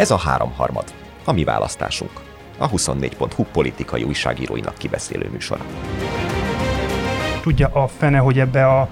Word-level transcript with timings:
Ez 0.00 0.10
a 0.10 0.18
háromharmad, 0.18 0.84
a 1.24 1.32
mi 1.32 1.44
választásunk. 1.44 2.10
A 2.58 2.70
24.hu 2.70 3.44
politikai 3.52 4.02
újságíróinak 4.02 4.78
kibeszélő 4.78 5.28
műsora. 5.32 5.64
Tudja 7.40 7.68
a 7.68 7.88
fene, 7.88 8.18
hogy 8.18 8.38
ebbe 8.38 8.66
a 8.66 8.88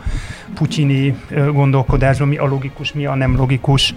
putyini 0.55 1.17
gondolkodásban 1.53 2.29
mi 2.29 2.37
a 2.37 2.47
logikus, 2.47 2.93
mi 2.93 3.07
a 3.07 3.15
nem 3.15 3.37
logikus. 3.37 3.95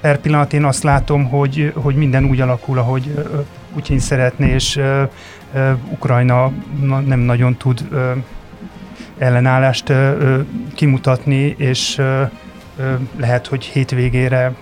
Per 0.00 0.18
pillanat 0.20 0.52
én 0.52 0.64
azt 0.64 0.82
látom, 0.82 1.28
hogy, 1.28 1.72
hogy 1.76 1.94
minden 1.94 2.24
úgy 2.24 2.40
alakul, 2.40 2.78
ahogy 2.78 3.14
Putyin 3.72 3.98
szeretné, 3.98 4.52
és 4.52 4.80
Ukrajna 5.90 6.52
nem 7.04 7.18
nagyon 7.18 7.56
tud 7.56 7.88
ellenállást 9.18 9.92
kimutatni, 10.74 11.54
és 11.58 12.00
lehet, 13.16 13.46
hogy 13.46 13.64
hétvégére 13.64 14.52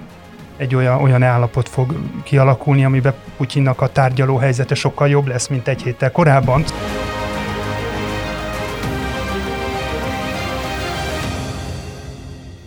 egy 0.61 0.75
olyan, 0.75 1.03
olyan 1.03 1.23
állapot 1.23 1.69
fog 1.69 1.95
kialakulni, 2.23 2.85
amiben 2.85 3.15
Putyinnak 3.37 3.81
a 3.81 3.89
tárgyaló 3.89 4.37
helyzete 4.37 4.75
sokkal 4.75 5.09
jobb 5.09 5.27
lesz, 5.27 5.49
mint 5.49 5.69
egy 5.69 5.83
héttel 5.83 6.11
korábban. 6.11 6.65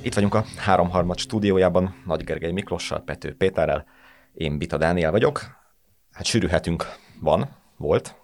Itt 0.01 0.13
vagyunk 0.13 0.33
a 0.33 0.43
háromharmad 0.57 1.17
stúdiójában, 1.17 1.95
Nagy 2.05 2.23
Gergely 2.23 2.51
Miklossal, 2.51 3.03
Pető 3.05 3.35
Péterrel, 3.35 3.85
én 4.33 4.57
Bita 4.57 4.77
Dániel 4.77 5.11
vagyok. 5.11 5.41
Hát 6.11 6.25
sűrűhetünk 6.25 6.85
van, 7.21 7.49
volt, 7.77 8.15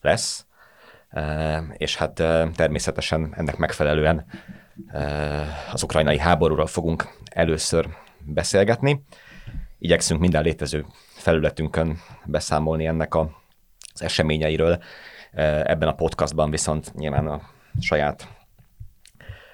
lesz, 0.00 0.46
és 1.76 1.96
hát 1.96 2.22
természetesen 2.54 3.34
ennek 3.36 3.56
megfelelően 3.56 4.26
az 5.72 5.82
ukrajnai 5.82 6.18
háborúról 6.18 6.66
fogunk 6.66 7.08
először 7.30 7.88
beszélgetni. 8.24 9.04
Igyekszünk 9.78 10.20
minden 10.20 10.42
létező 10.42 10.86
felületünkön 11.08 11.98
beszámolni 12.24 12.86
ennek 12.86 13.14
a, 13.14 13.30
az 13.92 14.02
eseményeiről. 14.02 14.82
Ebben 15.64 15.88
a 15.88 15.94
podcastban 15.94 16.50
viszont 16.50 16.94
nyilván 16.94 17.26
a 17.26 17.40
saját 17.80 18.28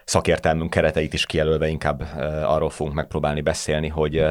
szakértelmünk 0.04 0.70
kereteit 0.70 1.12
is 1.12 1.26
kijelölve 1.26 1.68
inkább 1.68 2.00
arról 2.44 2.70
fogunk 2.70 2.96
megpróbálni 2.96 3.40
beszélni, 3.40 3.88
hogy 3.88 4.26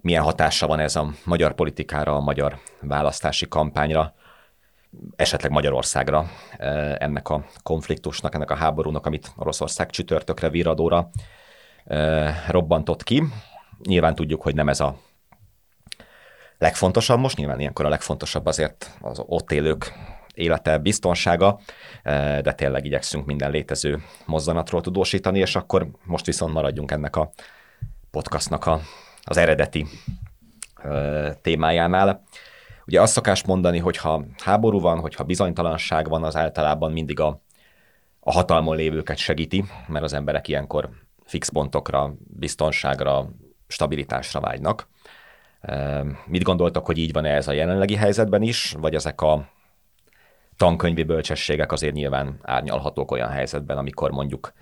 milyen 0.00 0.22
hatása 0.22 0.66
van 0.66 0.80
ez 0.80 0.96
a 0.96 1.10
magyar 1.24 1.54
politikára, 1.54 2.16
a 2.16 2.20
magyar 2.20 2.58
választási 2.80 3.48
kampányra, 3.48 4.14
esetleg 5.16 5.50
Magyarországra 5.50 6.26
ennek 6.98 7.28
a 7.28 7.44
konfliktusnak, 7.62 8.34
ennek 8.34 8.50
a 8.50 8.54
háborúnak, 8.54 9.06
amit 9.06 9.32
Oroszország 9.36 9.90
csütörtökre, 9.90 10.48
viradóra 10.48 11.10
robbantott 12.48 13.02
ki. 13.02 13.22
Nyilván 13.86 14.14
tudjuk, 14.14 14.42
hogy 14.42 14.54
nem 14.54 14.68
ez 14.68 14.80
a 14.80 14.96
legfontosabb 16.58 17.18
most, 17.18 17.36
nyilván 17.36 17.60
ilyenkor 17.60 17.84
a 17.84 17.88
legfontosabb 17.88 18.46
azért 18.46 18.96
az 19.00 19.22
ott 19.26 19.52
élők 19.52 19.92
élete, 20.34 20.78
biztonsága, 20.78 21.60
de 22.42 22.52
tényleg 22.52 22.84
igyekszünk 22.84 23.26
minden 23.26 23.50
létező 23.50 24.02
mozzanatról 24.26 24.80
tudósítani, 24.80 25.38
és 25.38 25.56
akkor 25.56 25.88
most 26.04 26.26
viszont 26.26 26.52
maradjunk 26.52 26.90
ennek 26.90 27.16
a 27.16 27.30
podcastnak 28.10 28.66
a, 28.66 28.80
az 29.22 29.36
eredeti 29.36 29.86
témájánál. 31.42 32.24
Ugye 32.86 33.00
azt 33.00 33.12
szokás 33.12 33.44
mondani, 33.44 33.78
hogy 33.78 33.96
ha 33.96 34.24
háború 34.42 34.80
van, 34.80 35.00
hogyha 35.00 35.24
bizonytalanság 35.24 36.08
van, 36.08 36.24
az 36.24 36.36
általában 36.36 36.92
mindig 36.92 37.20
a, 37.20 37.40
a 38.20 38.32
hatalmon 38.32 38.76
lévőket 38.76 39.16
segíti, 39.16 39.64
mert 39.86 40.04
az 40.04 40.12
emberek 40.12 40.48
ilyenkor 40.48 40.90
fix 41.24 41.48
pontokra, 41.48 42.14
biztonságra, 42.18 43.28
stabilitásra 43.74 44.40
vágynak. 44.40 44.88
Mit 46.26 46.42
gondoltak, 46.42 46.86
hogy 46.86 46.98
így 46.98 47.12
van-e 47.12 47.34
ez 47.34 47.48
a 47.48 47.52
jelenlegi 47.52 47.94
helyzetben 47.94 48.42
is, 48.42 48.74
vagy 48.78 48.94
ezek 48.94 49.20
a 49.20 49.48
tankönyvi 50.56 51.02
bölcsességek 51.02 51.72
azért 51.72 51.94
nyilván 51.94 52.38
árnyalhatók 52.42 53.10
olyan 53.10 53.30
helyzetben, 53.30 53.78
amikor 53.78 54.10
mondjuk 54.10 54.52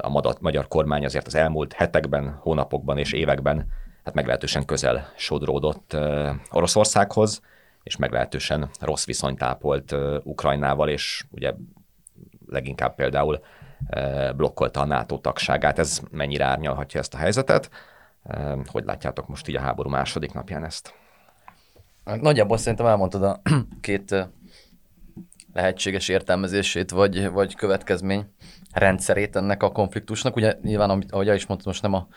a 0.00 0.36
magyar 0.40 0.68
kormány 0.68 1.04
azért 1.04 1.26
az 1.26 1.34
elmúlt 1.34 1.72
hetekben, 1.72 2.38
hónapokban 2.40 2.98
és 2.98 3.12
években 3.12 3.66
hát 4.04 4.14
meglehetősen 4.14 4.64
közel 4.64 5.12
sodródott 5.16 5.96
Oroszországhoz, 6.50 7.42
és 7.82 7.96
meglehetősen 7.96 8.70
rossz 8.80 9.04
viszonyt 9.04 9.42
ápolt 9.42 9.94
Ukrajnával, 10.22 10.88
és 10.88 11.24
ugye 11.30 11.52
leginkább 12.46 12.94
például 12.94 13.40
blokkolta 14.36 14.80
a 14.80 14.84
NATO 14.84 15.18
tagságát. 15.18 15.78
Ez 15.78 16.00
mennyire 16.10 16.44
árnyalhatja 16.44 17.00
ezt 17.00 17.14
a 17.14 17.18
helyzetet? 17.18 17.70
Hogy 18.66 18.84
látjátok 18.84 19.28
most 19.28 19.48
így 19.48 19.56
a 19.56 19.60
háború 19.60 19.88
második 19.88 20.32
napján 20.32 20.64
ezt? 20.64 20.94
Nagyjából 22.04 22.56
szerintem 22.56 22.86
elmondtad 22.86 23.22
a 23.22 23.40
két 23.80 24.28
lehetséges 25.52 26.08
értelmezését, 26.08 26.90
vagy, 26.90 27.30
vagy 27.30 27.54
következmény 27.54 28.26
rendszerét 28.72 29.36
ennek 29.36 29.62
a 29.62 29.72
konfliktusnak. 29.72 30.36
Ugye 30.36 30.54
nyilván, 30.62 31.04
ahogy 31.10 31.28
el 31.28 31.34
is 31.34 31.46
mondtam, 31.46 31.70
most 31.70 31.82
nem 31.82 31.94
a 31.94 32.08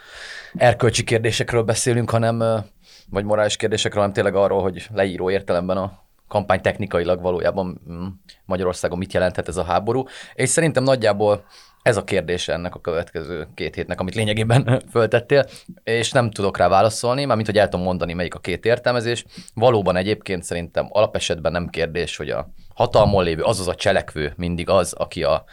erkölcsi 0.54 1.04
kérdésekről 1.04 1.64
beszélünk, 1.64 2.10
hanem 2.10 2.64
vagy 3.10 3.26
morális 3.26 3.56
kérdésekről, 3.56 4.02
hanem 4.02 4.16
tényleg 4.16 4.36
arról, 4.36 4.62
hogy 4.62 4.88
leíró 4.92 5.30
értelemben 5.30 5.78
a 5.78 6.02
kampány 6.28 6.62
technikailag 6.62 7.22
valójában 7.22 7.82
mm, 7.90 8.08
Magyarországon 8.46 8.98
mit 8.98 9.14
jelenthet 9.14 9.48
ez 9.48 9.58
a 9.58 9.64
háború. 9.64 10.04
És 10.34 10.50
szerintem 10.50 10.84
nagyjából 10.84 11.46
ez 11.84 11.98
a 11.98 12.04
kérdés 12.04 12.48
ennek 12.48 12.76
a 12.76 12.82
következő 12.82 13.48
két 13.54 13.76
hétnek, 13.76 14.00
amit 14.00 14.16
lényegében 14.16 14.82
föltettél, 14.92 15.46
és 15.84 16.12
nem 16.12 16.32
tudok 16.32 16.58
rá 16.58 16.68
válaszolni, 16.68 17.26
mármint 17.26 17.48
hogy 17.48 17.58
el 17.58 17.70
tudom 17.70 17.86
mondani, 17.86 18.14
melyik 18.14 18.36
a 18.36 18.40
két 18.40 18.66
értelmezés. 18.66 19.26
Valóban 19.54 19.96
egyébként 19.96 20.44
szerintem 20.44 20.88
alapesetben 20.90 21.52
nem 21.52 21.70
kérdés, 21.70 22.18
hogy 22.18 22.30
a 22.30 22.50
hatalmon 22.76 23.24
lévő, 23.24 23.42
azaz 23.42 23.68
a 23.68 23.76
cselekvő 23.76 24.34
mindig 24.36 24.70
az, 24.70 24.94
aki 24.94 25.24
a 25.24 25.44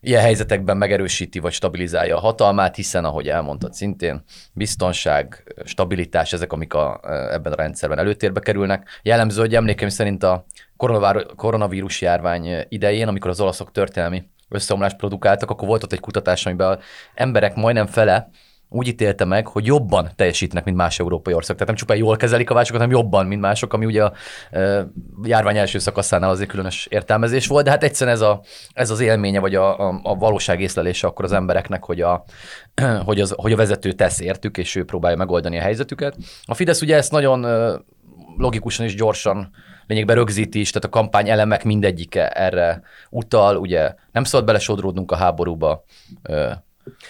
ilyen 0.00 0.22
helyzetekben 0.22 0.76
megerősíti 0.76 1.38
vagy 1.38 1.52
stabilizálja 1.52 2.16
a 2.16 2.20
hatalmát, 2.20 2.76
hiszen, 2.76 3.04
ahogy 3.04 3.28
elmondtad 3.28 3.74
szintén, 3.74 4.22
biztonság, 4.52 5.54
stabilitás, 5.64 6.32
ezek, 6.32 6.52
amik 6.52 6.74
a, 6.74 7.00
ebben 7.32 7.52
a 7.52 7.56
rendszerben 7.56 7.98
előtérbe 7.98 8.40
kerülnek. 8.40 8.88
Jellemző, 9.02 9.40
hogy 9.40 9.54
emlékeim 9.54 9.90
szerint 9.90 10.22
a 10.22 10.44
koronavírus 11.36 12.00
járvány 12.00 12.66
idején, 12.68 13.08
amikor 13.08 13.30
az 13.30 13.40
olaszok 13.40 13.72
történelmi 13.72 14.22
összeomlást 14.50 14.96
produkáltak, 14.96 15.50
akkor 15.50 15.68
volt 15.68 15.82
ott 15.82 15.92
egy 15.92 16.00
kutatás, 16.00 16.46
amiben 16.46 16.78
emberek 17.14 17.54
majdnem 17.54 17.86
fele 17.86 18.30
úgy 18.72 18.86
ítélte 18.86 19.24
meg, 19.24 19.46
hogy 19.46 19.66
jobban 19.66 20.10
teljesítenek, 20.16 20.64
mint 20.64 20.76
más 20.76 20.98
európai 20.98 21.34
országok. 21.34 21.58
Tehát 21.58 21.66
nem 21.66 21.76
csupán 21.76 21.96
jól 21.96 22.16
kezelik 22.16 22.50
a 22.50 22.54
válságot, 22.54 22.80
hanem 22.80 22.96
jobban, 22.96 23.26
mint 23.26 23.40
mások, 23.40 23.72
ami 23.72 23.84
ugye 23.84 24.04
a 24.04 24.12
járvány 25.22 25.56
első 25.56 25.78
szakaszánál 25.78 26.30
azért 26.30 26.50
különös 26.50 26.86
értelmezés 26.90 27.46
volt, 27.46 27.64
de 27.64 27.70
hát 27.70 27.82
egyszerűen 27.82 28.16
ez, 28.16 28.22
a, 28.22 28.42
ez 28.72 28.90
az 28.90 29.00
élménye, 29.00 29.40
vagy 29.40 29.54
a, 29.54 29.88
a, 29.88 30.00
a 30.02 30.14
valóság 30.14 30.60
észlelése 30.60 31.06
akkor 31.06 31.24
az 31.24 31.32
embereknek, 31.32 31.84
hogy 31.84 32.00
a, 32.00 32.24
hogy, 33.04 33.20
az, 33.20 33.34
hogy 33.36 33.52
a 33.52 33.56
vezető 33.56 33.92
tesz 33.92 34.20
értük, 34.20 34.58
és 34.58 34.74
ő 34.74 34.84
próbálja 34.84 35.16
megoldani 35.16 35.58
a 35.58 35.62
helyzetüket. 35.62 36.16
A 36.44 36.54
Fidesz 36.54 36.82
ugye 36.82 36.96
ezt 36.96 37.12
nagyon 37.12 37.46
logikusan 38.36 38.86
és 38.86 38.94
gyorsan 38.94 39.50
lényegben 39.90 40.16
rögzíti 40.16 40.60
is, 40.60 40.70
tehát 40.70 40.84
a 40.84 40.98
kampány 40.98 41.28
elemek 41.28 41.64
mindegyike 41.64 42.28
erre 42.28 42.82
utal, 43.10 43.56
ugye 43.56 43.94
nem 44.12 44.24
szabad 44.24 44.46
belesodródnunk 44.46 45.12
a 45.12 45.16
háborúba, 45.16 45.84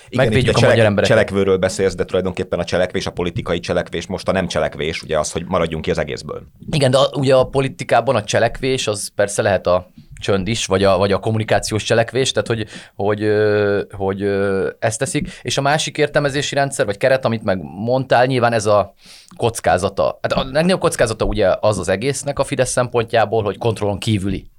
igen, 0.08 0.24
Megvédjük 0.24 0.56
a, 0.56 0.58
cselek, 0.58 0.78
embereket. 0.78 1.16
Cselekvőről 1.16 1.56
beszélsz, 1.56 1.94
de 1.94 2.04
tulajdonképpen 2.04 2.58
a 2.58 2.64
cselekvés, 2.64 3.06
a 3.06 3.10
politikai 3.10 3.60
cselekvés 3.60 4.06
most 4.06 4.28
a 4.28 4.32
nem 4.32 4.46
cselekvés, 4.46 5.02
ugye 5.02 5.18
az, 5.18 5.32
hogy 5.32 5.44
maradjunk 5.46 5.84
ki 5.84 5.90
az 5.90 5.98
egészből. 5.98 6.42
Igen, 6.70 6.90
de 6.90 6.98
a, 6.98 7.10
ugye 7.14 7.34
a 7.34 7.44
politikában 7.44 8.16
a 8.16 8.24
cselekvés 8.24 8.86
az 8.86 9.10
persze 9.14 9.42
lehet 9.42 9.66
a 9.66 9.90
csönd 10.20 10.48
is, 10.48 10.66
vagy 10.66 10.84
a, 10.84 10.96
vagy 10.96 11.12
a 11.12 11.18
kommunikációs 11.18 11.82
cselekvés, 11.82 12.32
tehát 12.32 12.48
hogy, 12.48 12.66
hogy, 12.94 13.32
hogy 13.90 14.22
ezt 14.78 14.98
teszik. 14.98 15.30
És 15.42 15.58
a 15.58 15.60
másik 15.60 15.98
értelmezési 15.98 16.54
rendszer, 16.54 16.86
vagy 16.86 16.96
keret, 16.96 17.24
amit 17.24 17.42
meg 17.42 17.60
mondtál, 17.62 18.26
nyilván 18.26 18.52
ez 18.52 18.66
a 18.66 18.94
kockázata. 19.36 20.18
Hát 20.22 20.32
a 20.32 20.44
legnagyobb 20.44 20.80
kockázata 20.80 21.24
ugye 21.24 21.54
az 21.60 21.78
az 21.78 21.88
egésznek 21.88 22.38
a 22.38 22.44
Fidesz 22.44 22.70
szempontjából, 22.70 23.42
hogy 23.42 23.58
kontrollon 23.58 23.98
kívüli 23.98 24.50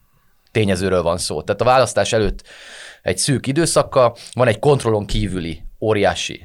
tényezőről 0.52 1.02
van 1.02 1.18
szó. 1.18 1.42
Tehát 1.42 1.62
a 1.62 1.66
választás 1.66 2.14
előtt 2.14 2.44
egy 3.02 3.18
szűk 3.18 3.48
időszakkal, 3.48 4.16
van 4.34 4.48
egy 4.48 4.60
kontrollon 4.60 5.06
kívüli 5.06 5.62
óriási 5.80 6.42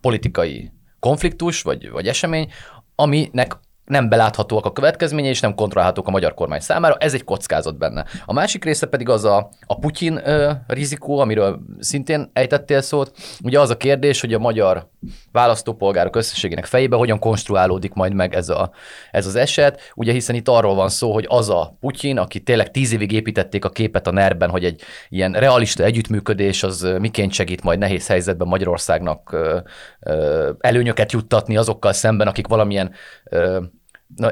politikai 0.00 0.70
konfliktus 0.98 1.62
vagy, 1.62 1.90
vagy 1.90 2.08
esemény, 2.08 2.52
aminek 2.94 3.56
nem 3.90 4.08
beláthatóak 4.08 4.64
a 4.64 4.72
következményei, 4.72 5.30
és 5.30 5.40
nem 5.40 5.54
kontrollálhatók 5.54 6.06
a 6.06 6.10
magyar 6.10 6.34
kormány 6.34 6.60
számára. 6.60 6.96
Ez 6.96 7.14
egy 7.14 7.24
kockázat 7.24 7.78
benne. 7.78 8.04
A 8.24 8.32
másik 8.32 8.64
része 8.64 8.86
pedig 8.86 9.08
az 9.08 9.24
a, 9.24 9.50
a 9.66 9.78
Putyin 9.78 10.20
ö, 10.24 10.50
rizikó, 10.66 11.18
amiről 11.18 11.60
szintén 11.78 12.30
ejtettél 12.32 12.80
szót. 12.80 13.12
Ugye 13.42 13.60
az 13.60 13.70
a 13.70 13.76
kérdés, 13.76 14.20
hogy 14.20 14.34
a 14.34 14.38
magyar 14.38 14.88
választópolgárok 15.32 16.16
összességének 16.16 16.64
fejébe 16.64 16.96
hogyan 16.96 17.18
konstruálódik 17.18 17.92
majd 17.92 18.14
meg 18.14 18.34
ez, 18.34 18.48
a, 18.48 18.70
ez 19.10 19.26
az 19.26 19.34
eset. 19.34 19.80
Ugye 19.94 20.12
hiszen 20.12 20.34
itt 20.34 20.48
arról 20.48 20.74
van 20.74 20.88
szó, 20.88 21.12
hogy 21.12 21.26
az 21.28 21.48
a 21.48 21.76
Putyin, 21.80 22.18
aki 22.18 22.40
tényleg 22.40 22.70
tíz 22.70 22.92
évig 22.92 23.12
építették 23.12 23.64
a 23.64 23.68
képet 23.68 24.06
a 24.06 24.10
nerben, 24.10 24.50
hogy 24.50 24.64
egy 24.64 24.82
ilyen 25.08 25.32
realista 25.32 25.84
együttműködés 25.84 26.62
az 26.62 26.88
miként 26.98 27.32
segít 27.32 27.62
majd 27.62 27.78
nehéz 27.78 28.06
helyzetben 28.06 28.48
Magyarországnak 28.48 29.32
ö, 29.32 29.58
ö, 30.00 30.50
előnyöket 30.60 31.12
juttatni 31.12 31.56
azokkal 31.56 31.92
szemben, 31.92 32.26
akik 32.26 32.46
valamilyen 32.46 32.92
ö, 33.24 33.60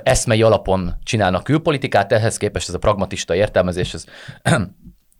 eszmei 0.03 0.43
alapon 0.43 0.95
csinálnak 1.03 1.45
külpolitikát, 1.45 2.13
ehhez 2.13 2.37
képest 2.37 2.69
ez 2.69 2.75
a 2.75 2.79
pragmatista 2.79 3.35
értelmezés, 3.35 3.95
ez, 3.95 4.05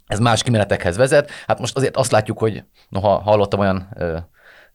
ez 0.07 0.19
más 0.19 0.43
kimenetekhez 0.43 0.97
vezet. 0.97 1.31
Hát 1.47 1.59
most 1.59 1.77
azért 1.77 1.97
azt 1.97 2.11
látjuk, 2.11 2.39
hogy 2.39 2.65
noha 2.89 3.19
hallottam 3.19 3.61
olyan 3.61 3.89
ö, 3.97 4.17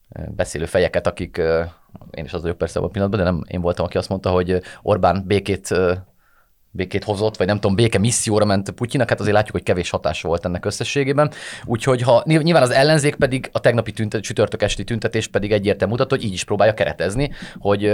beszélő 0.10 0.66
fejeket, 0.66 1.08
akik, 1.08 1.38
ö, 1.38 1.64
én 2.12 2.26
is 2.26 2.34
az 2.34 2.42
vagyok 2.42 2.58
persze 2.58 2.80
a 2.80 2.88
pillanatban, 2.88 3.24
de 3.24 3.32
nem 3.32 3.44
én 3.48 3.62
voltam, 3.62 3.86
aki 3.86 3.98
azt 3.98 4.10
mondta, 4.10 4.30
hogy 4.30 4.62
Orbán 4.82 5.24
békét 5.28 5.72
ö, 5.72 5.94
békét 6.76 7.04
hozott, 7.04 7.38
vagy 7.38 7.48
nem 7.48 7.60
tudom, 7.60 7.76
béke 7.76 7.98
misszióra 7.98 8.46
ment 8.46 8.72
Putyinak, 8.72 9.10
hát 9.10 9.20
azért 9.20 9.36
látjuk, 9.36 9.56
hogy 9.56 9.64
kevés 9.64 9.90
hatása 9.90 10.28
volt 10.28 10.46
ennek 10.46 10.66
összességében. 10.66 11.32
Úgyhogy 11.66 12.02
ha 12.02 12.24
nyilván 12.26 12.62
az 12.62 12.70
ellenzék 12.70 13.16
pedig, 13.16 13.50
a 13.52 13.60
tegnapi 13.60 13.92
tüntet, 13.92 14.22
csütörtök 14.22 14.62
esti 14.62 14.84
tüntetés 14.84 15.28
pedig 15.28 15.52
egyértelmű 15.52 15.94
mutat, 15.94 16.10
hogy 16.10 16.24
így 16.24 16.34
is 16.34 16.44
próbálja 16.44 16.74
keretezni, 16.74 17.32
hogy 17.58 17.94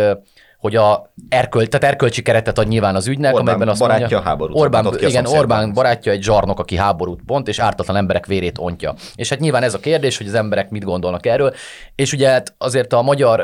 hogy 0.60 0.76
a 0.76 1.12
erköl, 1.30 1.68
tehát 1.68 1.94
erkölcsi 1.94 2.22
keretet 2.22 2.58
ad 2.58 2.68
nyilván 2.68 2.96
az 2.96 3.08
ügynek, 3.08 3.34
Orbán 3.34 3.48
amelyben 3.48 3.68
azt 3.68 3.80
barátja 3.80 4.00
mondja, 4.00 4.20
a 4.20 4.22
háborút 4.22 4.60
Orbán, 4.60 4.90
ki 4.90 5.08
igen. 5.08 5.26
Orbán 5.26 5.74
barátja 5.74 6.12
egy 6.12 6.24
zsarnok, 6.24 6.60
aki 6.60 6.76
háborút 6.76 7.20
pont, 7.26 7.48
és 7.48 7.60
ártatlan 7.60 7.96
emberek 7.96 8.26
vérét 8.26 8.58
ontja. 8.58 8.94
És 9.16 9.30
hát 9.30 9.40
nyilván 9.40 9.64
ez 9.64 9.74
a 9.74 9.80
kérdés, 9.80 10.18
hogy 10.18 10.28
az 10.28 10.34
emberek 10.34 10.70
mit 10.70 10.84
gondolnak 10.84 11.26
erről, 11.26 11.54
és 11.96 12.14
ugye 12.14 12.30
hát 12.30 12.54
azért 12.58 12.94
a 12.94 13.02
magyar, 13.02 13.44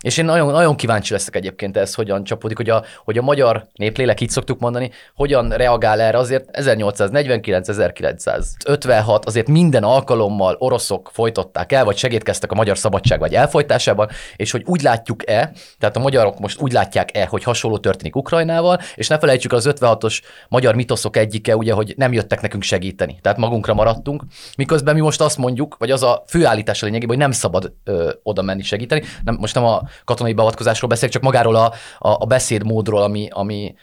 és 0.00 0.16
én 0.16 0.24
nagyon, 0.24 0.52
nagyon 0.52 0.76
kíváncsi 0.76 1.12
leszek 1.12 1.36
egyébként 1.36 1.76
ez, 1.76 1.94
hogyan 1.94 2.24
csapódik, 2.24 2.56
hogy 2.56 2.70
a, 2.70 2.84
hogy 3.04 3.18
a 3.18 3.22
magyar 3.22 3.66
néplélek, 3.74 4.20
így 4.20 4.30
szoktuk 4.30 4.58
mondani, 4.58 4.90
hogyan 5.14 5.48
reagál 5.48 6.00
erre 6.00 6.18
azért 6.18 6.48
1849-1956, 6.52 9.24
azért 9.24 9.48
minden 9.48 9.82
alkalommal 9.82 10.56
oroszok 10.58 11.10
folytották 11.12 11.72
el, 11.72 11.84
vagy 11.84 11.96
segítkeztek 11.96 12.52
a 12.52 12.54
magyar 12.54 12.78
szabadság 12.78 13.18
vagy 13.18 13.34
elfolytásában, 13.34 14.08
és 14.36 14.50
hogy 14.50 14.62
úgy 14.66 14.82
látjuk-e, 14.82 15.52
tehát 15.78 15.96
a 15.96 16.00
magyarok 16.00 16.44
most 16.46 16.60
úgy 16.60 16.72
látják-e, 16.72 17.26
hogy 17.26 17.42
hasonló 17.42 17.78
történik 17.78 18.16
Ukrajnával, 18.16 18.80
és 18.94 19.08
ne 19.08 19.18
felejtsük 19.18 19.52
az 19.52 19.68
56-os 19.70 20.20
magyar 20.48 20.74
mitoszok 20.74 21.16
egyike, 21.16 21.56
ugye, 21.56 21.72
hogy 21.72 21.94
nem 21.96 22.12
jöttek 22.12 22.40
nekünk 22.40 22.62
segíteni, 22.62 23.18
tehát 23.22 23.38
magunkra 23.38 23.74
maradtunk, 23.74 24.22
miközben 24.56 24.94
mi 24.94 25.00
most 25.00 25.20
azt 25.20 25.38
mondjuk, 25.38 25.76
vagy 25.78 25.90
az 25.90 26.02
a 26.02 26.24
főállítás 26.26 26.82
a 26.82 26.86
lényegében, 26.86 27.16
hogy 27.16 27.24
nem 27.24 27.32
szabad 27.32 27.72
ö, 27.84 28.10
oda 28.22 28.42
menni 28.42 28.62
segíteni. 28.62 29.02
Nem, 29.24 29.36
most 29.40 29.54
nem 29.54 29.64
a 29.64 29.82
katonai 30.04 30.32
beavatkozásról 30.32 30.90
beszélek, 30.90 31.12
csak 31.12 31.22
magáról 31.22 31.56
a, 31.56 31.72
a, 31.98 32.08
a 32.08 32.26
beszédmódról, 32.26 33.02
ami, 33.02 33.28
ami, 33.30 33.74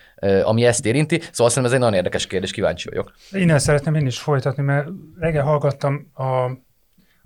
ami 0.43 0.65
ezt 0.65 0.85
érinti. 0.85 1.15
Szóval 1.15 1.49
szerintem 1.49 1.65
ez 1.65 1.71
egy 1.71 1.79
nagyon 1.79 1.93
érdekes 1.93 2.27
kérdés, 2.27 2.51
kíváncsi 2.51 2.89
vagyok. 2.89 3.13
El 3.31 3.59
szeretném 3.59 3.95
én 3.95 4.05
is 4.05 4.19
folytatni, 4.19 4.63
mert 4.63 4.87
reggel 5.19 5.43
hallgattam 5.43 6.11
a, 6.13 6.23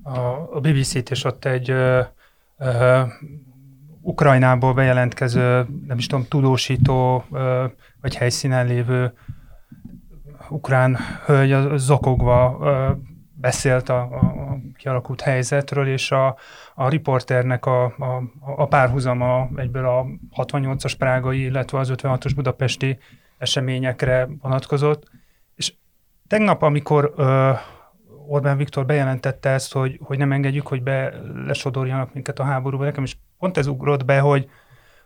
a, 0.03 0.49
a 0.51 0.59
BBC-t, 0.59 1.09
és 1.09 1.23
ott 1.23 1.45
egy 1.45 1.69
ö, 1.69 2.01
ö, 2.57 3.01
Ukrajnából 4.07 4.73
bejelentkező, 4.73 5.65
nem 5.87 5.97
is 5.97 6.07
tudom, 6.07 6.25
tudósító, 6.29 7.23
vagy 8.01 8.15
helyszínen 8.15 8.67
lévő 8.67 9.13
ukrán 10.49 10.97
hölgy 11.25 11.77
zokogva 11.77 12.57
beszélt 13.33 13.89
a, 13.89 13.99
a 14.01 14.57
kialakult 14.77 15.21
helyzetről, 15.21 15.87
és 15.87 16.11
a, 16.11 16.37
a 16.75 16.89
riporternek 16.89 17.65
a, 17.65 17.83
a, 17.83 18.23
a 18.55 18.65
párhuzama 18.65 19.49
egyből 19.55 19.85
a 19.85 20.05
68-as 20.43 20.93
prágai, 20.97 21.41
illetve 21.41 21.79
az 21.79 21.91
56-os 21.95 22.31
budapesti 22.35 22.97
eseményekre 23.37 24.27
vonatkozott. 24.41 25.09
És 25.55 25.73
tegnap, 26.27 26.61
amikor 26.61 27.13
ö, 27.15 27.51
Orbán 28.27 28.57
Viktor 28.57 28.85
bejelentette 28.85 29.49
ezt, 29.49 29.73
hogy, 29.73 29.99
hogy 30.03 30.17
nem 30.17 30.31
engedjük, 30.31 30.67
hogy 30.67 30.83
be 30.83 31.13
lesodorjanak 31.45 32.13
minket 32.13 32.39
a 32.39 32.43
háborúba, 32.43 32.83
nekem 32.83 33.03
is 33.03 33.17
pont 33.39 33.57
ez 33.57 33.67
ugrott 33.67 34.05
be, 34.05 34.19
hogy, 34.19 34.49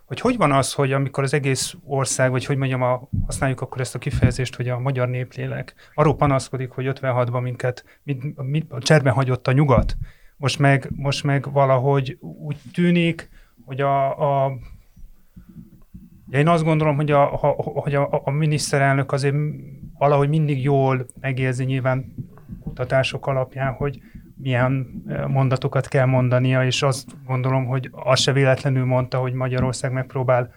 hogy 0.04 0.20
hogy 0.20 0.36
van 0.36 0.52
az, 0.52 0.72
hogy 0.72 0.92
amikor 0.92 1.24
az 1.24 1.34
egész 1.34 1.74
ország, 1.84 2.30
vagy 2.30 2.44
hogy 2.44 2.56
mondjam, 2.56 2.82
a, 2.82 3.08
használjuk 3.26 3.60
akkor 3.60 3.80
ezt 3.80 3.94
a 3.94 3.98
kifejezést, 3.98 4.56
hogy 4.56 4.68
a 4.68 4.78
magyar 4.78 5.08
néplélek 5.08 5.74
arról 5.94 6.16
panaszkodik, 6.16 6.70
hogy 6.70 6.86
56-ban 6.88 7.42
minket 7.42 7.84
mit, 8.02 8.42
mit, 8.42 8.72
a 8.72 8.80
cserben 8.80 9.12
hagyott 9.12 9.48
a 9.48 9.52
nyugat, 9.52 9.96
most 10.36 10.58
meg, 10.58 10.90
most 10.96 11.24
meg 11.24 11.52
valahogy 11.52 12.18
úgy 12.20 12.56
tűnik, 12.72 13.28
hogy 13.64 13.80
a, 13.80 14.44
a 14.44 14.52
én 16.30 16.48
azt 16.48 16.64
gondolom, 16.64 16.96
hogy 16.96 17.10
a, 17.10 17.32
a, 17.32 17.46
hogy 17.62 17.94
a, 17.94 18.20
a 18.24 18.30
miniszterelnök 18.30 19.12
azért 19.12 19.36
valahogy 19.98 20.28
mindig 20.28 20.62
jól 20.62 21.06
megérzi 21.20 21.64
nyilván 21.64 22.14
kutatások 22.62 23.26
alapján, 23.26 23.72
hogy 23.72 24.00
milyen 24.36 25.02
mondatokat 25.28 25.88
kell 25.88 26.06
mondania, 26.06 26.64
és 26.64 26.82
azt 26.82 27.24
gondolom, 27.26 27.66
hogy 27.66 27.88
azt 27.92 28.22
se 28.22 28.32
véletlenül 28.32 28.84
mondta, 28.84 29.18
hogy 29.18 29.32
Magyarország 29.32 29.92
megpróbál 29.92 30.54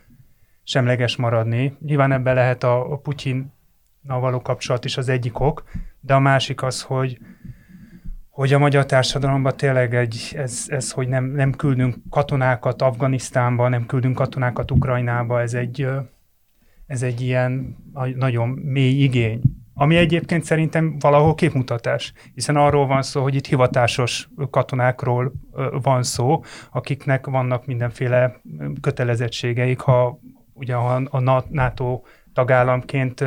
semleges 0.63 1.15
maradni. 1.15 1.77
Nyilván 1.79 2.11
ebben 2.11 2.35
lehet 2.35 2.63
a, 2.63 2.91
a 2.91 2.97
Putyin 2.97 3.53
való 4.07 4.41
kapcsolat 4.41 4.85
is 4.85 4.97
az 4.97 5.09
egyik 5.09 5.39
ok, 5.39 5.63
de 5.99 6.13
a 6.13 6.19
másik 6.19 6.63
az, 6.63 6.81
hogy, 6.81 7.19
hogy 8.29 8.53
a 8.53 8.59
magyar 8.59 8.85
társadalomban 8.85 9.57
tényleg 9.57 9.95
egy, 9.95 10.33
ez, 10.35 10.65
ez 10.67 10.91
hogy 10.91 11.07
nem, 11.07 11.25
nem 11.25 11.51
küldünk 11.51 11.95
katonákat 12.09 12.81
Afganisztánba, 12.81 13.69
nem 13.69 13.85
küldünk 13.85 14.15
katonákat 14.15 14.71
Ukrajnába, 14.71 15.41
ez 15.41 15.53
egy, 15.53 15.87
ez 16.87 17.01
egy 17.01 17.21
ilyen 17.21 17.77
nagyon 18.15 18.49
mély 18.49 19.03
igény. 19.03 19.41
Ami 19.77 19.95
egyébként 19.95 20.43
szerintem 20.43 20.95
valahol 20.99 21.35
képmutatás, 21.35 22.13
hiszen 22.33 22.55
arról 22.55 22.87
van 22.87 23.01
szó, 23.01 23.21
hogy 23.21 23.35
itt 23.35 23.45
hivatásos 23.45 24.29
katonákról 24.49 25.33
van 25.81 26.03
szó, 26.03 26.43
akiknek 26.71 27.25
vannak 27.25 27.65
mindenféle 27.65 28.41
kötelezettségeik, 28.81 29.79
ha 29.79 30.19
ugye 30.53 30.75
a 30.75 31.43
NATO 31.49 32.01
tagállamként 32.33 33.23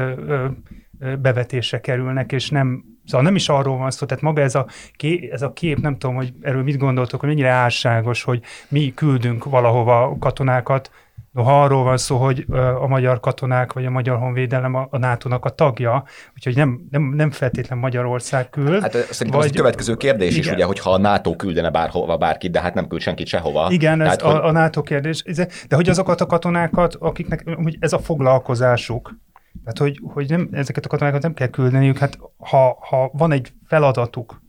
bevetése 1.21 1.81
kerülnek, 1.81 2.33
és 2.33 2.51
nem 2.51 2.85
Szóval 3.09 3.27
nem 3.27 3.35
is 3.35 3.49
arról 3.49 3.77
van 3.77 3.91
szó, 3.91 4.07
tehát 4.07 4.23
maga 4.23 4.41
ez 4.41 4.55
a, 4.55 4.67
kép, 4.93 5.33
ez 5.33 5.43
a 5.43 5.53
kép, 5.53 5.79
nem 5.79 5.99
tudom, 5.99 6.17
hogy 6.17 6.33
erről 6.41 6.63
mit 6.63 6.77
gondoltok, 6.77 7.21
hogy 7.21 7.29
mennyire 7.29 7.49
álságos, 7.49 8.23
hogy 8.23 8.43
mi 8.69 8.93
küldünk 8.95 9.45
valahova 9.45 10.17
katonákat, 10.19 10.91
Noha 11.39 11.63
arról 11.63 11.85
van 11.85 11.97
szó, 11.97 12.17
hogy 12.17 12.47
a 12.81 12.87
magyar 12.87 13.21
katonák 13.21 13.73
vagy 13.73 13.85
a 13.87 13.91
magyar 13.91 14.19
honvédelem 14.19 14.75
a, 14.75 14.87
a 14.91 14.99
NATO-nak 14.99 15.45
a 15.45 15.51
tagja, 15.51 16.05
úgyhogy 16.35 16.57
nem, 16.57 16.87
nem, 16.91 17.03
nem 17.03 17.31
feltétlen 17.31 17.79
Magyarország 17.79 18.51
küld. 18.51 18.83
Hát 18.83 18.93
szerintem 18.93 19.41
vagy, 19.41 19.49
az 19.49 19.55
a 19.55 19.57
következő 19.57 19.95
kérdés 19.95 20.31
igen. 20.31 20.41
is, 20.41 20.51
ugye, 20.51 20.65
hogyha 20.65 20.93
a 20.93 20.99
NATO 20.99 21.37
küldene 21.37 21.71
bárhova 21.71 22.17
bárkit, 22.17 22.51
de 22.51 22.61
hát 22.61 22.75
nem 22.75 22.87
küld 22.87 23.01
senkit 23.01 23.27
sehova. 23.27 23.67
Igen, 23.71 23.99
Tehát, 23.99 24.23
ez 24.23 24.23
hogy... 24.23 24.35
a, 24.35 24.47
a 24.47 24.53
NATO 24.53 24.83
kérdés. 24.83 25.23
De 25.69 25.77
hogy 25.77 25.89
azokat 25.89 26.21
a 26.21 26.27
katonákat, 26.27 26.95
akiknek 26.95 27.51
hogy 27.63 27.77
ez 27.81 27.93
a 27.93 27.99
foglalkozásuk, 27.99 29.17
tehát 29.65 29.79
hogy, 29.79 30.01
hogy 30.15 30.29
nem, 30.29 30.49
ezeket 30.53 30.85
a 30.85 30.89
katonákat 30.89 31.23
nem 31.23 31.35
kell 31.35 31.49
küldeniük, 31.49 31.99
hát 31.99 32.19
ha, 32.39 32.79
ha 32.81 33.11
van 33.13 33.33
egy 33.33 33.53
feladatuk, 33.67 34.43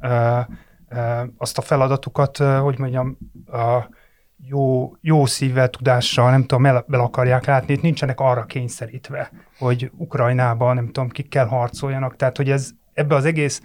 ö, 0.00 0.38
ö, 0.88 1.00
azt 1.36 1.58
a 1.58 1.62
feladatukat, 1.62 2.40
ö, 2.40 2.56
hogy 2.56 2.78
mondjam, 2.78 3.18
ö, 3.46 3.76
jó, 4.42 4.92
jó 5.00 5.26
szívvel, 5.26 5.70
tudással, 5.70 6.30
nem 6.30 6.40
tudom, 6.40 6.66
el, 6.66 6.84
el 6.90 7.00
akarják 7.00 7.44
látni, 7.44 7.72
itt 7.72 7.82
nincsenek 7.82 8.20
arra 8.20 8.44
kényszerítve, 8.44 9.30
hogy 9.58 9.90
Ukrajnában, 9.96 10.74
nem 10.74 10.86
tudom, 10.86 11.08
kikkel 11.08 11.46
harcoljanak. 11.46 12.16
Tehát, 12.16 12.36
hogy 12.36 12.50
ez 12.50 12.70
ebbe 12.92 13.14
az 13.14 13.24
egész 13.24 13.62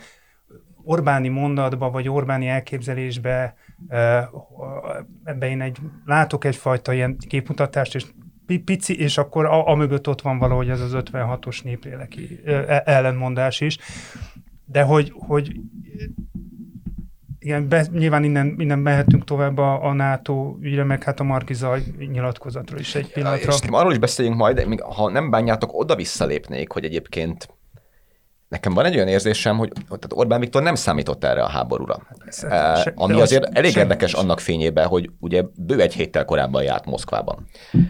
Orbáni 0.83 1.27
mondatba, 1.27 1.89
vagy 1.89 2.09
Orbáni 2.09 2.47
elképzelésbe, 2.47 3.55
ebbe 5.23 5.49
én 5.49 5.61
egy, 5.61 5.77
látok 6.05 6.45
egyfajta 6.45 6.93
ilyen 6.93 7.17
képmutatást, 7.17 7.95
és 7.95 8.05
pici, 8.65 8.99
és 8.99 9.17
akkor 9.17 9.45
a, 9.45 9.67
a 9.67 9.75
mögött 9.75 10.07
ott 10.07 10.21
van 10.21 10.37
valahogy 10.37 10.69
ez 10.69 10.81
az 10.81 10.91
56-os 10.95 11.63
népléleki 11.63 12.39
ellenmondás 12.85 13.61
is. 13.61 13.77
De 14.65 14.81
hogy, 14.81 15.13
hogy 15.15 15.55
igen, 17.45 17.67
be, 17.69 17.85
nyilván 17.91 18.23
innen, 18.23 18.55
innen 18.57 18.79
mehetünk 18.79 19.23
tovább 19.23 19.57
a, 19.57 19.83
a 19.83 19.93
NATO 19.93 20.55
ügyre, 20.61 20.83
meg 20.83 21.03
hát 21.03 21.19
a 21.19 21.23
Markiza 21.23 21.77
nyilatkozatról 21.97 22.79
is 22.79 22.95
egy 22.95 23.11
pillanatra. 23.11 23.53
És 23.53 23.59
arról 23.69 23.91
is 23.91 23.97
beszéljünk 23.97 24.37
majd, 24.37 24.55
de 24.55 24.67
még, 24.67 24.81
ha 24.81 25.09
nem 25.09 25.29
bánjátok, 25.29 25.73
oda 25.73 25.95
visszalépnék, 25.95 26.71
hogy 26.71 26.85
egyébként 26.85 27.47
Nekem 28.47 28.73
van 28.73 28.85
egy 28.85 28.95
olyan 28.95 29.07
érzésem, 29.07 29.57
hogy 29.57 29.71
tehát 29.71 30.13
Orbán 30.13 30.39
Viktor 30.39 30.63
nem 30.63 30.75
számított 30.75 31.23
erre 31.23 31.43
a 31.43 31.47
háborúra. 31.47 31.97
Persze, 32.17 32.47
uh, 32.47 32.81
se, 32.81 32.93
ami 32.95 33.21
azért 33.21 33.57
elég 33.57 33.71
sem, 33.71 33.81
érdekes 33.81 34.09
sem. 34.09 34.19
annak 34.19 34.39
fényében, 34.39 34.87
hogy 34.87 35.09
ugye 35.19 35.43
bő 35.55 35.81
egy 35.81 35.93
héttel 35.93 36.25
korábban 36.25 36.63
járt 36.63 36.85
Moszkvában. 36.85 37.47
Uh, 37.73 37.83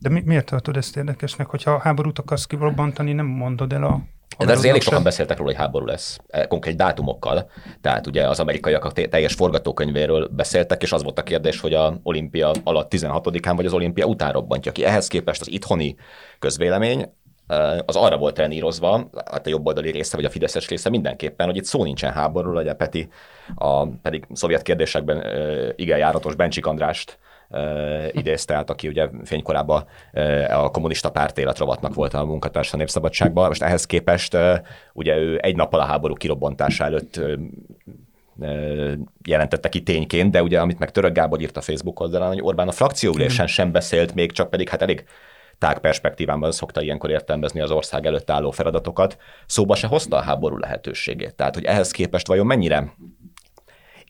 De 0.00 0.08
mi, 0.08 0.22
miért 0.24 0.46
tartod 0.46 0.76
ezt 0.76 0.96
érdekesnek, 0.96 1.46
hogyha 1.46 1.78
háborút 1.78 2.18
akarsz 2.18 2.44
kirobbantani, 2.44 3.12
nem 3.12 3.26
mondod 3.26 3.72
el 3.72 3.84
a 3.84 4.02
de 4.38 4.52
azért 4.52 4.68
elég 4.68 4.82
sokan 4.82 5.02
beszéltek 5.02 5.36
róla, 5.36 5.50
hogy 5.50 5.60
háború 5.60 5.84
lesz, 5.84 6.18
e, 6.28 6.46
konkrét 6.46 6.76
dátumokkal. 6.76 7.50
Tehát 7.80 8.06
ugye 8.06 8.28
az 8.28 8.40
amerikaiak 8.40 8.84
a 8.84 8.90
teljes 8.90 9.34
forgatókönyvéről 9.34 10.28
beszéltek, 10.28 10.82
és 10.82 10.92
az 10.92 11.02
volt 11.02 11.18
a 11.18 11.22
kérdés, 11.22 11.60
hogy 11.60 11.74
a 11.74 12.00
olimpia 12.02 12.52
alatt 12.64 12.92
16-án 12.94 13.52
vagy 13.56 13.66
az 13.66 13.72
olimpia 13.72 14.06
után 14.06 14.32
robbantja 14.32 14.72
ki. 14.72 14.84
Ehhez 14.84 15.06
képest 15.06 15.40
az 15.40 15.50
itthoni 15.50 15.96
közvélemény 16.38 17.12
e, 17.46 17.82
az 17.86 17.96
arra 17.96 18.16
volt 18.16 18.34
trenírozva, 18.34 19.10
hát 19.30 19.46
a 19.46 19.50
jobboldali 19.50 19.90
része 19.90 20.16
vagy 20.16 20.24
a 20.24 20.30
Fideszes 20.30 20.68
része 20.68 20.90
mindenképpen, 20.90 21.46
hogy 21.46 21.56
itt 21.56 21.64
szó 21.64 21.84
nincsen 21.84 22.12
háborúról, 22.12 22.62
ugye 22.62 22.74
Peti 22.74 23.08
a 23.54 23.86
pedig 23.86 24.26
szovjet 24.32 24.62
kérdésekben 24.62 25.20
e, 25.20 25.72
igen 25.76 25.98
járatos 25.98 26.34
Bencsik 26.34 26.66
Andrást 26.66 27.18
idézte 28.12 28.54
át, 28.54 28.70
aki 28.70 28.88
ugye 28.88 29.08
fénykorában 29.24 29.84
a 30.48 30.70
kommunista 30.70 31.10
párt 31.10 31.38
életrovatnak 31.38 31.94
volt 31.94 32.14
a 32.14 32.24
munkatársa 32.24 32.76
népszabadságban. 32.76 33.48
Most 33.48 33.62
ehhez 33.62 33.86
képest 33.86 34.36
ugye 34.92 35.16
ő 35.16 35.38
egy 35.42 35.56
nappal 35.56 35.80
a 35.80 35.84
háború 35.84 36.14
kirobbantása 36.14 36.84
előtt 36.84 37.20
jelentette 39.24 39.68
ki 39.68 39.82
tényként, 39.82 40.30
de 40.30 40.42
ugye 40.42 40.60
amit 40.60 40.78
meg 40.78 40.90
Török 40.90 41.12
Gábor 41.12 41.40
írt 41.40 41.56
a 41.56 41.60
Facebook 41.60 42.00
oldalán, 42.00 42.28
hogy 42.28 42.42
Orbán 42.42 42.68
a 42.68 42.72
frakcióülésen 42.72 43.46
sem 43.46 43.72
beszélt 43.72 44.14
még, 44.14 44.32
csak 44.32 44.50
pedig 44.50 44.68
hát 44.68 44.82
elég 44.82 45.04
tág 45.58 45.78
perspektívában 45.78 46.52
szokta 46.52 46.82
ilyenkor 46.82 47.10
értelmezni 47.10 47.60
az 47.60 47.70
ország 47.70 48.06
előtt 48.06 48.30
álló 48.30 48.50
feladatokat, 48.50 49.16
szóba 49.46 49.74
se 49.74 49.86
hozta 49.86 50.16
a 50.16 50.22
háború 50.22 50.56
lehetőségét. 50.56 51.34
Tehát, 51.34 51.54
hogy 51.54 51.64
ehhez 51.64 51.90
képest 51.90 52.26
vajon 52.26 52.46
mennyire 52.46 52.94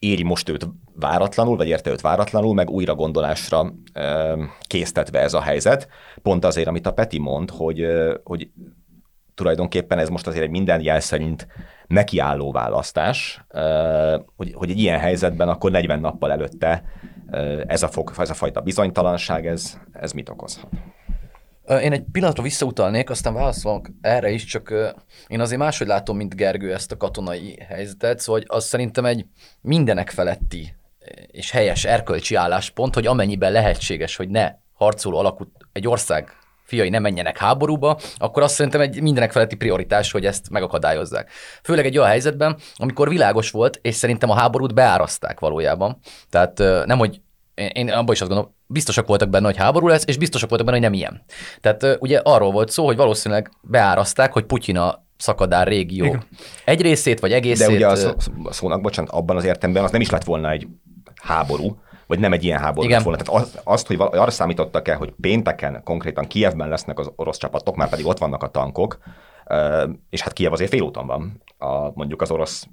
éri 0.05 0.23
most 0.23 0.49
őt 0.49 0.69
váratlanul, 0.97 1.57
vagy 1.57 1.69
érte 1.69 1.91
őt 1.91 2.01
váratlanul, 2.01 2.55
meg 2.55 2.71
újra 2.71 2.95
gondolásra 2.95 3.75
késztetve 4.61 5.21
ez 5.21 5.35
a 5.35 5.41
helyzet. 5.41 5.89
Pont 6.23 6.45
azért, 6.45 6.69
amit 6.69 6.87
a 6.87 6.93
Peti 6.93 7.19
mond, 7.19 7.51
hogy, 7.51 7.87
hogy 8.25 8.49
tulajdonképpen 9.35 9.99
ez 9.99 10.09
most 10.09 10.27
azért 10.27 10.45
egy 10.45 10.51
minden 10.51 10.81
jel 10.81 11.01
szerint 11.01 11.47
nekiálló 11.87 12.53
választás, 12.53 13.45
hogy, 14.37 14.53
hogy 14.55 14.71
egy 14.71 14.79
ilyen 14.79 14.99
helyzetben 14.99 15.49
akkor 15.49 15.71
40 15.71 16.01
nappal 16.01 16.33
előtte 16.33 16.85
ez 17.67 17.83
a, 17.83 17.89
fog, 17.89 18.13
ez 18.19 18.31
a 18.31 18.35
fajta 18.35 18.61
bizonytalanság, 18.61 19.47
ez, 19.47 19.79
ez 19.93 20.13
mit 20.13 20.29
okozhat? 20.29 20.69
Én 21.69 21.93
egy 21.93 22.05
pillanatra 22.13 22.43
visszautalnék, 22.43 23.11
aztán 23.11 23.35
válaszolok 23.35 23.89
erre 24.01 24.31
is, 24.31 24.45
csak 24.45 24.75
én 25.27 25.41
azért 25.41 25.61
máshogy 25.61 25.87
látom, 25.87 26.17
mint 26.17 26.37
Gergő 26.37 26.73
ezt 26.73 26.93
a 26.93 26.97
katonai 26.97 27.59
helyzetet, 27.69 28.21
szóval 28.21 28.43
az 28.47 28.65
szerintem 28.65 29.05
egy 29.05 29.27
mindenek 29.61 30.11
feletti 30.11 30.75
és 31.27 31.51
helyes 31.51 31.85
erkölcsi 31.85 32.35
álláspont, 32.35 32.95
hogy 32.95 33.07
amennyiben 33.07 33.53
lehetséges, 33.53 34.17
hogy 34.17 34.29
ne 34.29 34.53
harcoló 34.73 35.19
alakú 35.19 35.53
egy 35.73 35.89
ország 35.89 36.33
fiai 36.65 36.89
ne 36.89 36.99
menjenek 36.99 37.39
háborúba, 37.39 37.99
akkor 38.17 38.43
azt 38.43 38.55
szerintem 38.55 38.81
egy 38.81 39.03
mindenek 39.03 39.33
feletti 39.33 39.57
prioritás, 39.57 40.11
hogy 40.11 40.27
ezt 40.27 40.51
megakadályozzák. 40.51 41.31
Főleg 41.63 41.87
egy 41.87 41.99
olyan 41.99 42.11
helyzetben, 42.11 42.57
amikor 42.77 43.09
világos 43.09 43.51
volt, 43.51 43.79
és 43.83 43.95
szerintem 43.95 44.31
a 44.31 44.35
háborút 44.35 44.75
beáraszták 44.75 45.41
valójában. 45.41 45.99
Tehát 46.31 46.59
nem, 46.87 46.99
hogy 46.99 47.21
én 47.55 47.91
abban 47.91 48.15
is 48.15 48.21
azt 48.21 48.31
gondolom, 48.31 48.55
biztosak 48.67 49.07
voltak 49.07 49.29
benne, 49.29 49.47
hogy 49.47 49.57
háború 49.57 49.87
lesz, 49.89 50.05
és 50.07 50.19
biztosak 50.19 50.49
voltak 50.49 50.67
benne, 50.67 50.79
hogy 50.79 50.91
nem 50.91 50.99
ilyen. 50.99 51.25
Tehát 51.61 51.97
ugye 52.01 52.21
arról 52.25 52.53
volt 52.53 52.71
szó, 52.71 52.85
hogy 52.85 52.97
valószínűleg 52.97 53.51
beáraszták, 53.61 54.33
hogy 54.33 54.45
Putyin 54.45 54.77
a 54.77 55.05
szakadár 55.17 55.67
régió 55.67 56.05
Igen. 56.05 56.23
egy 56.65 56.81
részét, 56.81 57.21
vagy 57.21 57.33
egészét. 57.33 57.67
De 57.67 57.75
ugye 57.75 57.87
a, 57.87 57.97
szó, 57.97 58.11
a 58.45 58.53
szónak, 58.53 58.81
bocsánat, 58.81 59.11
abban 59.11 59.37
az 59.37 59.45
értelemben 59.45 59.85
az 59.85 59.91
nem 59.91 60.01
is 60.01 60.11
lett 60.11 60.25
volna 60.25 60.51
egy 60.51 60.67
háború, 61.23 61.79
vagy 62.07 62.19
nem 62.19 62.33
egy 62.33 62.45
ilyen 62.45 62.59
háború 62.59 62.87
Igen. 62.87 62.97
lett 62.97 63.07
volna. 63.07 63.23
Tehát 63.23 63.43
azt, 63.43 63.61
azt, 63.65 63.87
hogy 63.87 63.97
arra 64.01 64.31
számítottak 64.31 64.89
el, 64.89 64.97
hogy 64.97 65.13
pénteken 65.21 65.81
konkrétan 65.85 66.27
Kievben 66.27 66.69
lesznek 66.69 66.99
az 66.99 67.11
orosz 67.17 67.39
csapatok, 67.39 67.77
már 67.77 67.89
pedig 67.89 68.07
ott 68.07 68.19
vannak 68.19 68.43
a 68.43 68.49
tankok, 68.49 68.99
és 70.11 70.21
hát 70.21 70.33
Kiev 70.33 70.53
azért 70.53 70.71
félúton 70.71 71.07
van, 71.07 71.43
a, 71.59 71.91
mondjuk 71.95 72.23
az 72.23 72.31
orosz 72.31 72.67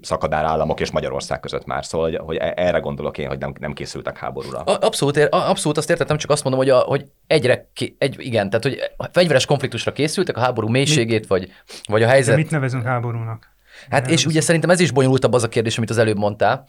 szakadár 0.00 0.44
államok 0.44 0.80
és 0.80 0.90
Magyarország 0.90 1.40
között 1.40 1.64
már, 1.64 1.84
szóval 1.84 2.10
hogy, 2.10 2.18
hogy 2.18 2.36
e, 2.36 2.52
erre 2.56 2.78
gondolok 2.78 3.18
én, 3.18 3.28
hogy 3.28 3.38
nem, 3.38 3.52
nem 3.60 3.72
készültek 3.72 4.18
háborúra. 4.18 4.58
Abszolút, 4.58 5.16
abszolút 5.30 5.78
azt 5.78 5.90
értettem, 5.90 6.16
csak 6.16 6.30
azt 6.30 6.42
mondom, 6.42 6.60
hogy, 6.60 6.70
a, 6.70 6.78
hogy 6.78 7.04
egyre, 7.26 7.70
egy, 7.98 8.16
igen, 8.18 8.50
tehát 8.50 8.64
hogy 8.64 8.78
fegyveres 9.12 9.46
konfliktusra 9.46 9.92
készültek, 9.92 10.36
a 10.36 10.40
háború 10.40 10.68
mélységét, 10.68 11.18
mit, 11.18 11.28
vagy, 11.28 11.50
vagy 11.88 12.02
a 12.02 12.08
helyzet. 12.08 12.34
De 12.34 12.40
mit 12.40 12.50
nevezünk 12.50 12.84
háborúnak? 12.84 13.46
Hát 13.90 14.10
és 14.10 14.26
ugye 14.26 14.40
szerintem 14.40 14.70
ez 14.70 14.80
is 14.80 14.90
bonyolultabb 14.90 15.32
az 15.32 15.42
a 15.42 15.48
kérdés, 15.48 15.76
amit 15.76 15.90
az 15.90 15.98
előbb 15.98 16.18
mondtál, 16.18 16.66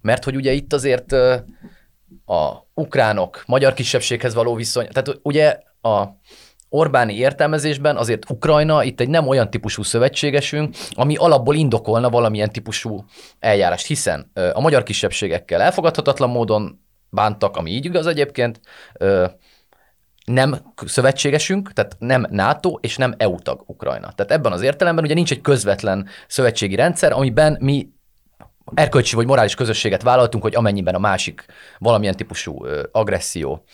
mert 0.00 0.24
hogy 0.24 0.36
ugye 0.36 0.52
itt 0.52 0.72
azért 0.72 1.12
a 2.26 2.66
ukránok, 2.74 3.42
magyar 3.46 3.74
kisebbséghez 3.74 4.34
való 4.34 4.54
viszony, 4.54 4.88
tehát 4.92 5.18
ugye 5.22 5.58
a 5.80 6.04
Orbáni 6.74 7.16
értelmezésben 7.16 7.96
azért 7.96 8.30
Ukrajna 8.30 8.82
itt 8.84 9.00
egy 9.00 9.08
nem 9.08 9.28
olyan 9.28 9.50
típusú 9.50 9.82
szövetségesünk, 9.82 10.74
ami 10.90 11.16
alapból 11.16 11.54
indokolna 11.54 12.10
valamilyen 12.10 12.50
típusú 12.50 13.04
eljárást, 13.38 13.86
hiszen 13.86 14.30
a 14.52 14.60
magyar 14.60 14.82
kisebbségekkel 14.82 15.60
elfogadhatatlan 15.60 16.30
módon 16.30 16.80
bántak, 17.10 17.56
ami 17.56 17.70
így 17.70 17.84
igaz 17.84 18.06
egyébként, 18.06 18.60
nem 20.24 20.72
szövetségesünk, 20.84 21.72
tehát 21.72 21.96
nem 21.98 22.26
NATO 22.30 22.78
és 22.80 22.96
nem 22.96 23.14
EU 23.16 23.38
tag 23.38 23.62
Ukrajna. 23.66 24.12
Tehát 24.12 24.32
ebben 24.32 24.52
az 24.52 24.62
értelemben 24.62 25.04
ugye 25.04 25.14
nincs 25.14 25.30
egy 25.30 25.40
közvetlen 25.40 26.06
szövetségi 26.26 26.74
rendszer, 26.74 27.12
amiben 27.12 27.56
mi 27.60 27.88
erkölcsi 28.74 29.14
vagy 29.14 29.26
morális 29.26 29.54
közösséget 29.54 30.02
vállaltunk, 30.02 30.42
hogy 30.42 30.54
amennyiben 30.54 30.94
a 30.94 30.98
másik 30.98 31.44
valamilyen 31.78 32.16
típusú 32.16 32.66
agresszió 32.92 33.64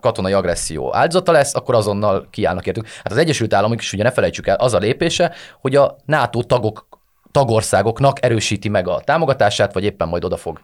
katonai 0.00 0.32
agresszió 0.32 0.94
áldozata 0.94 1.32
lesz, 1.32 1.54
akkor 1.54 1.74
azonnal 1.74 2.26
kiállnak 2.30 2.66
értük. 2.66 2.86
Hát 2.86 3.12
az 3.12 3.16
Egyesült 3.16 3.54
Államok 3.54 3.80
is 3.80 3.92
ugye 3.92 4.02
ne 4.02 4.10
felejtsük 4.10 4.46
el, 4.46 4.56
az 4.56 4.74
a 4.74 4.78
lépése, 4.78 5.32
hogy 5.60 5.76
a 5.76 5.96
NATO 6.04 6.42
tagok 6.42 6.86
tagországoknak 7.30 8.24
erősíti 8.24 8.68
meg 8.68 8.88
a 8.88 9.00
támogatását, 9.00 9.72
vagy 9.72 9.84
éppen 9.84 10.08
majd 10.08 10.24
oda 10.24 10.36
fog 10.36 10.60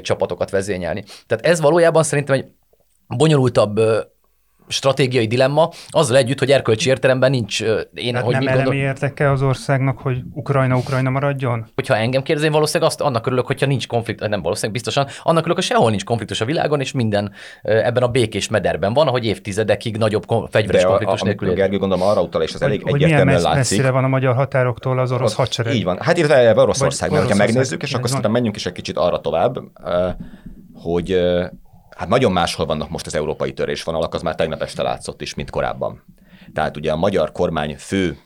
csapatokat 0.00 0.50
vezényelni. 0.50 1.04
Tehát 1.26 1.46
ez 1.46 1.60
valójában 1.60 2.02
szerintem 2.02 2.34
egy 2.34 2.46
bonyolultabb 3.06 3.80
stratégiai 4.68 5.26
dilemma, 5.26 5.70
azzal 5.88 6.16
együtt, 6.16 6.38
hogy 6.38 6.50
erkölcsi 6.50 6.88
értelemben 6.88 7.30
nincs. 7.30 7.62
Én, 7.62 8.10
Tehát 8.10 8.24
hogy 8.24 8.34
nem 8.34 8.46
elemi 8.46 8.64
gondol... 8.64 8.74
érdeke 8.74 9.30
az 9.30 9.42
országnak, 9.42 9.98
hogy 9.98 10.22
Ukrajna 10.34 10.76
Ukrajna 10.76 11.10
maradjon? 11.10 11.66
Hogyha 11.74 11.96
engem 11.96 12.22
kérdezi, 12.22 12.46
én 12.46 12.52
valószínűleg 12.52 12.90
azt, 12.90 13.00
annak 13.00 13.26
örülök, 13.26 13.46
hogyha 13.46 13.66
nincs 13.66 13.86
konfliktus, 13.86 14.28
nem 14.28 14.42
valószínűleg 14.42 14.72
biztosan, 14.72 15.06
annak 15.22 15.38
örülök, 15.38 15.56
hogy 15.56 15.64
sehol 15.66 15.90
nincs 15.90 16.04
konfliktus 16.04 16.40
a 16.40 16.44
világon, 16.44 16.80
és 16.80 16.92
minden 16.92 17.32
ebben 17.62 18.02
a 18.02 18.08
békés 18.08 18.48
mederben 18.48 18.92
van, 18.92 19.06
ahogy 19.06 19.24
évtizedekig 19.24 19.96
nagyobb 19.96 20.24
fegyveres 20.50 20.84
konfliktus 20.84 21.20
a, 21.20 21.24
nélkül. 21.24 21.50
A, 21.50 21.52
Gergő 21.52 21.78
gondolom 21.78 22.06
arra 22.06 22.22
utal, 22.22 22.42
és 22.42 22.54
az 22.54 22.62
elég 22.62 22.82
hogy 22.82 22.94
egyértelműen 22.94 23.26
milyen 23.26 23.42
látszik. 23.42 23.58
messzire 23.58 23.90
van 23.90 24.04
a 24.04 24.08
magyar 24.08 24.34
határoktól 24.34 24.98
az 24.98 25.12
orosz 25.12 25.34
hadsereg? 25.34 25.74
Így 25.74 25.84
van. 25.84 25.98
Hát 26.00 26.16
illetve 26.16 26.60
Oroszország, 26.62 27.10
mert 27.10 27.30
ha 27.30 27.34
megnézzük, 27.34 27.82
és 27.82 27.94
akkor 27.94 28.08
szerintem 28.08 28.32
menjünk 28.32 28.56
is 28.56 28.66
egy 28.66 28.72
kicsit 28.72 28.96
arra 28.96 29.20
tovább, 29.20 29.58
hogy 30.74 31.20
hát 32.02 32.10
nagyon 32.10 32.32
máshol 32.32 32.66
vannak 32.66 32.90
most 32.90 33.06
az 33.06 33.14
európai 33.14 33.52
törésvonalak, 33.52 34.14
az 34.14 34.22
már 34.22 34.34
tegnap 34.34 34.62
este 34.62 34.82
látszott 34.82 35.20
is, 35.20 35.34
mint 35.34 35.50
korábban. 35.50 36.04
Tehát 36.54 36.76
ugye 36.76 36.92
a 36.92 36.96
magyar 36.96 37.32
kormány 37.32 37.76
fő 37.78 38.18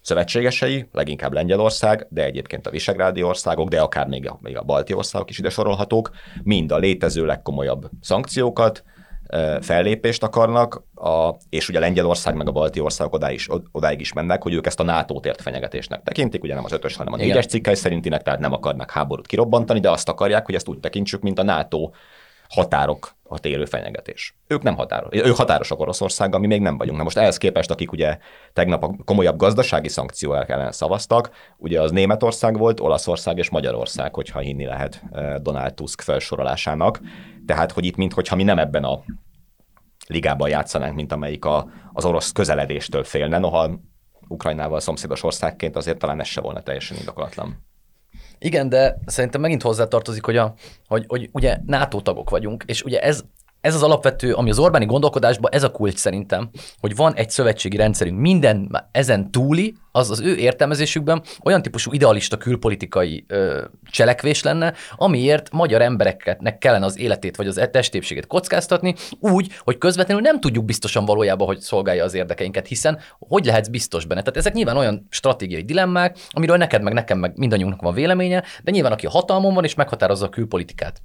szövetségesei, 0.00 0.88
leginkább 0.92 1.32
Lengyelország, 1.32 2.06
de 2.10 2.24
egyébként 2.24 2.66
a 2.66 2.70
visegrádi 2.70 3.22
országok, 3.22 3.68
de 3.68 3.80
akár 3.80 4.06
még 4.06 4.28
a, 4.28 4.38
még 4.40 4.56
a 4.56 4.62
balti 4.62 4.92
országok 4.92 5.30
is 5.30 5.38
ide 5.38 5.50
sorolhatók, 5.50 6.10
mind 6.42 6.72
a 6.72 6.76
létező 6.76 7.24
legkomolyabb 7.24 7.90
szankciókat, 8.00 8.84
fellépést 9.60 10.22
akarnak, 10.22 10.84
a, 10.94 11.34
és 11.50 11.68
ugye 11.68 11.78
Lengyelország 11.78 12.34
meg 12.34 12.48
a 12.48 12.52
balti 12.52 12.80
országok 12.80 13.14
odáig 13.14 13.34
is, 13.34 13.48
odáig 13.72 14.00
is 14.00 14.12
mennek, 14.12 14.42
hogy 14.42 14.54
ők 14.54 14.66
ezt 14.66 14.80
a 14.80 14.82
NATO 14.82 15.20
tért 15.20 15.40
fenyegetésnek 15.40 16.02
tekintik, 16.02 16.42
ugye 16.42 16.54
nem 16.54 16.64
az 16.64 16.72
ötös, 16.72 16.96
hanem 16.96 17.12
a 17.12 17.16
négyes 17.16 17.46
cikkely 17.46 17.74
szerintinek, 17.74 18.22
tehát 18.22 18.40
nem 18.40 18.52
akarnak 18.52 18.90
háborút 18.90 19.26
kirobbantani, 19.26 19.80
de 19.80 19.90
azt 19.90 20.08
akarják, 20.08 20.46
hogy 20.46 20.54
ezt 20.54 20.68
úgy 20.68 20.80
tekintsük, 20.80 21.22
mint 21.22 21.38
a 21.38 21.42
NATO 21.42 21.90
határok 22.48 23.14
a 23.22 23.38
térő 23.38 23.64
fenyegetés. 23.64 24.36
Ők 24.46 24.62
nem 24.62 24.76
határos, 24.76 25.08
ők 25.12 25.36
határosok 25.36 25.80
Oroszországgal, 25.80 26.40
mi 26.40 26.46
még 26.46 26.60
nem 26.60 26.76
vagyunk. 26.76 26.96
Na 26.96 27.02
most 27.02 27.16
ehhez 27.16 27.36
képest, 27.36 27.70
akik 27.70 27.92
ugye 27.92 28.18
tegnap 28.52 28.84
a 28.84 28.96
komolyabb 29.04 29.36
gazdasági 29.36 29.88
szankciók 29.88 30.48
ellen 30.48 30.72
szavaztak, 30.72 31.30
ugye 31.56 31.80
az 31.80 31.90
Németország 31.90 32.58
volt, 32.58 32.80
Olaszország 32.80 33.38
és 33.38 33.50
Magyarország, 33.50 34.14
hogyha 34.14 34.38
hinni 34.38 34.64
lehet 34.64 35.02
eh, 35.12 35.34
Donald 35.34 35.74
Tusk 35.74 36.00
felsorolásának. 36.00 37.00
Tehát, 37.46 37.72
hogy 37.72 37.84
itt 37.84 37.96
mintha 37.96 38.36
mi 38.36 38.42
nem 38.42 38.58
ebben 38.58 38.84
a 38.84 39.02
ligában 40.06 40.48
játszanánk, 40.48 40.94
mint 40.94 41.12
amelyik 41.12 41.44
a, 41.44 41.68
az 41.92 42.04
orosz 42.04 42.32
közeledéstől 42.32 43.04
félne, 43.04 43.38
noha 43.38 43.70
Ukrajnával 44.28 44.80
szomszédos 44.80 45.22
országként 45.22 45.76
azért 45.76 45.98
talán 45.98 46.20
ez 46.20 46.26
se 46.26 46.40
volna 46.40 46.62
teljesen 46.62 46.96
indokolatlan. 46.96 47.64
Igen, 48.38 48.68
de 48.68 48.98
szerintem 49.06 49.40
megint 49.40 49.62
hozzátartozik, 49.62 50.24
hogy, 50.24 50.36
a, 50.36 50.54
hogy, 50.88 51.04
hogy 51.08 51.28
ugye 51.32 51.58
NATO 51.66 52.00
tagok 52.00 52.30
vagyunk, 52.30 52.64
és 52.66 52.82
ugye 52.82 53.00
ez 53.00 53.24
ez 53.64 53.74
az 53.74 53.82
alapvető, 53.82 54.32
ami 54.32 54.50
az 54.50 54.58
Orbáni 54.58 54.84
gondolkodásban, 54.84 55.52
ez 55.52 55.62
a 55.62 55.70
kulcs 55.70 55.96
szerintem, 55.96 56.50
hogy 56.80 56.96
van 56.96 57.14
egy 57.14 57.30
szövetségi 57.30 57.76
rendszerünk, 57.76 58.18
minden 58.18 58.88
ezen 58.92 59.30
túli, 59.30 59.74
az 59.92 60.10
az 60.10 60.20
ő 60.20 60.36
értelmezésükben 60.36 61.22
olyan 61.44 61.62
típusú 61.62 61.92
idealista 61.92 62.36
külpolitikai 62.36 63.24
ö, 63.28 63.64
cselekvés 63.90 64.42
lenne, 64.42 64.74
amiért 64.96 65.52
magyar 65.52 65.82
embereknek 65.82 66.58
kellene 66.58 66.84
az 66.84 66.98
életét 66.98 67.36
vagy 67.36 67.46
az 67.46 67.58
e- 67.58 67.66
testépségét 67.66 68.26
kockáztatni, 68.26 68.94
úgy, 69.20 69.50
hogy 69.58 69.78
közvetlenül 69.78 70.22
nem 70.22 70.40
tudjuk 70.40 70.64
biztosan 70.64 71.04
valójában, 71.04 71.46
hogy 71.46 71.60
szolgálja 71.60 72.04
az 72.04 72.14
érdekeinket, 72.14 72.66
hiszen 72.66 72.98
hogy 73.18 73.44
lehetsz 73.44 73.68
biztos 73.68 74.04
benne? 74.04 74.20
Tehát 74.20 74.36
ezek 74.36 74.52
nyilván 74.52 74.76
olyan 74.76 75.06
stratégiai 75.10 75.62
dilemmák, 75.62 76.18
amiről 76.30 76.56
neked 76.56 76.82
meg 76.82 76.92
nekem 76.92 77.18
meg 77.18 77.32
mindannyiunknak 77.36 77.82
van 77.82 77.94
véleménye, 77.94 78.42
de 78.62 78.70
nyilván 78.70 78.92
aki 78.92 79.06
a 79.06 79.10
hatalmon 79.10 79.54
van 79.54 79.64
és 79.64 79.74
meghatározza 79.74 80.26
a 80.26 80.28
külpolitikát 80.28 81.02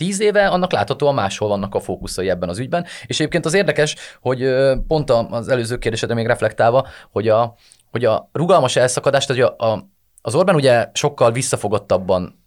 tíz 0.00 0.20
éve, 0.20 0.48
annak 0.48 0.72
láthatóan 0.72 1.14
máshol 1.14 1.48
vannak 1.48 1.74
a 1.74 1.80
fókuszai 1.80 2.30
ebben 2.30 2.48
az 2.48 2.58
ügyben. 2.58 2.86
És 3.06 3.20
egyébként 3.20 3.44
az 3.44 3.54
érdekes, 3.54 3.96
hogy 4.20 4.54
pont 4.86 5.10
az 5.10 5.48
előző 5.48 5.78
kérdésedre 5.78 6.14
még 6.14 6.26
reflektálva, 6.26 6.86
hogy 7.10 7.28
a, 7.28 7.54
hogy 7.90 8.04
a 8.04 8.28
rugalmas 8.32 8.76
elszakadást, 8.76 9.28
hogy 9.28 9.40
a, 9.40 9.54
a, 9.58 9.88
az 10.22 10.34
Orbán 10.34 10.54
ugye 10.54 10.88
sokkal 10.92 11.32
visszafogottabban, 11.32 12.44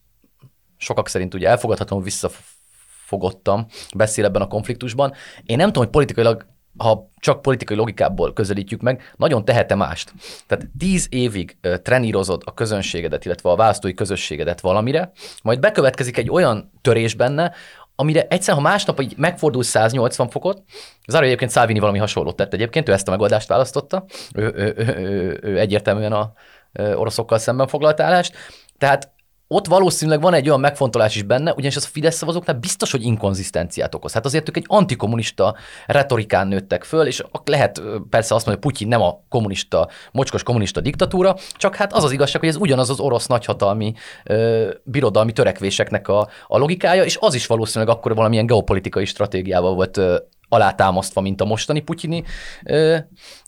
sokak 0.78 1.08
szerint 1.08 1.34
ugye 1.34 1.50
elfogadhatóan 1.50 2.04
visszafogottam 2.04 3.66
beszél 3.96 4.26
ebben 4.26 4.42
a 4.42 4.48
konfliktusban. 4.48 5.14
Én 5.44 5.58
nem 5.58 5.68
tudom, 5.68 5.84
hogy 5.84 5.92
politikailag 5.92 6.46
ha 6.78 7.10
csak 7.20 7.42
politikai 7.42 7.78
logikából 7.78 8.34
közelítjük 8.34 8.82
meg, 8.82 9.14
nagyon 9.18 9.46
tehete 9.46 9.76
mást. 9.76 10.14
Tehát 10.48 10.68
tíz 10.78 11.08
évig 11.10 11.58
trenírozod 11.82 12.42
a 12.46 12.54
közönségedet, 12.54 13.26
illetve 13.26 13.50
a 13.50 13.56
választói 13.56 13.94
közösségedet 13.94 14.62
valamire, 14.62 15.12
majd 15.44 15.60
bekövetkezik 15.60 16.18
egy 16.18 16.30
olyan 16.30 16.72
törés 16.82 17.14
benne, 17.14 17.54
amire 17.96 18.28
egyszer, 18.28 18.56
ha 18.56 18.62
másnap 18.62 19.02
így 19.02 19.14
megfordul 19.18 19.64
180 19.64 20.30
fokot, 20.30 20.62
Zara 21.08 21.26
egyébként 21.26 21.52
Szávini 21.52 21.80
valami 21.80 21.98
hasonlót 21.98 22.36
tett 22.36 22.54
egyébként, 22.54 22.90
ő 22.90 22.92
ezt 22.92 23.08
a 23.08 23.12
megoldást 23.12 23.48
választotta, 23.48 24.06
ő, 24.36 24.54
ő, 24.56 24.74
ő, 24.78 24.96
ő, 24.98 25.40
ő 25.42 25.60
egyértelműen 25.60 26.14
a 26.14 26.34
oroszokkal 26.74 27.38
szemben 27.38 27.68
foglalt 27.68 28.00
állást, 28.00 28.36
tehát 28.78 29.12
ott 29.54 29.68
valószínűleg 29.68 30.22
van 30.22 30.34
egy 30.34 30.48
olyan 30.48 30.60
megfontolás 30.60 31.16
is 31.16 31.24
benne, 31.24 31.54
ugyanis 31.54 31.76
az 31.76 31.86
a 31.86 31.92
Fidesz 31.92 32.16
szavazóknál 32.16 32.58
biztos, 32.60 32.92
hogy 32.92 33.04
inkonzisztenciát 33.04 33.96
okoz. 33.96 34.14
Hát 34.14 34.26
azért 34.26 34.50
ők 34.50 34.58
egy 34.58 34.66
antikommunista 34.68 35.56
retorikán 35.86 36.48
nőttek 36.48 36.84
föl, 36.84 37.06
és 37.06 37.24
lehet 37.46 37.82
persze 38.10 38.36
azt 38.36 38.46
mondani, 38.46 38.56
hogy 38.56 38.72
Putyin 38.72 38.88
nem 38.88 39.02
a 39.02 39.24
kommunista, 39.30 39.90
mocskos 40.12 40.44
kommunista 40.44 40.82
diktatúra, 40.82 41.36
csak 41.54 41.76
hát 41.76 41.94
az 41.94 42.04
az 42.04 42.12
igazság, 42.12 42.40
hogy 42.40 42.50
ez 42.50 42.56
ugyanaz 42.56 42.90
az 42.90 43.00
orosz 43.00 43.28
nagyhatalmi 43.28 43.94
ö, 44.24 44.70
birodalmi 44.84 45.32
törekvéseknek 45.32 46.08
a, 46.08 46.28
a 46.48 46.58
logikája, 46.58 47.04
és 47.04 47.18
az 47.20 47.34
is 47.34 47.46
valószínűleg 47.46 47.96
akkor 47.96 48.16
valamilyen 48.16 48.46
geopolitikai 48.46 49.06
stratégiával 49.06 49.76
volt 49.76 49.98
ö, 49.98 50.18
alátámasztva, 50.50 51.22
mint 51.22 51.42
a 51.42 51.46
mostani 51.46 51.80
putyini 51.80 52.24
ö, 52.66 52.98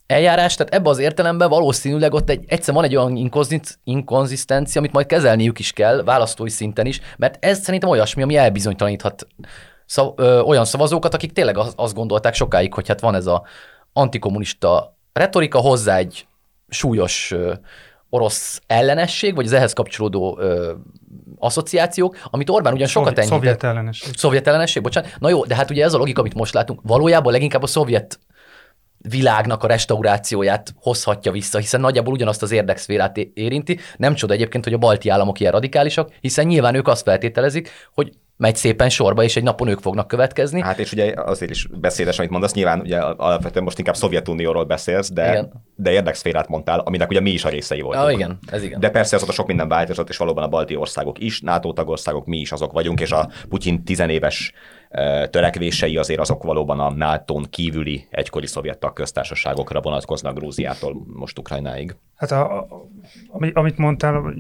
eljárás, 0.07 0.55
tehát 0.55 0.74
ebbe 0.74 0.89
az 0.89 0.97
értelemben 0.97 1.50
valószínűleg 1.50 2.13
ott 2.13 2.29
egy, 2.29 2.43
egyszer 2.47 2.74
van 2.74 2.83
egy 2.83 2.95
olyan 2.95 3.31
inkonzisztencia, 3.83 4.81
amit 4.81 4.91
majd 4.91 5.05
kezelniük 5.05 5.59
is 5.59 5.71
kell, 5.71 6.03
választói 6.03 6.50
szinten 6.50 6.85
is, 6.85 7.01
mert 7.17 7.45
ez 7.45 7.59
szerintem 7.59 7.89
olyasmi, 7.89 8.21
ami 8.21 8.35
elbizonytalaníthat 8.35 9.27
szav, 9.85 10.13
ö, 10.15 10.39
olyan 10.39 10.65
szavazókat, 10.65 11.13
akik 11.13 11.33
tényleg 11.33 11.57
az, 11.57 11.74
azt 11.75 11.93
gondolták 11.93 12.33
sokáig, 12.33 12.74
hogy 12.74 12.88
hát 12.88 13.01
van 13.01 13.15
ez 13.15 13.25
a 13.25 13.43
antikommunista 13.93 14.97
retorika, 15.13 15.59
hozzá 15.59 15.97
egy 15.97 16.27
súlyos 16.69 17.31
ö, 17.31 17.53
orosz 18.09 18.62
ellenesség, 18.67 19.35
vagy 19.35 19.45
az 19.45 19.53
ehhez 19.53 19.74
kapcsolódó 19.74 20.38
ö, 20.39 20.74
asszociációk, 21.38 22.17
amit 22.24 22.50
Orbán 22.50 22.74
ugyan 22.74 22.88
sokat 22.88 23.17
enyhített. 23.17 23.38
Szovjet 23.38 23.63
ellenesség. 23.63 24.13
Szovjet 24.17 24.47
ellenesség, 24.47 24.83
bocsánat. 24.83 25.15
Na 25.19 25.29
jó, 25.29 25.45
de 25.45 25.55
hát 25.55 25.69
ugye 25.69 25.83
ez 25.83 25.93
a 25.93 25.97
logika, 25.97 26.19
amit 26.19 26.33
most 26.33 26.53
látunk, 26.53 26.79
valójában 26.83 27.31
leginkább 27.31 27.63
a 27.63 27.67
szovjet 27.67 28.19
világnak 29.09 29.63
a 29.63 29.67
restaurációját 29.67 30.74
hozhatja 30.79 31.31
vissza, 31.31 31.59
hiszen 31.59 31.81
nagyjából 31.81 32.13
ugyanazt 32.13 32.41
az 32.41 32.51
érdekszférát 32.51 33.17
érinti. 33.17 33.79
Nem 33.97 34.13
csoda 34.13 34.33
egyébként, 34.33 34.63
hogy 34.63 34.74
a 34.74 34.77
balti 34.77 35.09
államok 35.09 35.39
ilyen 35.39 35.51
radikálisak, 35.51 36.12
hiszen 36.21 36.45
nyilván 36.45 36.75
ők 36.75 36.88
azt 36.88 37.03
feltételezik, 37.03 37.69
hogy 37.93 38.12
megy 38.38 38.55
szépen 38.55 38.89
sorba, 38.89 39.24
és 39.24 39.35
egy 39.35 39.43
napon 39.43 39.67
ők 39.67 39.79
fognak 39.79 40.07
következni. 40.07 40.62
Hát 40.62 40.79
és 40.79 40.91
ugye 40.91 41.13
azért 41.15 41.51
is 41.51 41.67
beszédes, 41.67 42.19
amit 42.19 42.31
mondasz, 42.31 42.53
nyilván 42.53 42.79
ugye 42.79 42.97
alapvetően 43.00 43.63
most 43.63 43.77
inkább 43.77 43.95
Szovjetunióról 43.95 44.63
beszélsz, 44.63 45.12
de, 45.12 45.29
igen. 45.29 45.51
de 45.75 45.91
érdekszférát 45.91 46.47
mondtál, 46.47 46.79
aminek 46.79 47.09
ugye 47.09 47.19
mi 47.19 47.29
is 47.29 47.45
a 47.45 47.50
részei 47.50 47.81
voltunk. 47.81 48.05
Ah, 48.05 48.13
igen, 48.13 48.38
ez 48.51 48.63
igen. 48.63 48.79
De 48.79 48.89
persze 48.89 49.15
azóta 49.15 49.31
sok 49.31 49.47
minden 49.47 49.67
változott, 49.67 50.09
és 50.09 50.17
valóban 50.17 50.43
a 50.43 50.47
balti 50.47 50.75
országok 50.75 51.19
is, 51.19 51.41
NATO 51.41 51.74
tagországok, 51.74 52.25
mi 52.25 52.38
is 52.38 52.51
azok 52.51 52.71
vagyunk, 52.71 53.00
és 53.00 53.12
a 53.12 53.29
Putyin 53.50 53.83
tizenéves 53.83 54.53
törekvései 55.29 55.97
azért 55.97 56.19
azok 56.19 56.43
valóban 56.43 56.79
a 56.79 56.91
nato 56.91 57.41
kívüli 57.49 58.07
egykori 58.09 58.47
szovjet 58.47 58.79
tagköztársaságokra 58.79 59.81
vonatkoznak 59.81 60.37
Grúziától 60.37 61.05
most 61.13 61.39
Ukrajnáig. 61.39 61.95
Hát 62.15 62.31
a, 62.31 62.59
a, 62.59 62.87
amit 63.53 63.77
mondtál, 63.77 64.33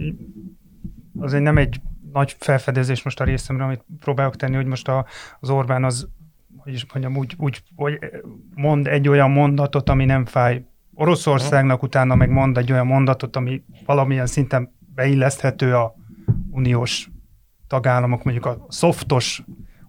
azért 1.19 1.43
nem 1.43 1.57
egy 1.57 1.81
nagy 2.11 2.35
felfedezés 2.39 3.03
most 3.03 3.19
a 3.19 3.23
részemre, 3.23 3.63
amit 3.63 3.85
próbálok 3.99 4.35
tenni, 4.35 4.55
hogy 4.55 4.65
most 4.65 4.87
a, 4.87 5.05
az 5.39 5.49
Orbán 5.49 5.83
az, 5.83 6.07
hogy 6.57 6.73
is 6.73 6.85
mondjam, 6.93 7.17
úgy, 7.17 7.33
úgy 7.37 7.61
hogy 7.75 7.99
mond 8.55 8.87
egy 8.87 9.07
olyan 9.07 9.31
mondatot, 9.31 9.89
ami 9.89 10.05
nem 10.05 10.25
fáj 10.25 10.65
Oroszországnak, 10.93 11.83
utána 11.83 12.15
meg 12.15 12.29
mond 12.29 12.57
egy 12.57 12.71
olyan 12.71 12.87
mondatot, 12.87 13.35
ami 13.35 13.63
valamilyen 13.85 14.27
szinten 14.27 14.75
beilleszthető 14.95 15.75
a 15.75 15.95
uniós 16.51 17.09
tagállamok, 17.67 18.23
mondjuk 18.23 18.45
a 18.45 18.65
szoftos 18.69 19.43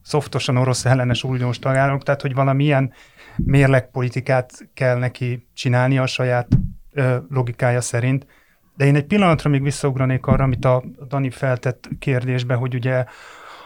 szoftosan 0.06 0.56
orosz 0.56 0.84
ellenes 0.84 1.24
uniós 1.24 1.58
tagállamok, 1.58 2.02
tehát 2.02 2.20
hogy 2.22 2.34
valamilyen 2.34 2.92
mérlegpolitikát 3.36 4.68
kell 4.74 4.98
neki 4.98 5.46
csinálni 5.54 5.98
a 5.98 6.06
saját 6.06 6.48
ö, 6.92 7.16
logikája 7.30 7.80
szerint. 7.80 8.26
De 8.76 8.84
én 8.84 8.94
egy 8.94 9.06
pillanatra 9.06 9.50
még 9.50 9.62
visszaugranék 9.62 10.26
arra, 10.26 10.44
amit 10.44 10.64
a 10.64 10.84
Dani 11.08 11.30
feltett 11.30 11.88
kérdésbe, 11.98 12.54
hogy 12.54 12.74
ugye 12.74 13.04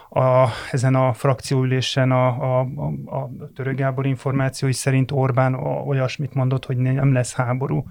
a, 0.09 0.48
ezen 0.70 0.94
a 0.94 1.12
frakcióülésen 1.12 2.11
a, 2.11 2.26
a, 2.26 2.61
a, 3.05 3.31
a 3.57 3.74
Gábor 3.74 4.07
információi 4.07 4.72
szerint 4.72 5.11
Orbán 5.11 5.55
olyasmit 5.87 6.35
mondott, 6.35 6.66
hogy 6.66 6.76
nem 6.76 7.12
lesz 7.12 7.35
háború. 7.35 7.85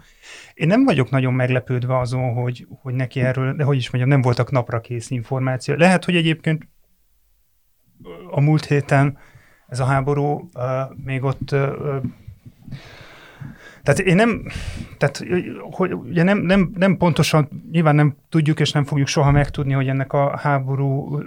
Én 0.54 0.68
nem 0.68 0.84
vagyok 0.84 1.10
nagyon 1.10 1.34
meglepődve 1.34 1.98
azon, 1.98 2.34
hogy, 2.34 2.68
hogy 2.82 2.94
neki 2.94 3.22
erről, 3.22 3.54
de 3.54 3.64
hogy 3.64 3.78
is 3.78 3.90
mondjam, 3.90 4.14
nem 4.14 4.22
voltak 4.22 4.52
napra 4.52 4.80
kész 4.80 5.10
információ. 5.10 5.76
Lehet, 5.76 6.06
hogy 6.06 6.16
egyébként 6.16 6.68
a 8.32 8.42
múlt 8.42 8.66
héten 8.66 9.18
ez 9.68 9.80
a 9.80 9.86
háború 9.86 10.50
uh, 10.54 10.96
még 11.04 11.24
ott 11.24 11.52
uh, 11.52 12.04
tehát 13.84 14.00
én 14.00 14.16
nem, 14.16 14.46
tehát 14.98 15.24
hogy 15.72 15.94
ugye 15.94 16.24
nem, 16.24 16.38
nem, 16.38 16.72
nem 16.76 16.98
pontosan, 16.98 17.64
nyilván 17.72 17.96
nem 17.96 18.16
tudjuk 18.30 18.60
és 18.60 18.72
nem 18.72 18.84
fogjuk 18.84 19.08
soha 19.08 19.32
megtudni, 19.32 19.74
hogy 19.74 19.88
ennek 19.88 20.14
a 20.14 20.38
háború 20.38 21.20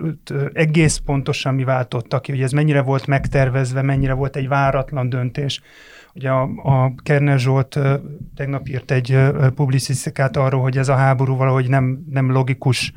egész 0.53 0.97
pontosan 0.97 1.55
mi 1.55 1.65
váltotta 1.65 2.21
ki, 2.21 2.31
hogy 2.31 2.43
ez 2.43 2.53
mennyire 2.53 2.83
volt 2.83 3.07
megtervezve, 3.07 3.83
mennyire 3.83 4.13
volt 4.13 4.37
egy 4.37 4.49
váratlan 4.49 5.09
döntés. 5.09 5.61
Ugye 6.15 6.31
a, 6.31 6.43
a 6.63 6.95
Kerner 7.03 7.39
Zsolt 7.39 7.79
tegnap 8.35 8.69
írt 8.69 8.91
egy 8.91 9.19
publicisztikát 9.55 10.37
arról, 10.37 10.63
hogy 10.63 10.79
ez 10.79 10.89
a 10.89 10.95
háború 10.95 11.37
valahogy 11.37 11.69
nem, 11.69 12.05
nem 12.11 12.33
logikus 12.33 12.93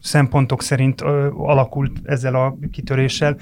szempontok 0.00 0.62
szerint 0.62 1.00
alakult 1.36 2.00
ezzel 2.04 2.34
a 2.34 2.58
kitöréssel. 2.70 3.36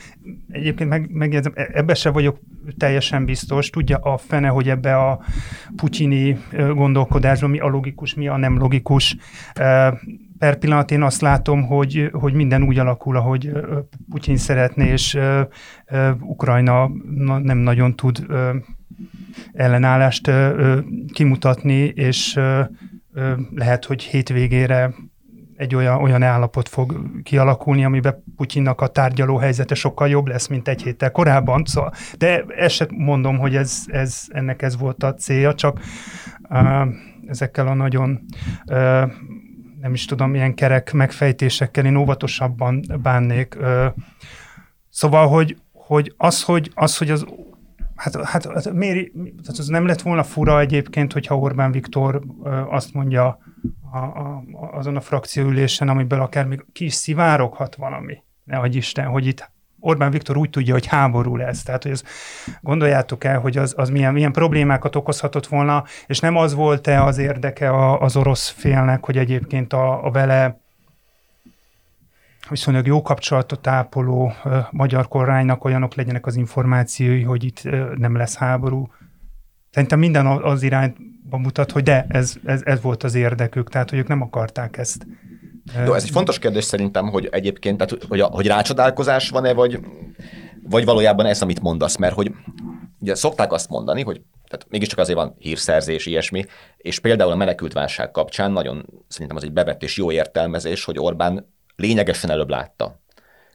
Egyébként 0.49 0.91
meg, 0.91 1.11
megjegyzem, 1.11 1.53
e, 1.55 1.71
ebbe 1.73 1.95
se 1.95 2.11
vagyok 2.11 2.39
teljesen 2.77 3.25
biztos. 3.25 3.71
Tudja 3.71 3.99
a 3.99 4.17
fene, 4.17 4.49
hogy 4.49 4.69
ebbe 4.69 4.97
a 4.97 5.21
putyini 5.77 6.39
gondolkodásban 6.75 7.51
mi 7.51 7.59
a 7.59 7.67
logikus, 7.67 8.15
mi 8.15 8.29
a 8.29 8.37
nem 8.37 8.59
logikus. 8.59 9.17
Per 10.39 10.59
pillanat 10.59 10.91
én 10.91 11.03
azt 11.03 11.21
látom, 11.21 11.63
hogy, 11.63 12.09
hogy 12.13 12.33
minden 12.33 12.63
úgy 12.63 12.79
alakul, 12.79 13.17
ahogy 13.17 13.51
Putyin 14.11 14.37
szeretné, 14.37 14.89
és 14.89 15.19
Ukrajna 16.21 16.91
nem 17.43 17.59
nagyon 17.59 17.97
tud 17.97 18.27
ellenállást 19.53 20.31
kimutatni, 21.13 21.85
és 21.95 22.41
lehet, 23.55 23.85
hogy 23.85 24.03
hétvégére 24.03 24.95
egy 25.57 25.75
olyan, 25.75 26.03
olyan 26.03 26.23
állapot 26.23 26.69
fog 26.69 27.11
kialakulni, 27.23 27.85
amiben 27.85 28.25
Putyinnak 28.37 28.81
a 28.81 28.87
tárgyaló 28.87 29.37
helyzete 29.37 29.75
sokkal 29.75 30.09
jobb 30.09 30.27
lesz, 30.27 30.47
mint 30.47 30.69
egy 30.69 30.83
héttel 30.83 31.11
korábban. 31.11 31.65
Szóval, 31.65 31.93
de 32.19 32.45
ezt 32.49 32.75
sem 32.75 32.89
mondom, 32.91 33.39
hogy 33.39 33.57
ez, 33.57 33.83
ez, 33.87 34.23
ennek 34.29 34.63
ez 34.63 34.79
volt 34.79 35.03
a 35.03 35.15
célja, 35.15 35.55
csak 35.55 35.81
uh, 36.49 36.89
ezekkel 37.27 37.67
a 37.67 37.75
nagyon 37.75 38.21
uh, 38.67 38.77
nem 39.81 39.93
is 39.93 40.05
tudom, 40.05 40.35
ilyen 40.35 40.55
kerek 40.55 40.93
megfejtésekkel 40.93 41.85
én 41.85 41.97
óvatosabban 41.97 42.85
bánnék. 43.03 43.57
Uh, 43.61 43.87
szóval, 44.91 45.29
hogy, 45.29 45.57
hogy 45.73 46.15
az, 46.17 46.43
hogy, 46.43 46.71
az, 46.75 46.97
hogy 46.97 47.11
az 47.11 47.27
Hát, 47.95 48.25
hát, 48.25 48.53
hát 48.53 48.73
miért, 48.73 49.13
tehát 49.13 49.59
az 49.59 49.67
nem 49.67 49.87
lett 49.87 50.03
volna 50.03 50.23
fura 50.23 50.61
egyébként, 50.61 51.13
hogyha 51.13 51.39
Orbán 51.39 51.73
Viktor 51.73 52.23
azt 52.69 52.95
mondja 52.95 53.39
a, 53.95 54.43
a, 54.53 54.71
azon 54.73 54.97
a 54.97 55.01
frakcióülésen, 55.01 55.89
amiből 55.89 56.21
akár 56.21 56.47
még 56.47 56.65
ki 56.73 56.85
is 56.85 56.95
szivároghat 56.95 57.75
valami, 57.75 58.23
nehogy 58.45 58.75
Isten, 58.75 59.07
hogy 59.07 59.27
itt 59.27 59.53
Orbán 59.81 60.11
Viktor 60.11 60.37
úgy 60.37 60.51
tudja, 60.51 60.73
hogy 60.73 60.87
háború 60.87 61.37
lesz. 61.37 61.63
Tehát, 61.63 61.83
hogy 61.83 61.93
az, 61.93 62.05
gondoljátok 62.61 63.25
el, 63.25 63.41
hogy 63.41 63.57
az, 63.57 63.75
az 63.77 63.91
milyen, 63.91 64.13
milyen 64.13 64.33
problémákat 64.33 64.97
okozhatott 64.97 65.47
volna, 65.47 65.85
és 66.07 66.21
nem 66.21 66.37
az 66.37 66.55
volt-e 66.55 67.03
az 67.03 67.19
érdeke 67.19 67.95
az 67.97 68.17
orosz 68.17 68.49
félnek, 68.49 69.05
hogy 69.05 69.19
egyébként 69.19 69.73
a, 69.73 70.05
a 70.05 70.11
vele 70.11 70.61
viszonylag 72.49 72.87
jó 72.87 73.03
kapcsolatot 73.03 73.67
ápoló 73.67 74.33
uh, 74.45 74.59
magyar 74.71 75.09
kormánynak 75.09 75.65
olyanok 75.65 75.95
legyenek 75.95 76.27
az 76.27 76.37
információi, 76.37 77.23
hogy 77.23 77.45
itt 77.45 77.61
uh, 77.65 77.95
nem 77.95 78.17
lesz 78.17 78.37
háború. 78.37 78.89
Szerintem 79.75 79.99
minden 79.99 80.27
az 80.27 80.63
irányba 80.63 81.37
mutat, 81.37 81.71
hogy 81.71 81.83
de, 81.83 82.07
ez, 82.09 82.35
ez, 82.45 82.61
ez 82.65 82.81
volt 82.81 83.03
az 83.03 83.15
érdekük, 83.15 83.69
tehát 83.71 83.91
hogy 83.91 83.99
ők 83.99 84.09
nem 84.09 84.23
akarták 84.23 84.77
ezt. 84.77 85.07
De 85.75 85.95
ez 85.95 86.03
egy 86.03 86.11
fontos 86.11 86.39
kérdés 86.39 86.65
szerintem, 86.65 87.09
hogy 87.09 87.29
egyébként, 87.31 87.77
tehát, 87.77 88.05
hogy, 88.09 88.21
a, 88.21 88.27
hogy 88.27 88.47
rácsodálkozás 88.47 89.29
van-e, 89.29 89.53
vagy, 89.53 89.81
vagy 90.69 90.85
valójában 90.85 91.27
ez, 91.27 91.43
amit 91.43 91.61
mondasz, 91.61 91.97
mert 91.97 92.15
hogy 92.15 92.33
ugye 92.99 93.15
szokták 93.15 93.53
azt 93.53 93.69
mondani, 93.69 94.03
hogy 94.03 94.21
tehát 94.49 94.67
mégiscsak 94.71 94.99
azért 94.99 95.19
van 95.19 95.35
hírszerzés, 95.39 96.07
ilyesmi, 96.07 96.45
és 96.77 96.99
például 96.99 97.31
a 97.33 97.37
menekültválság 97.37 98.11
kapcsán 98.11 98.53
nagyon 98.53 98.87
szerintem 99.09 99.37
az 99.37 99.45
egy 99.45 99.53
bevett 99.53 99.83
és 99.83 99.97
jó 99.97 100.13
értelmezés, 100.13 100.85
hogy 100.85 100.99
Orbán 100.99 101.53
lényegesen 101.77 102.31
előbb 102.31 102.49
látta, 102.49 103.01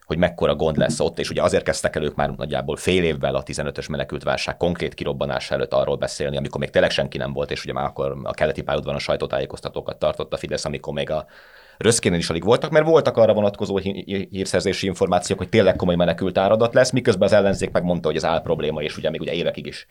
hogy 0.09 0.17
mekkora 0.17 0.55
gond 0.55 0.77
lesz 0.77 0.99
ott, 0.99 1.19
és 1.19 1.29
ugye 1.29 1.41
azért 1.41 1.63
kezdtek 1.63 1.95
el 1.95 2.03
ők 2.03 2.15
már 2.15 2.29
nagyjából 2.29 2.75
fél 2.75 3.03
évvel 3.03 3.35
a 3.35 3.43
15-ös 3.43 3.89
menekültválság 3.89 4.57
konkrét 4.57 4.93
kirobbanása 4.93 5.53
előtt 5.53 5.73
arról 5.73 5.95
beszélni, 5.95 6.37
amikor 6.37 6.59
még 6.59 6.69
tényleg 6.69 6.91
senki 6.91 7.17
nem 7.17 7.33
volt, 7.33 7.51
és 7.51 7.63
ugye 7.63 7.73
már 7.73 7.85
akkor 7.85 8.17
a 8.23 8.33
keleti 8.33 8.61
pályaudvaron 8.61 8.99
a 8.99 9.03
sajtótájékoztatókat 9.03 9.99
tartott 9.99 10.33
a 10.33 10.37
Fidesz, 10.37 10.65
amikor 10.65 10.93
még 10.93 11.09
a 11.09 11.25
Röszkénen 11.77 12.19
is 12.19 12.29
alig 12.29 12.43
voltak, 12.43 12.71
mert 12.71 12.85
voltak 12.85 13.17
arra 13.17 13.33
vonatkozó 13.33 13.77
hírszerzési 13.77 14.87
információk, 14.87 15.37
hogy 15.37 15.49
tényleg 15.49 15.75
komoly 15.75 15.95
menekült 15.95 16.37
áradat 16.37 16.73
lesz, 16.73 16.91
miközben 16.91 17.27
az 17.27 17.33
ellenzék 17.33 17.71
megmondta, 17.71 18.07
hogy 18.07 18.17
ez 18.17 18.25
áll 18.25 18.41
probléma, 18.41 18.81
és 18.81 18.97
ugye 18.97 19.09
még 19.09 19.21
ugye 19.21 19.33
évekig 19.33 19.65
is 19.65 19.87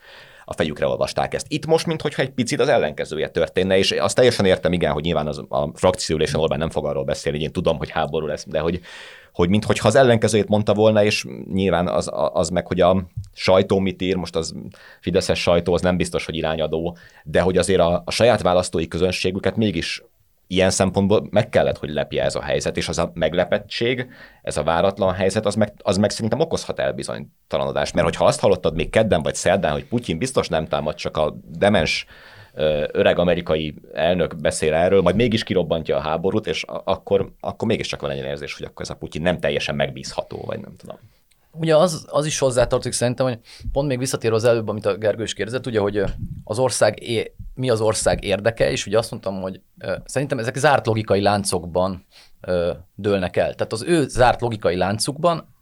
a 0.49 0.53
fejükre 0.53 0.87
olvasták 0.87 1.33
ezt. 1.33 1.45
Itt 1.49 1.65
most, 1.65 1.85
mintha 1.85 2.21
egy 2.21 2.29
picit 2.29 2.59
az 2.59 2.67
ellenkezője 2.67 3.29
történne, 3.29 3.77
és 3.77 3.91
azt 3.91 4.15
teljesen 4.15 4.45
értem, 4.45 4.73
igen, 4.73 4.91
hogy 4.91 5.03
nyilván 5.03 5.27
az, 5.27 5.43
a 5.49 5.69
frakcióülésen 5.73 6.39
Orbán 6.39 6.59
nem 6.59 6.69
fog 6.69 6.85
arról 6.85 7.03
beszélni, 7.03 7.39
én 7.39 7.51
tudom, 7.51 7.77
hogy 7.77 7.89
háború 7.89 8.25
lesz, 8.25 8.45
de 8.47 8.59
hogy, 8.59 8.81
hogy 9.33 9.49
mintha 9.49 9.87
az 9.87 9.95
ellenkezőjét 9.95 10.47
mondta 10.47 10.73
volna, 10.73 11.03
és 11.03 11.25
nyilván 11.53 11.87
az, 11.87 12.09
az 12.33 12.49
meg, 12.49 12.67
hogy 12.67 12.81
a 12.81 13.03
sajtó 13.33 13.79
mit 13.79 14.01
ír, 14.01 14.15
most 14.15 14.35
az 14.35 14.53
Fideszes 15.01 15.41
sajtó, 15.41 15.73
az 15.73 15.81
nem 15.81 15.97
biztos, 15.97 16.25
hogy 16.25 16.35
irányadó, 16.35 16.97
de 17.23 17.41
hogy 17.41 17.57
azért 17.57 17.79
a, 17.79 18.01
a 18.05 18.11
saját 18.11 18.41
választói 18.41 18.87
közönségüket 18.87 19.55
mégis 19.55 20.03
ilyen 20.51 20.69
szempontból 20.69 21.27
meg 21.29 21.49
kellett, 21.49 21.77
hogy 21.77 21.89
lepje 21.89 22.23
ez 22.23 22.35
a 22.35 22.41
helyzet, 22.41 22.77
és 22.77 22.87
az 22.87 22.97
a 22.97 23.11
meglepettség, 23.13 24.07
ez 24.41 24.57
a 24.57 24.63
váratlan 24.63 25.13
helyzet, 25.13 25.45
az 25.45 25.55
meg, 25.55 25.73
az 25.81 25.97
meg 25.97 26.09
szerintem 26.09 26.39
okozhat 26.39 26.79
elbizonytalanodást. 26.79 27.93
Mert 27.93 28.05
hogyha 28.05 28.25
azt 28.25 28.39
hallottad 28.39 28.75
még 28.75 28.89
kedden 28.89 29.21
vagy 29.21 29.35
szerdán, 29.35 29.71
hogy 29.71 29.85
Putyin 29.85 30.17
biztos 30.17 30.47
nem 30.47 30.67
támad, 30.67 30.95
csak 30.95 31.17
a 31.17 31.35
demens 31.57 32.05
öreg 32.91 33.19
amerikai 33.19 33.75
elnök 33.93 34.35
beszél 34.35 34.73
erről, 34.73 35.01
majd 35.01 35.15
mégis 35.15 35.43
kirobbantja 35.43 35.97
a 35.97 36.01
háborút, 36.01 36.47
és 36.47 36.65
akkor, 36.83 37.31
akkor 37.39 37.67
mégiscsak 37.67 38.01
van 38.01 38.11
egy 38.11 38.17
érzés, 38.17 38.57
hogy 38.57 38.65
akkor 38.65 38.81
ez 38.81 38.89
a 38.89 38.95
Putyin 38.95 39.21
nem 39.21 39.39
teljesen 39.39 39.75
megbízható, 39.75 40.43
vagy 40.45 40.59
nem 40.59 40.75
tudom. 40.77 40.97
Ugye 41.51 41.75
az, 41.75 42.05
az 42.09 42.25
is 42.25 42.39
hozzátartozik 42.39 42.93
szerintem, 42.93 43.25
hogy 43.25 43.39
pont 43.71 43.87
még 43.87 43.97
visszatér 43.97 44.31
az 44.31 44.43
előbb, 44.43 44.67
amit 44.67 44.85
a 44.85 44.97
Gergő 44.97 45.23
is 45.23 45.33
kérdezett, 45.33 45.65
ugye, 45.65 45.79
hogy 45.79 46.03
az 46.43 46.59
ország, 46.59 47.01
é, 47.01 47.33
mi 47.59 47.69
az 47.69 47.81
ország 47.81 48.23
érdeke, 48.23 48.71
és 48.71 48.85
ugye 48.85 48.97
azt 48.97 49.11
mondtam, 49.11 49.41
hogy 49.41 49.61
szerintem 50.05 50.39
ezek 50.39 50.55
zárt 50.55 50.85
logikai 50.85 51.21
láncokban 51.21 52.05
dőlnek 52.95 53.37
el. 53.37 53.53
Tehát 53.53 53.73
az 53.73 53.83
ő 53.83 54.07
zárt 54.07 54.41
logikai 54.41 54.75
láncukban 54.75 55.55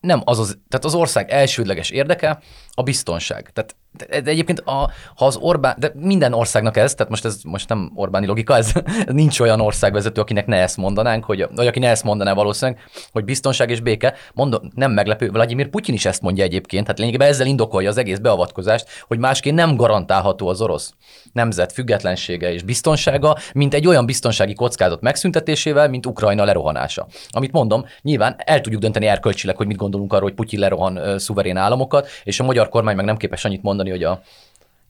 nem 0.00 0.22
az, 0.24 0.38
az, 0.38 0.58
tehát 0.68 0.84
az 0.84 0.94
ország 0.94 1.30
elsődleges 1.30 1.90
érdeke 1.90 2.40
a 2.70 2.82
biztonság. 2.82 3.50
Tehát 3.52 3.76
de, 3.92 4.30
egyébként 4.30 4.60
a, 4.60 4.90
ha 5.16 5.26
az 5.26 5.36
Orbán, 5.36 5.76
de 5.78 5.92
minden 5.94 6.32
országnak 6.32 6.76
ez, 6.76 6.94
tehát 6.94 7.10
most 7.10 7.24
ez 7.24 7.40
most 7.42 7.68
nem 7.68 7.92
Orbáni 7.94 8.26
logika, 8.26 8.56
ez, 8.56 8.72
nincs 9.06 9.40
olyan 9.40 9.60
országvezető, 9.60 10.20
akinek 10.20 10.46
ne 10.46 10.56
ezt 10.56 10.76
mondanánk, 10.76 11.24
hogy, 11.24 11.46
vagy 11.54 11.66
aki 11.66 11.78
ne 11.78 11.88
ezt 11.88 12.04
mondaná 12.04 12.32
valószínűleg, 12.32 12.80
hogy 13.12 13.24
biztonság 13.24 13.70
és 13.70 13.80
béke. 13.80 14.14
Mondom, 14.34 14.70
nem 14.74 14.92
meglepő, 14.92 15.30
Vladimir 15.30 15.68
Putyin 15.68 15.94
is 15.94 16.04
ezt 16.04 16.22
mondja 16.22 16.44
egyébként, 16.44 16.86
hát 16.86 16.98
lényegében 16.98 17.28
ezzel 17.28 17.46
indokolja 17.46 17.88
az 17.88 17.96
egész 17.96 18.18
beavatkozást, 18.18 18.88
hogy 19.06 19.18
másként 19.18 19.56
nem 19.56 19.76
garantálható 19.76 20.48
az 20.48 20.60
orosz 20.60 20.92
nemzet 21.32 21.72
függetlensége 21.72 22.52
és 22.52 22.62
biztonsága, 22.62 23.36
mint 23.54 23.74
egy 23.74 23.86
olyan 23.86 24.06
biztonsági 24.06 24.54
kockázat 24.54 25.00
megszüntetésével, 25.00 25.88
mint 25.88 26.06
Ukrajna 26.06 26.44
lerohanása. 26.44 27.06
Amit 27.30 27.52
mondom, 27.52 27.84
nyilván 28.02 28.34
el 28.38 28.60
tudjuk 28.60 28.80
dönteni 28.80 29.06
erkölcsileg, 29.06 29.56
hogy 29.56 29.66
mit 29.66 29.76
gondolunk 29.76 30.12
arról, 30.12 30.28
hogy 30.28 30.34
Putyin 30.34 30.60
lerohan 30.60 31.18
szuverén 31.18 31.56
államokat, 31.56 32.08
és 32.24 32.40
a 32.40 32.44
magyar 32.44 32.68
kormány 32.68 32.96
meg 32.96 33.04
nem 33.04 33.16
képes 33.16 33.44
annyit 33.44 33.62
mondani, 33.62 33.77
mondani, 33.78 33.90
hogy 33.90 34.02
a 34.02 34.22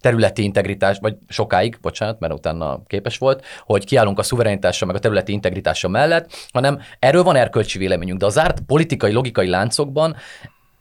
területi 0.00 0.42
integritás, 0.42 0.98
vagy 1.00 1.16
sokáig, 1.28 1.78
bocsánat, 1.80 2.20
mert 2.20 2.32
utána 2.32 2.82
képes 2.86 3.18
volt, 3.18 3.44
hogy 3.60 3.84
kiállunk 3.84 4.18
a 4.18 4.22
szuverenitással, 4.22 4.86
meg 4.86 4.96
a 4.96 5.00
területi 5.00 5.32
integritással 5.32 5.90
mellett, 5.90 6.48
hanem 6.52 6.80
erről 6.98 7.22
van 7.22 7.36
erkölcsi 7.36 7.78
véleményünk, 7.78 8.18
de 8.18 8.26
az 8.26 8.32
zárt 8.32 8.60
politikai, 8.60 9.12
logikai 9.12 9.48
láncokban 9.48 10.16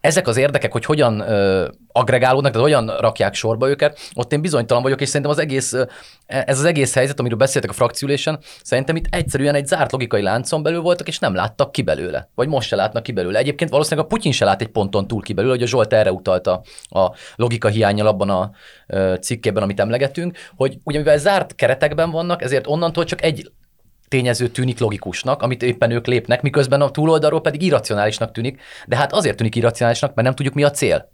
ezek 0.08 0.28
az 0.28 0.38
érdekek, 0.38 0.72
hogy 0.72 0.86
hogyan 0.86 1.20
ö, 1.20 1.68
agregálódnak, 1.92 2.52
tehát 2.52 2.68
hogyan 2.68 2.98
rakják 2.98 3.34
sorba 3.34 3.70
őket, 3.70 4.00
ott 4.14 4.34
én 4.34 4.42
bizonytalan 4.42 4.84
vagyok, 4.84 5.02
és 5.02 5.08
szerintem 5.08 5.32
az 5.32 5.40
egész, 5.40 5.74
ez 6.26 6.60
az 6.60 6.66
egész 6.66 6.94
helyzet, 6.94 7.20
amiről 7.20 7.38
beszéltek 7.38 7.70
a 7.70 7.74
frakciülésen, 7.74 8.40
szerintem 8.64 8.96
itt 8.96 9.06
egyszerűen 9.10 9.56
egy 9.56 9.68
zárt 9.68 9.92
logikai 9.92 10.22
láncon 10.22 10.64
belül 10.64 10.82
voltak, 10.82 11.08
és 11.08 11.20
nem 11.20 11.36
láttak 11.36 11.72
ki 11.72 11.82
belőle. 11.82 12.30
Vagy 12.36 12.48
most 12.48 12.68
se 12.68 12.76
látnak 12.76 13.04
ki 13.04 13.12
belőle. 13.12 13.40
Egyébként 13.40 13.70
valószínűleg 13.70 14.06
a 14.06 14.10
Putyin 14.10 14.32
se 14.32 14.46
lát 14.46 14.62
egy 14.62 14.68
ponton 14.68 15.08
túl 15.08 15.22
ki 15.22 15.34
belőle, 15.34 15.54
hogy 15.54 15.64
a 15.64 15.68
Zsolt 15.68 15.94
erre 15.94 16.12
utalta 16.12 16.62
a 16.90 17.12
logika 17.36 17.68
hiányjal 17.68 18.08
abban 18.08 18.30
a 18.30 18.52
cikkében, 19.20 19.64
amit 19.64 19.80
emlegetünk, 19.80 20.38
hogy 20.56 20.78
ugye 20.84 20.98
mivel 20.98 21.18
zárt 21.18 21.56
keretekben 21.56 22.12
vannak, 22.12 22.42
ezért 22.42 22.68
onnantól 22.68 23.04
csak 23.04 23.24
egy 23.24 23.52
tényező 24.08 24.48
tűnik 24.48 24.80
logikusnak, 24.80 25.42
amit 25.42 25.64
éppen 25.64 25.92
ők 25.92 26.08
lépnek, 26.08 26.42
miközben 26.42 26.82
a 26.82 26.90
túloldalról 26.90 27.42
pedig 27.42 27.62
irracionálisnak 27.62 28.32
tűnik, 28.32 28.62
de 28.88 28.96
hát 28.96 29.14
azért 29.14 29.38
tűnik 29.38 29.56
irracionálisnak, 29.56 30.14
mert 30.14 30.28
nem 30.28 30.36
tudjuk 30.36 30.56
mi 30.56 30.64
a 30.64 30.72
cél. 30.72 31.12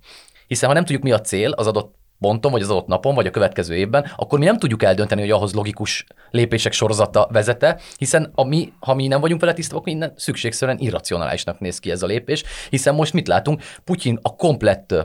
Hiszen 0.47 0.67
ha 0.69 0.75
nem 0.75 0.85
tudjuk 0.85 1.03
mi 1.03 1.11
a 1.11 1.21
cél 1.21 1.51
az 1.51 1.67
adott 1.67 1.95
ponton, 2.19 2.51
vagy 2.51 2.61
az 2.61 2.69
adott 2.69 2.87
napon, 2.87 3.15
vagy 3.15 3.25
a 3.25 3.31
következő 3.31 3.75
évben, 3.75 4.11
akkor 4.15 4.39
mi 4.39 4.45
nem 4.45 4.57
tudjuk 4.57 4.83
eldönteni, 4.83 5.21
hogy 5.21 5.31
ahhoz 5.31 5.53
logikus 5.53 6.05
lépések 6.31 6.73
sorozata 6.73 7.29
vezete, 7.31 7.79
hiszen 7.97 8.31
a 8.35 8.43
mi, 8.43 8.73
ha 8.79 8.93
mi 8.93 9.07
nem 9.07 9.21
vagyunk 9.21 9.41
vele 9.41 9.53
tisztában, 9.53 9.79
akkor 9.79 9.93
innen 9.93 10.13
szükségszerűen 10.15 10.77
irracionálisnak 10.77 11.59
néz 11.59 11.79
ki 11.79 11.91
ez 11.91 12.03
a 12.03 12.05
lépés, 12.05 12.43
hiszen 12.69 12.95
most 12.95 13.13
mit 13.13 13.27
látunk? 13.27 13.61
Putyin 13.83 14.19
a 14.21 14.35
komplett 14.35 14.95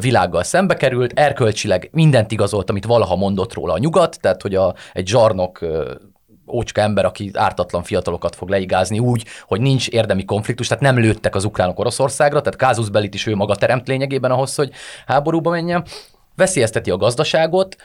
világgal 0.00 0.42
szembe 0.42 0.74
került, 0.74 1.12
erkölcsileg 1.18 1.88
mindent 1.92 2.32
igazolt, 2.32 2.70
amit 2.70 2.84
valaha 2.84 3.16
mondott 3.16 3.54
róla 3.54 3.72
a 3.72 3.78
nyugat, 3.78 4.20
tehát 4.20 4.42
hogy 4.42 4.54
a, 4.54 4.74
egy 4.92 5.06
zsarnok 5.06 5.60
ócska 6.52 6.80
ember, 6.80 7.04
aki 7.04 7.30
ártatlan 7.34 7.82
fiatalokat 7.82 8.36
fog 8.36 8.48
leigázni 8.48 8.98
úgy, 8.98 9.24
hogy 9.46 9.60
nincs 9.60 9.88
érdemi 9.88 10.24
konfliktus, 10.24 10.66
tehát 10.66 10.82
nem 10.82 10.98
lőttek 10.98 11.34
az 11.34 11.44
ukránok 11.44 11.78
Oroszországra, 11.78 12.40
tehát 12.40 12.58
Kázusz 12.58 12.88
Belit 12.88 13.14
is 13.14 13.26
ő 13.26 13.34
maga 13.34 13.54
teremt 13.54 13.88
lényegében 13.88 14.30
ahhoz, 14.30 14.54
hogy 14.54 14.70
háborúba 15.06 15.50
menjen 15.50 15.84
veszélyezteti 16.38 16.90
a 16.90 16.96
gazdaságot, 16.96 17.76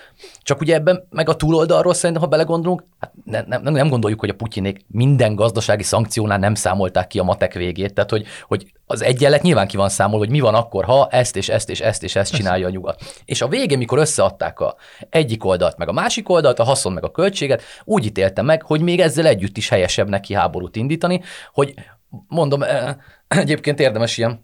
csak 0.42 0.62
ugye 0.62 0.76
ebben 0.76 1.08
meg 1.10 1.30
a 1.30 1.36
túloldalról 1.36 1.94
szerintem, 1.94 2.22
ha 2.22 2.30
belegondolunk, 2.30 2.84
hát 3.00 3.12
ne, 3.26 3.42
nem, 3.42 3.74
nem 3.74 3.90
gondoljuk, 3.90 4.20
hogy 4.20 4.30
a 4.30 4.34
Putyinék 4.34 4.86
minden 4.88 5.36
gazdasági 5.36 5.84
szankciónál 5.84 6.38
nem 6.38 6.56
számolták 6.56 7.08
ki 7.08 7.20
a 7.20 7.24
matek 7.24 7.54
végét, 7.54 7.94
tehát 7.94 8.10
hogy, 8.10 8.26
hogy 8.48 8.72
az 8.86 9.02
egyenlet 9.02 9.42
nyilván 9.42 9.68
ki 9.68 9.78
van 9.78 9.90
számol, 9.90 10.20
hogy 10.20 10.30
mi 10.30 10.40
van 10.40 10.56
akkor, 10.56 10.86
ha 10.86 11.08
ezt 11.08 11.36
és 11.36 11.50
ezt 11.50 11.70
és 11.70 11.80
ezt 11.80 12.04
és 12.04 12.16
ezt 12.16 12.36
csinálja 12.36 12.68
a 12.68 12.70
nyugat. 12.70 13.02
És 13.26 13.42
a 13.42 13.48
végén, 13.48 13.78
mikor 13.78 13.98
összeadták 13.98 14.60
a 14.60 14.76
egyik 15.10 15.46
oldalt, 15.46 15.78
meg 15.78 15.88
a 15.88 15.94
másik 15.94 16.30
oldalt, 16.30 16.60
a 16.60 16.64
haszon 16.64 16.94
meg 16.94 17.04
a 17.04 17.12
költséget, 17.12 17.62
úgy 17.84 18.06
ítélte 18.06 18.42
meg, 18.42 18.64
hogy 18.64 18.82
még 18.82 19.00
ezzel 19.00 19.26
együtt 19.26 19.58
is 19.58 19.70
helyesebb 19.70 20.10
neki 20.10 20.34
háborút 20.34 20.76
indítani, 20.76 21.22
hogy 21.54 21.74
mondom, 22.28 22.64
eh, 22.64 22.96
egyébként 23.38 23.80
érdemes 23.80 24.18
ilyen 24.18 24.42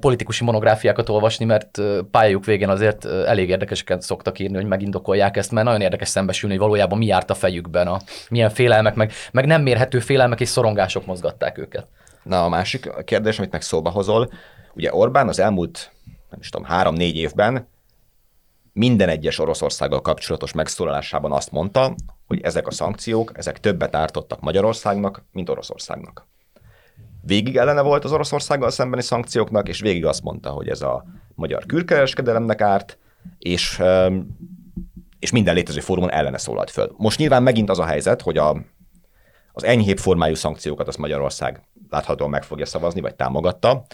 politikusi 0.00 0.44
monográfiákat 0.44 1.08
olvasni, 1.08 1.44
mert 1.44 1.82
pályájuk 2.10 2.44
végén 2.44 2.68
azért 2.68 3.04
elég 3.04 3.48
érdekeseket 3.48 4.02
szoktak 4.02 4.38
írni, 4.38 4.56
hogy 4.56 4.66
megindokolják 4.66 5.36
ezt, 5.36 5.50
mert 5.50 5.66
nagyon 5.66 5.80
érdekes 5.80 6.08
szembesülni, 6.08 6.54
hogy 6.54 6.64
valójában 6.64 6.98
mi 6.98 7.06
járt 7.06 7.30
a 7.30 7.34
fejükben, 7.34 7.86
a, 7.86 8.00
milyen 8.28 8.50
félelmek, 8.50 8.94
meg, 8.94 9.12
meg 9.32 9.46
nem 9.46 9.62
mérhető 9.62 9.98
félelmek 9.98 10.40
és 10.40 10.48
szorongások 10.48 11.06
mozgatták 11.06 11.58
őket. 11.58 11.86
Na 12.22 12.44
a 12.44 12.48
másik 12.48 12.90
kérdés, 13.04 13.38
amit 13.38 13.52
meg 13.52 13.62
szóba 13.62 13.90
hozol, 13.90 14.32
ugye 14.74 14.94
Orbán 14.94 15.28
az 15.28 15.38
elmúlt, 15.38 15.90
nem 16.30 16.40
is 16.40 16.48
tudom, 16.48 16.66
három-négy 16.66 17.16
évben 17.16 17.68
minden 18.72 19.08
egyes 19.08 19.38
Oroszországgal 19.38 20.00
kapcsolatos 20.00 20.52
megszólalásában 20.52 21.32
azt 21.32 21.50
mondta, 21.50 21.94
hogy 22.26 22.40
ezek 22.42 22.66
a 22.66 22.70
szankciók, 22.70 23.32
ezek 23.34 23.60
többet 23.60 23.96
ártottak 23.96 24.40
Magyarországnak, 24.40 25.24
mint 25.32 25.48
Oroszországnak 25.48 26.26
végig 27.22 27.56
ellene 27.56 27.80
volt 27.80 28.04
az 28.04 28.12
Oroszországgal 28.12 28.70
szembeni 28.70 29.02
szankcióknak, 29.02 29.68
és 29.68 29.80
végig 29.80 30.06
azt 30.06 30.22
mondta, 30.22 30.50
hogy 30.50 30.68
ez 30.68 30.82
a 30.82 31.04
magyar 31.34 31.66
külkereskedelemnek 31.66 32.60
árt, 32.60 32.98
és, 33.38 33.82
és 35.18 35.30
minden 35.30 35.54
létező 35.54 35.80
fórumon 35.80 36.10
ellene 36.10 36.38
szólalt 36.38 36.70
föl. 36.70 36.94
Most 36.96 37.18
nyilván 37.18 37.42
megint 37.42 37.70
az 37.70 37.78
a 37.78 37.84
helyzet, 37.84 38.22
hogy 38.22 38.38
a, 38.38 38.56
az 39.52 39.64
enyhébb 39.64 39.98
formájú 39.98 40.34
szankciókat 40.34 40.88
az 40.88 40.96
Magyarország 40.96 41.62
láthatóan 41.90 42.30
meg 42.30 42.42
fogja 42.42 42.66
szavazni, 42.66 43.00
vagy 43.00 43.14
támogatta, 43.14 43.84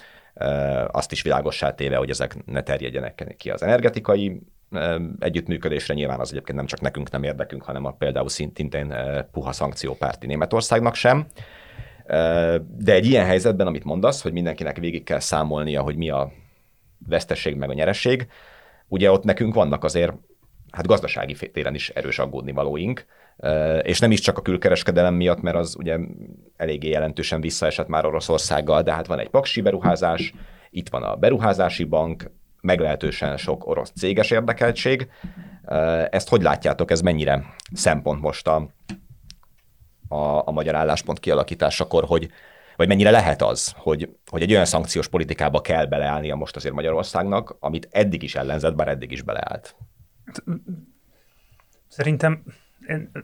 azt 0.90 1.12
is 1.12 1.22
világossá 1.22 1.74
téve, 1.74 1.96
hogy 1.96 2.10
ezek 2.10 2.44
ne 2.44 2.62
terjedjenek 2.62 3.34
ki 3.36 3.50
az 3.50 3.62
energetikai 3.62 4.42
együttműködésre. 5.18 5.94
Nyilván 5.94 6.20
az 6.20 6.30
egyébként 6.30 6.56
nem 6.58 6.66
csak 6.66 6.80
nekünk 6.80 7.10
nem 7.10 7.22
érdekünk, 7.22 7.62
hanem 7.62 7.84
a 7.84 7.90
például 7.90 8.28
szintén 8.28 8.94
puha 9.32 9.52
szankciópárti 9.52 10.26
Németországnak 10.26 10.94
sem. 10.94 11.26
De 12.76 12.92
egy 12.92 13.06
ilyen 13.06 13.24
helyzetben, 13.24 13.66
amit 13.66 13.84
mondasz, 13.84 14.22
hogy 14.22 14.32
mindenkinek 14.32 14.78
végig 14.78 15.04
kell 15.04 15.20
számolnia, 15.20 15.82
hogy 15.82 15.96
mi 15.96 16.10
a 16.10 16.32
vesztesség 17.08 17.56
meg 17.56 17.70
a 17.70 17.74
nyeresség, 17.74 18.26
ugye 18.88 19.10
ott 19.10 19.24
nekünk 19.24 19.54
vannak 19.54 19.84
azért 19.84 20.12
hát 20.70 20.86
gazdasági 20.86 21.50
téren 21.52 21.74
is 21.74 21.88
erős 21.88 22.18
aggódni 22.18 22.52
valóink, 22.52 23.06
és 23.82 23.98
nem 23.98 24.10
is 24.10 24.20
csak 24.20 24.38
a 24.38 24.42
külkereskedelem 24.42 25.14
miatt, 25.14 25.40
mert 25.40 25.56
az 25.56 25.76
ugye 25.78 25.98
eléggé 26.56 26.88
jelentősen 26.88 27.40
visszaesett 27.40 27.88
már 27.88 28.06
Oroszországgal, 28.06 28.82
de 28.82 28.92
hát 28.92 29.06
van 29.06 29.18
egy 29.18 29.28
paksi 29.28 29.60
beruházás, 29.60 30.34
itt 30.70 30.88
van 30.88 31.02
a 31.02 31.16
beruházási 31.16 31.84
bank, 31.84 32.30
meglehetősen 32.60 33.36
sok 33.36 33.66
orosz 33.66 33.92
céges 33.96 34.30
érdekeltség. 34.30 35.10
Ezt 36.10 36.28
hogy 36.28 36.42
látjátok, 36.42 36.90
ez 36.90 37.00
mennyire 37.00 37.54
szempont 37.72 38.20
most 38.20 38.46
a, 38.46 38.68
a, 40.08 40.48
a 40.48 40.50
magyar 40.50 40.74
álláspont 40.74 41.20
kialakításakor, 41.20 42.04
hogy 42.04 42.30
vagy 42.76 42.88
mennyire 42.88 43.10
lehet 43.10 43.42
az, 43.42 43.72
hogy, 43.76 44.16
hogy 44.26 44.42
egy 44.42 44.52
olyan 44.52 44.64
szankciós 44.64 45.08
politikába 45.08 45.60
kell 45.60 45.86
beleállnia 45.86 46.34
most 46.34 46.56
azért 46.56 46.74
Magyarországnak, 46.74 47.56
amit 47.60 47.88
eddig 47.90 48.22
is 48.22 48.34
ellenzett, 48.34 48.74
bár 48.74 48.88
eddig 48.88 49.12
is 49.12 49.22
beleállt? 49.22 49.76
Szerintem 51.88 52.42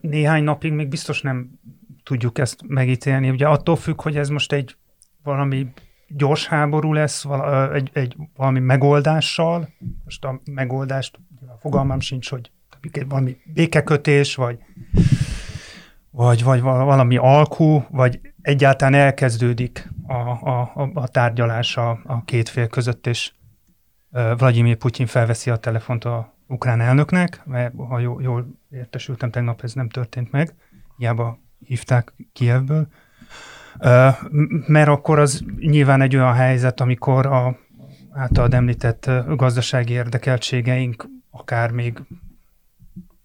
néhány 0.01 0.45
napig 0.45 0.73
még 0.73 0.89
biztos 0.89 1.23
nem 1.23 1.61
tudjuk 2.03 2.39
ezt 2.39 2.61
megítélni. 2.67 3.31
Ugye 3.31 3.47
attól 3.49 3.77
függ, 3.77 4.03
hogy 4.03 4.17
ez 4.17 4.29
most 4.29 4.53
egy 4.53 4.77
valami 5.23 5.67
gyors 6.09 6.47
háború 6.47 6.93
lesz, 6.93 7.23
vala, 7.23 7.75
egy, 7.75 7.91
egy 7.93 8.17
valami 8.37 8.61
megoldással. 8.61 9.69
Most 10.05 10.25
a 10.25 10.41
megoldást, 10.45 11.19
a 11.47 11.59
fogalmam 11.61 12.01
sincs, 12.01 12.31
hogy 12.31 12.51
valami 13.09 13.37
békekötés, 13.45 14.35
vagy, 14.35 14.59
vagy, 16.15 16.43
vagy 16.43 16.61
valami 16.61 17.17
alkú, 17.17 17.85
vagy 17.91 18.21
egyáltalán 18.43 18.95
elkezdődik 18.95 19.91
a, 20.07 20.13
a, 20.13 20.91
a 20.95 21.09
tárgyalás 21.09 21.77
a, 21.77 22.01
a 22.05 22.25
két 22.25 22.49
fél 22.49 22.67
között, 22.67 23.07
és 23.07 23.33
Vladimir 24.11 24.77
Putyin 24.77 25.07
felveszi 25.07 25.51
a 25.51 25.57
telefont 25.57 26.05
a 26.05 26.35
ukrán 26.47 26.81
elnöknek, 26.81 27.41
mert 27.45 27.75
ha 27.89 27.99
jól, 27.99 28.23
jól 28.23 28.47
értesültem, 28.71 29.31
tegnap 29.31 29.63
ez 29.63 29.73
nem 29.73 29.89
történt 29.89 30.31
meg, 30.31 30.55
hiába 30.97 31.39
hívták 31.67 32.13
Kievből, 32.33 32.87
mert 34.67 34.89
akkor 34.89 35.19
az 35.19 35.45
nyilván 35.59 36.01
egy 36.01 36.17
olyan 36.17 36.35
helyzet, 36.35 36.81
amikor 36.81 37.27
a 37.27 37.59
általad 38.13 38.55
említett 38.55 39.11
gazdasági 39.27 39.93
érdekeltségeink 39.93 41.09
akár 41.31 41.71
még 41.71 42.03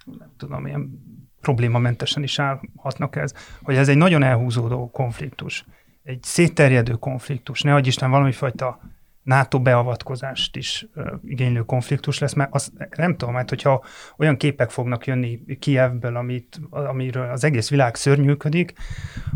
nem 0.05 0.31
tudom, 0.37 0.65
ilyen 0.65 1.07
problémamentesen 1.41 2.23
is 2.23 2.39
állhatnak 2.39 3.15
ez, 3.15 3.33
hogy 3.63 3.75
ez 3.75 3.89
egy 3.89 3.97
nagyon 3.97 4.23
elhúzódó 4.23 4.89
konfliktus, 4.89 5.65
egy 6.03 6.23
szétterjedő 6.23 6.93
konfliktus, 6.93 7.61
ne 7.61 7.79
Isten 7.79 8.09
valami 8.09 8.31
fajta 8.31 8.79
NATO 9.23 9.61
beavatkozást 9.61 10.55
is 10.55 10.87
igénylő 11.23 11.61
konfliktus 11.61 12.19
lesz, 12.19 12.33
mert 12.33 12.53
azt 12.53 12.71
nem 12.95 13.17
tudom, 13.17 13.33
mert 13.33 13.49
hogyha 13.49 13.83
olyan 14.17 14.37
képek 14.37 14.69
fognak 14.69 15.07
jönni 15.07 15.39
Kievből, 15.59 16.15
amit, 16.15 16.59
amiről 16.69 17.29
az 17.29 17.43
egész 17.43 17.69
világ 17.69 17.95
szörnyűködik, 17.95 18.73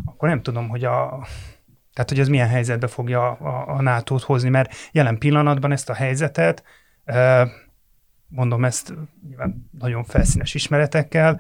akkor 0.06 0.30
nem 0.30 0.42
tudom, 0.42 0.68
hogy 0.68 0.84
a 0.84 1.28
tehát, 1.94 2.10
hogy 2.10 2.20
ez 2.20 2.28
milyen 2.28 2.48
helyzetbe 2.48 2.88
fogja 2.88 3.32
a, 3.32 3.76
a 3.76 3.82
NATO-t 3.82 4.22
hozni, 4.22 4.50
mert 4.50 4.74
jelen 4.92 5.18
pillanatban 5.18 5.72
ezt 5.72 5.90
a 5.90 5.94
helyzetet, 5.94 6.64
mondom 8.34 8.66
ezt 8.66 8.94
nyilván 9.28 9.70
nagyon 9.80 10.04
felszínes 10.04 10.54
ismeretekkel, 10.54 11.40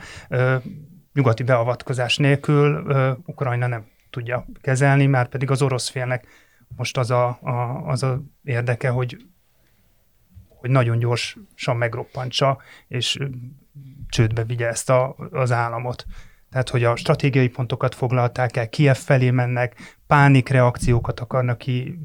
nyugati 1.13 1.43
beavatkozás 1.43 2.17
nélkül 2.17 2.85
Ukrajna 3.25 3.67
nem 3.67 3.85
tudja 4.09 4.45
kezelni, 4.61 5.05
már 5.05 5.27
pedig 5.27 5.51
az 5.51 5.61
orosz 5.61 5.89
félnek 5.89 6.27
most 6.75 6.97
az 6.97 7.11
a, 7.11 7.27
a, 7.41 7.87
az 7.87 8.03
a 8.03 8.21
érdeke, 8.43 8.89
hogy, 8.89 9.17
hogy 10.47 10.69
nagyon 10.69 10.99
gyorsan 10.99 11.77
megroppantsa, 11.77 12.57
és 12.87 13.19
csődbe 14.07 14.43
vigye 14.43 14.67
ezt 14.67 14.89
a, 14.89 15.15
az 15.31 15.51
államot. 15.51 16.05
Tehát, 16.53 16.69
hogy 16.69 16.83
a 16.83 16.95
stratégiai 16.95 17.47
pontokat 17.47 17.95
foglalták 17.95 18.57
el, 18.57 18.69
Kiev 18.69 18.95
felé 18.95 19.29
mennek, 19.29 19.97
pánikreakciókat 20.07 21.19
akarnak 21.19 21.57
ki, 21.57 21.99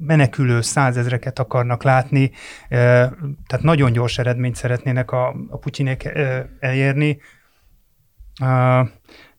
menekülő 0.00 0.60
százezreket 0.60 1.38
akarnak 1.38 1.82
látni, 1.82 2.30
tehát 2.68 3.60
nagyon 3.62 3.92
gyors 3.92 4.18
eredményt 4.18 4.56
szeretnének 4.56 5.10
a, 5.10 5.34
a 5.48 5.56
Putyinék 5.56 6.10
elérni 6.58 7.18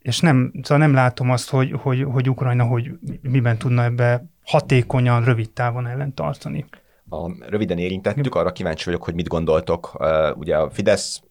és 0.02 0.20
nem, 0.20 0.52
szóval 0.62 0.78
nem 0.78 0.94
látom 0.94 1.30
azt, 1.32 1.50
hogy, 1.50 1.72
hogy, 1.82 2.04
hogy 2.04 2.30
Ukrajna 2.30 2.64
hogy 2.64 2.90
miben 3.22 3.58
tudna 3.58 3.84
ebbe 3.84 4.26
hatékonyan, 4.44 5.24
rövid 5.24 5.52
távon 5.52 5.88
ellen 5.88 6.14
tartani. 6.14 6.66
A, 7.10 7.48
röviden 7.50 7.78
érintettük, 7.78 8.36
arra 8.36 8.52
kíváncsi 8.52 8.86
vagyok, 8.86 9.04
hogy 9.04 9.14
mit 9.14 9.28
gondoltok. 9.28 10.06
Ugye 10.36 10.58
a 10.58 10.70
Fidesz 10.70 11.22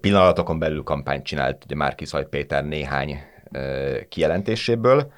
pillanatokon 0.00 0.58
belül 0.58 0.82
kampányt 0.82 1.24
csinált 1.24 1.64
ugye 1.64 1.74
Márki 1.74 2.04
Zaj 2.04 2.28
Péter 2.28 2.64
néhány 2.64 3.18
kijelentéséből, 4.08 5.12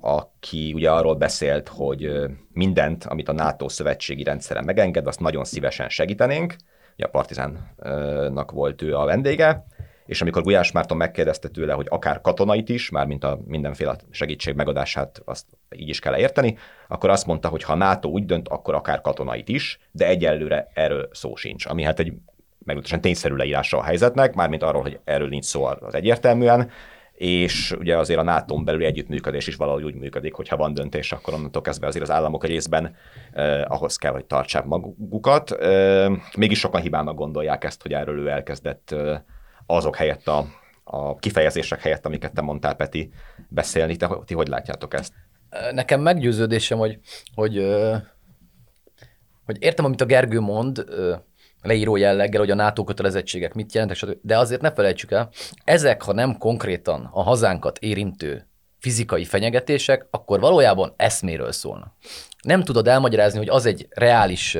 aki 0.00 0.72
ugye 0.72 0.90
arról 0.90 1.14
beszélt, 1.14 1.68
hogy 1.68 2.12
mindent, 2.52 3.04
amit 3.04 3.28
a 3.28 3.32
NATO 3.32 3.68
szövetségi 3.68 4.22
rendszeren 4.22 4.64
megenged, 4.64 5.06
azt 5.06 5.20
nagyon 5.20 5.44
szívesen 5.44 5.88
segítenénk. 5.88 6.56
Ugye 6.94 7.04
a 7.04 7.10
Partizánnak 7.10 8.50
volt 8.50 8.82
ő 8.82 8.96
a 8.96 9.04
vendége, 9.04 9.66
és 10.06 10.22
amikor 10.22 10.42
Gulyás 10.42 10.72
Márton 10.72 10.96
megkérdezte 10.96 11.48
tőle, 11.48 11.72
hogy 11.72 11.86
akár 11.88 12.20
katonait 12.20 12.68
is, 12.68 12.90
mármint 12.90 13.24
a 13.24 13.40
mindenféle 13.46 13.96
segítség 14.10 14.54
megadását, 14.54 15.22
azt 15.24 15.46
így 15.76 15.88
is 15.88 15.98
kell 15.98 16.16
érteni, 16.16 16.58
akkor 16.88 17.10
azt 17.10 17.26
mondta, 17.26 17.48
hogy 17.48 17.62
ha 17.62 17.74
NATO 17.74 18.08
úgy 18.08 18.24
dönt, 18.24 18.48
akkor 18.48 18.74
akár 18.74 19.00
katonait 19.00 19.48
is, 19.48 19.78
de 19.90 20.06
egyelőre 20.06 20.68
erről 20.74 21.08
szó 21.12 21.36
sincs, 21.36 21.66
ami 21.66 21.82
hát 21.82 21.98
egy 21.98 22.12
meglehetősen 22.64 23.00
tényszerű 23.00 23.34
leírása 23.34 23.78
a 23.78 23.82
helyzetnek, 23.82 24.34
mármint 24.34 24.62
arról, 24.62 24.82
hogy 24.82 24.98
erről 25.04 25.28
nincs 25.28 25.44
szó 25.44 25.64
az 25.64 25.94
egyértelműen, 25.94 26.70
és 27.14 27.74
ugye 27.78 27.96
azért 27.96 28.18
a 28.18 28.22
nato 28.22 28.62
belüli 28.62 28.84
együttműködés 28.84 29.46
is 29.46 29.56
valahogy 29.56 29.82
úgy 29.82 29.94
működik, 29.94 30.34
hogy 30.34 30.48
ha 30.48 30.56
van 30.56 30.74
döntés, 30.74 31.12
akkor 31.12 31.34
onnantól 31.34 31.62
kezdve 31.62 31.86
azért 31.86 32.04
az 32.04 32.10
államok 32.10 32.44
részben 32.44 32.96
eh, 33.32 33.70
ahhoz 33.70 33.96
kell, 33.96 34.12
hogy 34.12 34.24
tartsák 34.24 34.64
magukat. 34.64 35.50
Eh, 35.50 36.12
mégis 36.36 36.58
sokan 36.58 36.80
hibának 36.80 37.14
gondolják 37.14 37.64
ezt, 37.64 37.82
hogy 37.82 37.92
erről 37.92 38.18
ő 38.18 38.28
elkezdett 38.28 38.90
eh, 38.92 39.20
azok 39.66 39.96
helyett 39.96 40.26
a, 40.26 40.46
a 40.84 41.16
kifejezések 41.16 41.80
helyett, 41.80 42.06
amiket 42.06 42.32
te 42.32 42.40
mondtál, 42.40 42.74
Peti, 42.74 43.12
beszélni. 43.48 43.96
Te, 43.96 44.08
ti 44.24 44.34
hogy 44.34 44.48
látjátok 44.48 44.94
ezt? 44.94 45.12
Nekem 45.72 46.00
meggyőződésem, 46.00 46.78
hogy, 46.78 46.98
hogy, 47.34 47.74
hogy 49.44 49.56
értem, 49.62 49.84
amit 49.84 50.00
a 50.00 50.06
Gergő 50.06 50.40
mond, 50.40 50.84
leíró 51.64 51.96
jelleggel, 51.96 52.40
hogy 52.40 52.50
a 52.50 52.54
NATO 52.54 52.84
kötelezettségek 52.84 53.54
mit 53.54 53.74
jelentek, 53.74 54.18
de 54.22 54.38
azért 54.38 54.60
ne 54.60 54.72
felejtsük 54.72 55.10
el, 55.10 55.28
ezek, 55.64 56.02
ha 56.02 56.12
nem 56.12 56.38
konkrétan 56.38 57.08
a 57.12 57.22
hazánkat 57.22 57.78
érintő 57.78 58.48
fizikai 58.78 59.24
fenyegetések, 59.24 60.06
akkor 60.10 60.40
valójában 60.40 60.94
eszméről 60.96 61.52
szólnak. 61.52 61.92
Nem 62.42 62.62
tudod 62.62 62.88
elmagyarázni, 62.88 63.38
hogy 63.38 63.48
az 63.48 63.66
egy 63.66 63.86
reális 63.90 64.58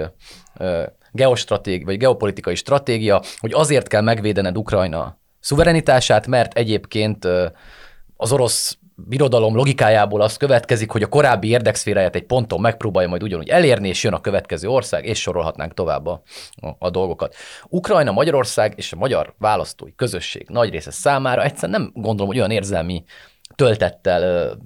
geostratégia, 1.11 1.87
vagy 1.87 1.99
geopolitikai 1.99 2.55
stratégia, 2.55 3.23
hogy 3.38 3.53
azért 3.53 3.88
kell 3.88 4.01
megvédened 4.01 4.57
Ukrajna 4.57 5.19
szuverenitását, 5.40 6.27
mert 6.27 6.55
egyébként 6.55 7.25
az 8.17 8.33
orosz 8.33 8.79
birodalom 8.95 9.55
logikájából 9.55 10.21
az 10.21 10.37
következik, 10.37 10.91
hogy 10.91 11.03
a 11.03 11.09
korábbi 11.09 11.49
érdekszféráját 11.49 12.15
egy 12.15 12.25
ponton 12.25 12.61
megpróbálja 12.61 13.09
majd 13.09 13.23
ugyanúgy 13.23 13.49
elérni, 13.49 13.89
és 13.89 14.03
jön 14.03 14.13
a 14.13 14.21
következő 14.21 14.69
ország, 14.69 15.05
és 15.05 15.21
sorolhatnánk 15.21 15.75
tovább 15.75 16.07
a, 16.07 16.23
a, 16.79 16.91
dolgokat. 16.91 17.35
Ukrajna, 17.69 18.13
Magyarország 18.13 18.73
és 18.77 18.93
a 18.93 18.97
magyar 18.97 19.35
választói 19.39 19.95
közösség 19.95 20.47
nagy 20.49 20.71
része 20.71 20.91
számára 20.91 21.43
egyszerűen 21.43 21.81
nem 21.81 21.91
gondolom, 21.95 22.27
hogy 22.27 22.39
olyan 22.39 22.51
érzelmi 22.51 23.05
töltettel 23.55 24.57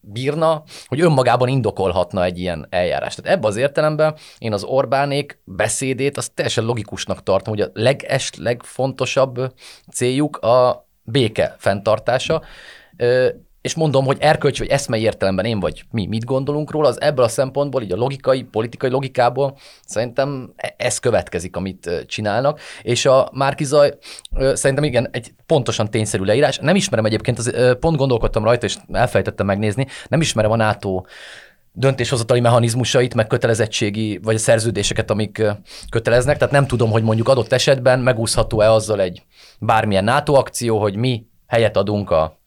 bírna, 0.00 0.62
hogy 0.86 1.00
önmagában 1.00 1.48
indokolhatna 1.48 2.24
egy 2.24 2.38
ilyen 2.38 2.66
eljárást. 2.70 3.22
Tehát 3.22 3.36
ebben 3.36 3.50
az 3.50 3.56
értelemben 3.56 4.14
én 4.38 4.52
az 4.52 4.64
Orbánék 4.64 5.40
beszédét 5.44 6.16
azt 6.16 6.34
teljesen 6.34 6.64
logikusnak 6.64 7.22
tartom, 7.22 7.54
hogy 7.54 7.62
a 7.62 7.70
leges, 7.72 8.30
legfontosabb 8.36 9.54
céljuk 9.92 10.36
a 10.36 10.88
béke 11.02 11.56
fenntartása, 11.58 12.42
és 13.62 13.74
mondom, 13.74 14.04
hogy 14.04 14.16
erkölcsi 14.20 14.58
vagy 14.58 14.70
eszmei 14.70 15.02
értelemben 15.02 15.44
én 15.44 15.60
vagy 15.60 15.84
mi 15.90 16.06
mit 16.06 16.24
gondolunk 16.24 16.70
róla, 16.70 16.88
az 16.88 17.00
ebből 17.00 17.24
a 17.24 17.28
szempontból, 17.28 17.82
így 17.82 17.92
a 17.92 17.96
logikai, 17.96 18.42
politikai 18.42 18.90
logikából 18.90 19.56
szerintem 19.84 20.52
e- 20.56 20.74
ez 20.76 20.98
következik, 20.98 21.56
amit 21.56 22.04
csinálnak, 22.06 22.60
és 22.82 23.06
a 23.06 23.30
Márkizaj 23.32 23.98
szerintem 24.52 24.84
igen, 24.84 25.08
egy 25.10 25.32
pontosan 25.46 25.90
tényszerű 25.90 26.24
leírás. 26.24 26.58
Nem 26.58 26.74
ismerem 26.74 27.04
egyébként, 27.04 27.38
az, 27.38 27.54
pont 27.80 27.96
gondolkodtam 27.96 28.44
rajta, 28.44 28.66
és 28.66 28.76
elfejtettem 28.92 29.46
megnézni, 29.46 29.86
nem 30.08 30.20
ismerem 30.20 30.50
a 30.50 30.56
NATO 30.56 31.02
döntéshozatali 31.72 32.40
mechanizmusait, 32.40 33.14
meg 33.14 33.26
kötelezettségi, 33.26 34.18
vagy 34.22 34.34
a 34.34 34.38
szerződéseket, 34.38 35.10
amik 35.10 35.42
köteleznek. 35.90 36.36
Tehát 36.36 36.52
nem 36.52 36.66
tudom, 36.66 36.90
hogy 36.90 37.02
mondjuk 37.02 37.28
adott 37.28 37.52
esetben 37.52 38.00
megúszható-e 38.00 38.72
azzal 38.72 39.00
egy 39.00 39.22
bármilyen 39.58 40.04
NATO 40.04 40.34
akció, 40.34 40.80
hogy 40.80 40.96
mi 40.96 41.26
helyet 41.46 41.76
adunk 41.76 42.10
a 42.10 42.41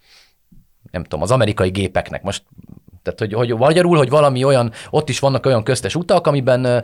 nem 0.96 1.04
tudom, 1.04 1.22
az 1.22 1.32
amerikai 1.32 1.70
gépeknek. 1.70 2.24
Most 2.24 2.44
tehát, 3.04 3.20
hogy, 3.20 3.34
hogy 3.34 3.58
magyarul, 3.58 3.98
hogy 3.98 4.10
valami 4.10 4.44
olyan, 4.44 4.72
ott 4.90 5.10
is 5.10 5.20
vannak 5.20 5.46
olyan 5.46 5.64
köztes 5.64 5.96
utak, 5.96 6.28
amiben, 6.28 6.84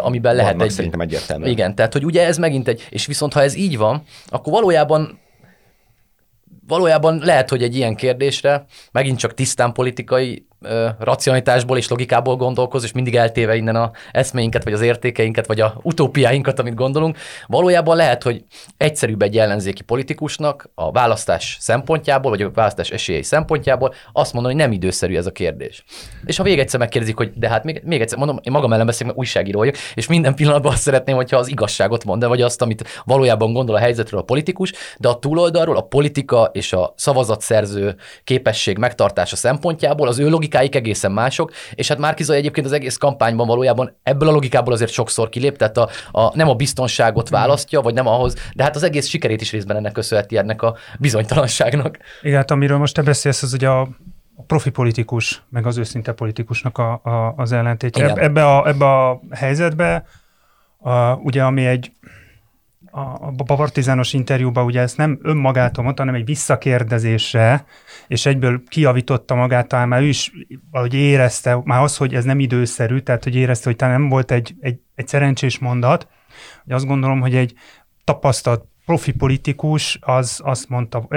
amiben 0.00 0.34
lehet 0.34 0.50
Vannak, 0.50 0.66
egy... 0.66 0.72
szerintem 0.72 1.00
egyértelmű. 1.00 1.48
Igen, 1.48 1.74
tehát, 1.74 1.92
hogy 1.92 2.04
ugye 2.04 2.26
ez 2.26 2.38
megint 2.38 2.68
egy, 2.68 2.86
és 2.90 3.06
viszont 3.06 3.32
ha 3.32 3.42
ez 3.42 3.56
így 3.56 3.78
van, 3.78 4.02
akkor 4.28 4.52
valójában 4.52 5.18
valójában 6.70 7.20
lehet, 7.24 7.48
hogy 7.48 7.62
egy 7.62 7.76
ilyen 7.76 7.94
kérdésre 7.94 8.64
megint 8.92 9.18
csak 9.18 9.34
tisztán 9.34 9.72
politikai 9.72 10.46
ö, 10.60 10.88
racionalitásból 10.98 11.76
és 11.76 11.88
logikából 11.88 12.36
gondolkoz, 12.36 12.84
és 12.84 12.92
mindig 12.92 13.16
eltéve 13.16 13.56
innen 13.56 13.76
a 13.76 13.90
eszméinket, 14.12 14.64
vagy 14.64 14.72
az 14.72 14.80
értékeinket, 14.80 15.46
vagy 15.46 15.60
a 15.60 15.74
utópiáinkat, 15.82 16.58
amit 16.58 16.74
gondolunk. 16.74 17.16
Valójában 17.46 17.96
lehet, 17.96 18.22
hogy 18.22 18.44
egyszerűbb 18.76 19.22
egy 19.22 19.38
ellenzéki 19.38 19.82
politikusnak 19.82 20.70
a 20.74 20.92
választás 20.92 21.56
szempontjából, 21.60 22.30
vagy 22.30 22.42
a 22.42 22.50
választás 22.50 22.90
esélyei 22.90 23.22
szempontjából 23.22 23.94
azt 24.12 24.32
mondani, 24.32 24.54
hogy 24.54 24.62
nem 24.62 24.72
időszerű 24.72 25.16
ez 25.16 25.26
a 25.26 25.32
kérdés. 25.32 25.84
És 26.24 26.36
ha 26.36 26.42
még 26.42 26.58
egyszer 26.58 26.78
megkérdezik, 26.80 27.16
hogy 27.16 27.32
de 27.34 27.48
hát 27.48 27.64
még, 27.64 27.82
még 27.84 28.00
egyszer 28.00 28.18
mondom, 28.18 28.38
én 28.42 28.52
magam 28.52 28.72
ellen 28.72 28.86
beszélek, 28.86 29.06
mert 29.06 29.18
újságíró 29.18 29.58
vagyok, 29.58 29.76
és 29.94 30.06
minden 30.06 30.34
pillanatban 30.34 30.72
azt 30.72 30.82
szeretném, 30.82 31.16
hogyha 31.16 31.36
az 31.36 31.48
igazságot 31.48 32.04
mond, 32.04 32.26
vagy 32.26 32.42
azt, 32.42 32.62
amit 32.62 33.02
valójában 33.04 33.52
gondol 33.52 33.74
a 33.74 33.78
helyzetről 33.78 34.20
a 34.20 34.24
politikus, 34.24 34.72
de 34.98 35.08
a 35.08 35.18
túloldalról 35.18 35.76
a 35.76 35.80
politika 35.80 36.50
és 36.60 36.72
a 36.72 36.94
szavazatszerző 36.96 37.96
képesség 38.24 38.78
megtartása 38.78 39.36
szempontjából 39.36 40.08
az 40.08 40.18
ő 40.18 40.28
logikáik 40.28 40.74
egészen 40.74 41.12
mások, 41.12 41.52
és 41.74 41.88
hát 41.88 41.98
Márki 41.98 42.22
Zaj 42.22 42.36
egyébként 42.36 42.66
az 42.66 42.72
egész 42.72 42.96
kampányban 42.96 43.46
valójában 43.46 43.96
ebből 44.02 44.28
a 44.28 44.32
logikából 44.32 44.72
azért 44.72 44.90
sokszor 44.90 45.28
kilép, 45.28 45.56
tehát 45.56 45.76
a, 45.76 45.88
a, 46.10 46.36
nem 46.36 46.48
a 46.48 46.54
biztonságot 46.54 47.28
választja, 47.28 47.80
vagy 47.80 47.94
nem 47.94 48.06
ahhoz, 48.06 48.34
de 48.54 48.62
hát 48.62 48.76
az 48.76 48.82
egész 48.82 49.08
sikerét 49.08 49.40
is 49.40 49.52
részben 49.52 49.76
ennek 49.76 49.92
köszönheti 49.92 50.36
ennek 50.36 50.62
a 50.62 50.76
bizonytalanságnak. 50.98 51.98
Igen, 52.22 52.36
hát 52.36 52.50
amiről 52.50 52.78
most 52.78 52.94
te 52.94 53.02
beszélsz, 53.02 53.42
az 53.42 53.52
ugye 53.52 53.68
a 53.68 53.88
a 54.36 54.42
profi 54.42 54.70
politikus, 54.70 55.42
meg 55.48 55.66
az 55.66 55.78
őszinte 55.78 56.12
politikusnak 56.12 56.78
a, 56.78 56.92
a, 56.92 57.34
az 57.36 57.52
ellentétje. 57.52 58.04
Igen. 58.04 58.18
Ebbe 58.18 58.44
a, 58.46 58.68
ebbe 58.68 58.84
a 58.84 59.20
helyzetbe, 59.30 60.04
a, 60.78 61.14
ugye 61.14 61.42
ami 61.42 61.66
egy 61.66 61.92
a, 62.90 63.00
a 63.36 63.54
partizános 63.56 64.12
interjúban 64.12 64.64
ugye 64.64 64.80
ezt 64.80 64.96
nem 64.96 65.18
önmagától 65.22 65.84
mondta, 65.84 66.02
hanem 66.02 66.20
egy 66.20 66.26
visszakérdezésre, 66.26 67.64
és 68.08 68.26
egyből 68.26 68.62
kiavította 68.68 69.34
magát, 69.34 69.68
talán 69.68 69.88
már 69.88 70.02
ő 70.02 70.06
is 70.06 70.32
valahogy 70.70 70.94
érezte, 70.94 71.60
már 71.64 71.82
az, 71.82 71.96
hogy 71.96 72.14
ez 72.14 72.24
nem 72.24 72.40
időszerű, 72.40 72.98
tehát 72.98 73.24
hogy 73.24 73.34
érezte, 73.34 73.68
hogy 73.68 73.76
talán 73.76 74.00
nem 74.00 74.08
volt 74.08 74.30
egy, 74.30 74.54
egy, 74.60 74.80
egy 74.94 75.08
szerencsés 75.08 75.58
mondat, 75.58 76.08
hogy 76.64 76.72
azt 76.72 76.86
gondolom, 76.86 77.20
hogy 77.20 77.34
egy 77.34 77.54
tapasztalt 78.04 78.64
profi 78.86 79.12
politikus 79.12 79.98
az 80.00 80.40
azt 80.44 80.68
mondta, 80.68 81.08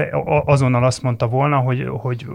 azonnal 0.46 0.84
azt 0.84 1.02
mondta 1.02 1.28
volna, 1.28 1.58
hogy, 1.58 1.86
hogy 1.88 2.26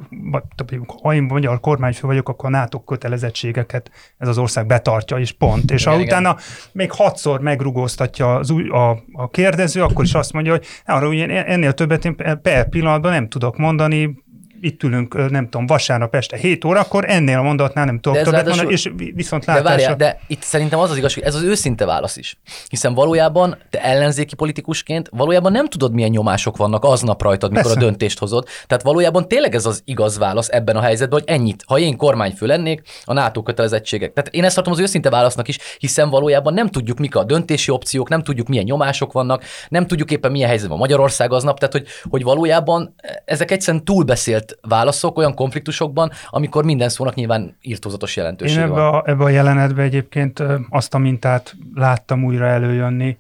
ha 1.03 1.14
én 1.14 1.23
magyar 1.23 1.61
kormányfő 1.61 2.07
vagyok, 2.07 2.29
akkor 2.29 2.49
a 2.49 2.53
NATO 2.59 2.81
kötelezettségeket 2.81 3.91
ez 4.19 4.29
az 4.29 4.38
ország 4.38 4.67
betartja, 4.67 5.19
és 5.19 5.33
pont. 5.33 5.71
És 5.71 5.81
Igen, 5.81 5.95
ha 5.95 6.01
igen. 6.01 6.19
utána 6.19 6.37
még 6.73 6.93
hatszor 6.93 7.41
megrugóztatja 7.41 8.35
az 8.35 8.51
a, 8.71 8.91
a 9.12 9.29
kérdező, 9.31 9.83
akkor 9.83 10.05
is 10.05 10.14
azt 10.14 10.33
mondja, 10.33 10.53
hogy 10.53 10.67
arra 10.87 11.09
ugye 11.09 11.45
ennél 11.45 11.73
többet 11.73 12.05
én 12.05 12.17
per 12.43 12.69
pillanatban 12.69 13.12
nem 13.12 13.29
tudok 13.29 13.57
mondani, 13.57 14.27
itt 14.61 14.83
ülünk, 14.83 15.31
nem 15.31 15.44
tudom, 15.44 15.66
vasárnap 15.66 16.14
este 16.14 16.37
7 16.37 16.64
órakor, 16.64 17.05
ennél 17.09 17.38
a 17.38 17.42
mondatnál 17.42 17.85
nem 17.85 18.01
tudok 18.01 18.18
De 18.18 18.25
többet 18.25 18.40
ráadásul- 18.40 18.64
mondani, 18.71 18.81
és 18.97 19.05
vi- 19.05 19.12
viszont 19.14 19.44
De 19.44 19.53
látásra... 19.53 19.71
várjál, 19.71 19.97
de 19.97 20.21
itt 20.27 20.42
szerintem 20.42 20.79
az 20.79 20.90
az 20.90 20.97
igaz, 20.97 21.14
hogy 21.14 21.23
ez 21.23 21.35
az 21.35 21.42
őszinte 21.42 21.85
válasz 21.87 22.16
is. 22.16 22.38
Hiszen 22.68 22.94
valójában 22.94 23.57
te 23.71 23.83
ellenzéki 23.83 24.35
politikusként 24.35 25.09
valójában 25.12 25.53
nem 25.53 25.66
tudod, 25.68 25.92
milyen 25.94 26.11
nyomások 26.11 26.57
vannak 26.57 26.85
aznap 26.85 27.23
rajtad, 27.23 27.51
mikor 27.51 27.64
Persze. 27.64 27.79
a 27.81 27.83
döntést 27.83 28.18
hozod. 28.18 28.47
Tehát 28.66 28.85
valójában 28.85 29.29
tényleg 29.29 29.55
ez 29.55 29.66
az 29.66 29.83
igaz 29.85 30.18
válasz 30.18 30.49
ebben 30.51 30.77
a 30.77 30.81
helyzetben, 30.81 31.18
hogy 31.21 31.29
ennyit. 31.29 31.62
Ha 31.66 31.79
én 31.79 31.97
kormányfő 31.97 32.47
lennék, 32.47 32.83
a 33.05 33.12
NATO 33.12 33.42
kötelezettségek. 33.42 34.12
Tehát 34.12 34.35
én 34.35 34.44
ezt 34.44 34.55
tartom 34.55 34.73
az 34.73 34.79
őszinte 34.79 35.11
válasznak 35.11 35.49
is, 35.49 35.59
hiszen 35.79 36.11
valójában 36.11 36.55
nem 36.55 36.68
tudjuk, 36.68 36.99
mik 36.99 37.16
a 37.16 37.25
döntési 37.25 37.71
opciók, 37.71 38.09
nem 38.09 38.23
tudjuk, 38.23 38.49
milyen 38.49 38.64
nyomások 38.64 39.12
vannak, 39.12 39.44
nem 39.68 39.87
tudjuk 39.87 40.11
éppen 40.11 40.31
milyen 40.31 40.49
helyzetben 40.49 40.79
van 40.79 40.87
Magyarország 40.88 41.33
aznap, 41.33 41.59
tehát 41.59 41.73
hogy, 41.75 41.87
hogy 42.11 42.23
valójában 42.23 42.94
ezek 43.25 43.51
egyszerűen 43.51 43.85
túlbeszélt 43.85 44.48
válaszok 44.69 45.19
olyan 45.19 45.35
konfliktusokban, 45.35 46.11
amikor 46.29 46.65
minden 46.65 46.89
szónak 46.89 47.15
nyilván 47.15 47.57
írtózatos 47.61 48.17
Én 48.17 48.23
jelentősége 48.23 48.63
ebbe 48.63 48.73
van. 48.73 48.95
a, 48.95 49.03
ebbe 49.07 49.25
a 49.25 49.29
jelenetbe 49.29 49.83
egyébként 49.83 50.43
azt 50.71 50.95
a 50.95 50.99
mintát 50.99 51.57
láttam 51.75 52.25
újra 52.25 52.47
előjönni, 52.47 53.17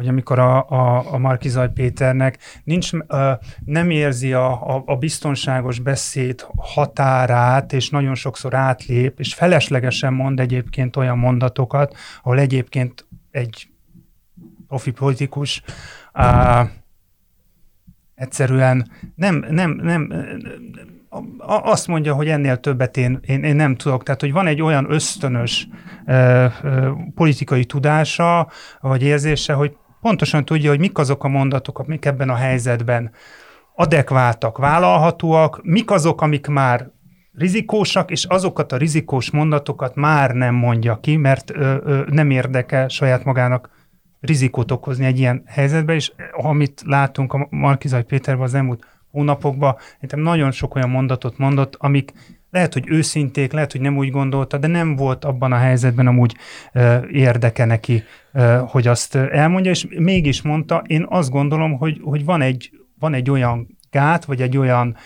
hogy 0.00 0.08
amikor 0.08 0.38
a, 0.38 0.68
a, 0.68 1.12
a 1.12 1.18
Markizaj 1.18 1.72
Péternek 1.72 2.38
nincs, 2.64 2.90
nem 3.64 3.90
érzi 3.90 4.32
a, 4.32 4.74
a, 4.76 4.82
a 4.86 4.96
biztonságos 4.96 5.78
beszéd 5.78 6.46
határát, 6.56 7.72
és 7.72 7.90
nagyon 7.90 8.14
sokszor 8.14 8.54
átlép, 8.54 9.18
és 9.20 9.34
feleslegesen 9.34 10.12
mond 10.12 10.40
egyébként 10.40 10.96
olyan 10.96 11.18
mondatokat, 11.18 11.96
ahol 12.22 12.38
egyébként 12.38 13.06
egy 13.30 13.68
profi 14.68 14.90
politikus 14.90 15.62
á, 16.12 16.70
egyszerűen 18.20 18.90
nem, 19.14 19.44
nem, 19.50 19.70
nem, 19.82 20.12
azt 21.38 21.86
mondja, 21.86 22.14
hogy 22.14 22.28
ennél 22.28 22.56
többet 22.56 22.96
én, 22.96 23.18
én, 23.22 23.44
én 23.44 23.56
nem 23.56 23.76
tudok. 23.76 24.02
Tehát, 24.02 24.20
hogy 24.20 24.32
van 24.32 24.46
egy 24.46 24.62
olyan 24.62 24.92
ösztönös 24.92 25.68
ö, 26.06 26.46
ö, 26.62 26.90
politikai 27.14 27.64
tudása, 27.64 28.48
vagy 28.80 29.02
érzése, 29.02 29.52
hogy 29.52 29.76
pontosan 30.00 30.44
tudja, 30.44 30.70
hogy 30.70 30.78
mik 30.78 30.98
azok 30.98 31.24
a 31.24 31.28
mondatok, 31.28 31.78
amik 31.78 32.04
ebben 32.04 32.28
a 32.28 32.34
helyzetben 32.34 33.10
adekváltak, 33.74 34.58
vállalhatóak, 34.58 35.60
mik 35.62 35.90
azok, 35.90 36.20
amik 36.20 36.46
már 36.46 36.90
rizikósak, 37.32 38.10
és 38.10 38.24
azokat 38.24 38.72
a 38.72 38.76
rizikós 38.76 39.30
mondatokat 39.30 39.94
már 39.94 40.30
nem 40.30 40.54
mondja 40.54 41.00
ki, 41.00 41.16
mert 41.16 41.50
ö, 41.50 41.76
ö, 41.84 42.02
nem 42.06 42.30
érdekel 42.30 42.88
saját 42.88 43.24
magának 43.24 43.79
rizikót 44.20 44.70
okozni 44.70 45.04
egy 45.04 45.18
ilyen 45.18 45.42
helyzetben, 45.46 45.96
és 45.96 46.12
amit 46.32 46.82
látunk 46.86 47.32
a 47.32 47.46
Markizaj 47.50 48.04
Péterben 48.04 48.44
az 48.44 48.54
elmúlt 48.54 48.86
hónapokban, 49.10 49.76
szerintem 49.94 50.20
nagyon 50.20 50.50
sok 50.50 50.74
olyan 50.74 50.90
mondatot 50.90 51.38
mondott, 51.38 51.76
amik 51.78 52.12
lehet, 52.50 52.72
hogy 52.72 52.84
őszinték, 52.88 53.52
lehet, 53.52 53.72
hogy 53.72 53.80
nem 53.80 53.96
úgy 53.96 54.10
gondolta, 54.10 54.58
de 54.58 54.66
nem 54.66 54.96
volt 54.96 55.24
abban 55.24 55.52
a 55.52 55.56
helyzetben 55.56 56.06
amúgy 56.06 56.36
ö, 56.72 56.96
érdeke 57.12 57.64
neki, 57.64 58.02
ö, 58.32 58.62
hogy 58.66 58.86
azt 58.86 59.14
elmondja, 59.14 59.70
és 59.70 59.86
mégis 59.88 60.42
mondta, 60.42 60.82
én 60.86 61.06
azt 61.08 61.30
gondolom, 61.30 61.78
hogy, 61.78 62.00
hogy 62.02 62.24
van, 62.24 62.42
egy, 62.42 62.70
van 62.98 63.14
egy 63.14 63.30
olyan 63.30 63.78
gát, 63.90 64.24
vagy 64.24 64.42
egy 64.42 64.56
olyan 64.56 64.96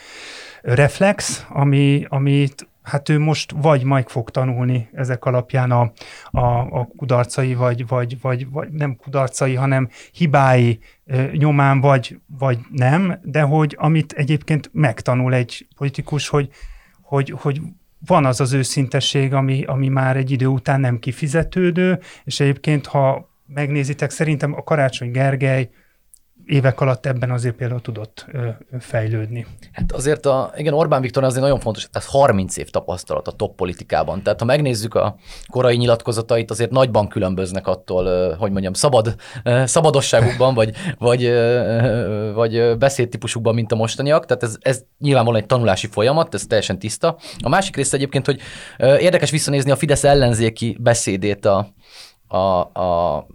reflex, 0.62 1.46
ami, 1.48 2.04
amit 2.08 2.68
hát 2.84 3.08
ő 3.08 3.18
most 3.18 3.52
vagy 3.56 3.84
meg 3.84 4.08
fog 4.08 4.30
tanulni 4.30 4.88
ezek 4.92 5.24
alapján 5.24 5.70
a, 5.70 5.92
a, 6.30 6.46
a 6.80 6.88
kudarcai, 6.96 7.54
vagy, 7.54 7.86
vagy, 7.86 8.20
vagy, 8.20 8.50
vagy 8.50 8.72
nem 8.72 8.96
kudarcai, 8.96 9.54
hanem 9.54 9.88
hibái 10.12 10.78
nyomán, 11.32 11.80
vagy, 11.80 12.20
vagy 12.38 12.58
nem, 12.70 13.20
de 13.22 13.42
hogy 13.42 13.76
amit 13.78 14.12
egyébként 14.12 14.70
megtanul 14.72 15.34
egy 15.34 15.66
politikus, 15.76 16.28
hogy, 16.28 16.48
hogy, 17.02 17.34
hogy 17.36 17.60
van 18.06 18.24
az 18.24 18.40
az 18.40 18.52
őszintesség, 18.52 19.34
ami, 19.34 19.64
ami 19.64 19.88
már 19.88 20.16
egy 20.16 20.30
idő 20.30 20.46
után 20.46 20.80
nem 20.80 20.98
kifizetődő, 20.98 22.00
és 22.24 22.40
egyébként, 22.40 22.86
ha 22.86 23.32
megnézitek, 23.46 24.10
szerintem 24.10 24.54
a 24.54 24.62
Karácsony 24.62 25.10
Gergely 25.10 25.70
évek 26.46 26.80
alatt 26.80 27.06
ebben 27.06 27.30
azért 27.30 27.54
például 27.54 27.80
tudott 27.80 28.26
fejlődni. 28.80 29.46
Hát 29.72 29.92
azért 29.92 30.26
a, 30.26 30.52
igen, 30.56 30.72
Orbán 30.72 31.00
Viktor 31.00 31.24
azért 31.24 31.42
nagyon 31.42 31.60
fontos, 31.60 31.88
tehát 31.92 32.08
30 32.08 32.56
év 32.56 32.70
tapasztalat 32.70 33.28
a 33.28 33.32
top 33.32 33.56
politikában. 33.56 34.22
Tehát 34.22 34.40
ha 34.40 34.44
megnézzük 34.44 34.94
a 34.94 35.16
korai 35.46 35.76
nyilatkozatait, 35.76 36.50
azért 36.50 36.70
nagyban 36.70 37.08
különböznek 37.08 37.66
attól, 37.66 38.34
hogy 38.34 38.50
mondjam, 38.50 38.72
szabad, 38.72 39.14
szabadosságukban, 39.64 40.54
vagy, 40.54 40.74
vagy, 40.98 41.32
vagy 42.34 42.78
beszédtípusukban, 42.78 43.54
mint 43.54 43.72
a 43.72 43.76
mostaniak. 43.76 44.26
Tehát 44.26 44.42
ez, 44.42 44.56
ez 44.60 44.82
nyilvánvalóan 44.98 45.42
egy 45.42 45.48
tanulási 45.48 45.86
folyamat, 45.86 46.34
ez 46.34 46.46
teljesen 46.46 46.78
tiszta. 46.78 47.16
A 47.42 47.48
másik 47.48 47.76
része 47.76 47.96
egyébként, 47.96 48.26
hogy 48.26 48.40
érdekes 48.78 49.30
visszanézni 49.30 49.70
a 49.70 49.76
Fidesz 49.76 50.04
ellenzéki 50.04 50.76
beszédét 50.80 51.44
a, 51.44 51.68
a, 52.26 52.60
a 52.60 53.26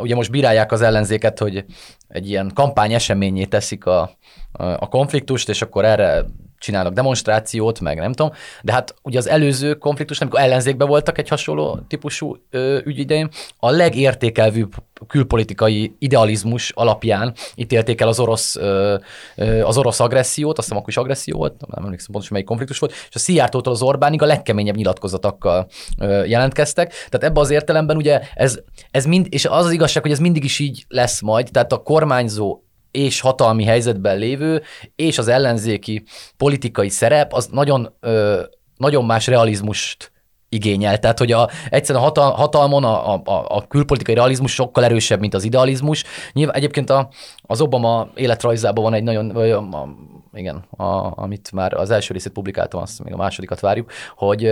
ugye 0.00 0.14
most 0.14 0.30
bírálják 0.30 0.72
az 0.72 0.80
ellenzéket, 0.80 1.38
hogy 1.38 1.64
egy 2.08 2.28
ilyen 2.28 2.50
kampány 2.54 2.92
eseményé 2.92 3.44
teszik 3.44 3.86
a, 3.86 4.10
a 4.52 4.88
konfliktust, 4.88 5.48
és 5.48 5.62
akkor 5.62 5.84
erre 5.84 6.24
csinálnak 6.66 6.92
demonstrációt, 6.92 7.80
meg 7.80 7.98
nem 7.98 8.12
tudom, 8.12 8.32
de 8.62 8.72
hát 8.72 8.94
ugye 9.02 9.18
az 9.18 9.28
előző 9.28 9.74
konfliktus, 9.74 10.20
amikor 10.20 10.40
ellenzékben 10.40 10.88
voltak 10.88 11.18
egy 11.18 11.28
hasonló 11.28 11.78
típusú 11.88 12.36
ö, 12.50 12.78
ügy 12.84 12.98
idején, 12.98 13.28
a 13.58 13.70
legértékelvűbb 13.70 14.72
külpolitikai 15.06 15.94
idealizmus 15.98 16.70
alapján 16.70 17.34
ítélték 17.54 18.00
el 18.00 18.08
az 18.08 18.20
orosz, 18.20 18.56
ö, 18.56 18.96
ö, 19.36 19.62
az 19.62 19.78
orosz 19.78 20.00
agressziót, 20.00 20.58
azt 20.58 20.66
hiszem 20.66 20.76
akkor 20.76 20.88
is 20.88 20.96
agresszió 20.96 21.36
volt, 21.36 21.66
nem 21.66 21.84
emlékszem 21.84 22.10
pontosan 22.10 22.32
melyik 22.32 22.46
konfliktus 22.46 22.78
volt, 22.78 22.92
és 22.92 23.14
a 23.14 23.18
Szijjártótól 23.18 23.72
az 23.72 23.82
Orbánig 23.82 24.22
a 24.22 24.26
legkeményebb 24.26 24.76
nyilatkozatokkal 24.76 25.68
ö, 25.98 26.24
jelentkeztek. 26.24 26.88
Tehát 26.88 27.26
ebben 27.26 27.42
az 27.42 27.50
értelemben 27.50 27.96
ugye 27.96 28.20
ez, 28.34 28.58
ez 28.90 29.04
mind, 29.04 29.26
és 29.30 29.44
az 29.44 29.64
az 29.64 29.72
igazság, 29.72 30.02
hogy 30.02 30.12
ez 30.12 30.18
mindig 30.18 30.44
is 30.44 30.58
így 30.58 30.84
lesz 30.88 31.20
majd, 31.20 31.48
tehát 31.50 31.72
a 31.72 31.82
kormányzó 31.82 32.60
és 32.96 33.20
hatalmi 33.20 33.64
helyzetben 33.64 34.18
lévő, 34.18 34.62
és 34.94 35.18
az 35.18 35.28
ellenzéki 35.28 36.02
politikai 36.36 36.88
szerep, 36.88 37.32
az 37.32 37.46
nagyon, 37.46 37.96
ö, 38.00 38.42
nagyon 38.76 39.04
más 39.04 39.26
realizmust 39.26 40.12
igényel. 40.48 40.98
Tehát, 40.98 41.18
hogy 41.18 41.32
a, 41.32 41.48
egyszerűen 41.68 42.04
a 42.04 42.06
hatal, 42.06 42.30
hatalmon 42.30 42.84
a, 42.84 43.14
a, 43.14 43.44
a 43.48 43.66
külpolitikai 43.66 44.14
realizmus 44.14 44.52
sokkal 44.52 44.84
erősebb, 44.84 45.20
mint 45.20 45.34
az 45.34 45.44
idealizmus. 45.44 46.04
Nyilván 46.32 46.54
egyébként 46.54 46.90
a, 46.90 47.08
az 47.42 47.60
Obama 47.60 48.08
életrajzában 48.14 48.84
van 48.84 48.94
egy 48.94 49.02
nagyon, 49.02 49.28
vagy 49.28 49.50
a, 49.50 49.58
a, 49.58 49.88
igen, 50.32 50.56
a, 50.70 51.22
amit 51.22 51.52
már 51.52 51.74
az 51.74 51.90
első 51.90 52.12
részét 52.12 52.32
publikáltam, 52.32 52.80
azt 52.80 53.04
még 53.04 53.12
a 53.12 53.16
másodikat 53.16 53.60
várjuk, 53.60 53.92
hogy 54.16 54.42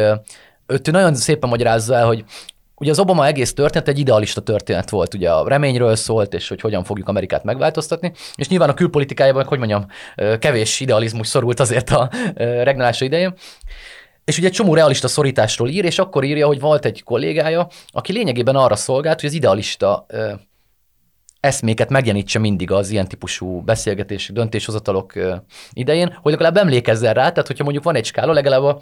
ő 0.66 0.80
nagyon 0.90 1.14
szépen 1.14 1.48
magyarázza 1.48 1.94
el, 1.94 2.06
hogy 2.06 2.24
Ugye 2.76 2.90
az 2.90 2.98
Obama 2.98 3.26
egész 3.26 3.54
történet 3.54 3.88
egy 3.88 3.98
idealista 3.98 4.40
történet 4.40 4.90
volt, 4.90 5.14
ugye 5.14 5.30
a 5.30 5.48
reményről 5.48 5.96
szólt, 5.96 6.34
és 6.34 6.48
hogy 6.48 6.60
hogyan 6.60 6.84
fogjuk 6.84 7.08
Amerikát 7.08 7.44
megváltoztatni, 7.44 8.12
és 8.34 8.48
nyilván 8.48 8.68
a 8.68 8.74
külpolitikájában, 8.74 9.44
hogy 9.44 9.58
mondjam, 9.58 9.86
kevés 10.38 10.80
idealizmus 10.80 11.26
szorult 11.26 11.60
azért 11.60 11.90
a 11.90 12.10
regnálása 12.36 13.04
idején. 13.04 13.34
És 14.24 14.38
ugye 14.38 14.46
egy 14.46 14.52
csomó 14.52 14.74
realista 14.74 15.08
szorításról 15.08 15.68
ír, 15.68 15.84
és 15.84 15.98
akkor 15.98 16.24
írja, 16.24 16.46
hogy 16.46 16.60
volt 16.60 16.84
egy 16.84 17.02
kollégája, 17.02 17.68
aki 17.86 18.12
lényegében 18.12 18.56
arra 18.56 18.76
szolgált, 18.76 19.20
hogy 19.20 19.28
az 19.28 19.34
idealista 19.34 20.06
eszméket 21.44 21.90
megjelenítse 21.90 22.38
mindig 22.38 22.70
az 22.70 22.90
ilyen 22.90 23.08
típusú 23.08 23.60
beszélgetési, 23.60 24.32
döntéshozatalok 24.32 25.12
idején, 25.72 26.18
hogy 26.22 26.32
legalább 26.32 26.56
emlékezzen 26.56 27.14
rá, 27.14 27.28
tehát 27.28 27.46
hogyha 27.46 27.64
mondjuk 27.64 27.84
van 27.84 27.94
egy 27.94 28.04
skála, 28.04 28.32
legalább 28.32 28.62
a 28.62 28.80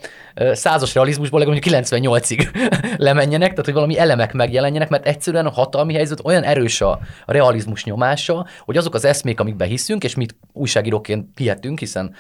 százas 0.53 0.95
realizmusból 0.95 1.39
legalább 1.39 1.63
98-ig 1.65 2.71
lemenjenek, 2.97 3.51
tehát 3.51 3.65
hogy 3.65 3.75
valami 3.75 3.99
elemek 3.99 4.33
megjelenjenek, 4.33 4.89
mert 4.89 5.07
egyszerűen 5.07 5.47
a 5.47 5.51
hatalmi 5.51 5.95
helyzet 5.95 6.21
olyan 6.25 6.43
erős 6.43 6.81
a, 6.81 7.01
realizmus 7.27 7.85
nyomása, 7.85 8.47
hogy 8.65 8.77
azok 8.77 8.95
az 8.95 9.05
eszmék, 9.05 9.41
amikbe 9.41 9.65
hiszünk, 9.65 10.05
és 10.05 10.15
mit 10.15 10.37
újságíróként 10.53 11.39
hihetünk, 11.39 11.79
hiszen 11.79 12.15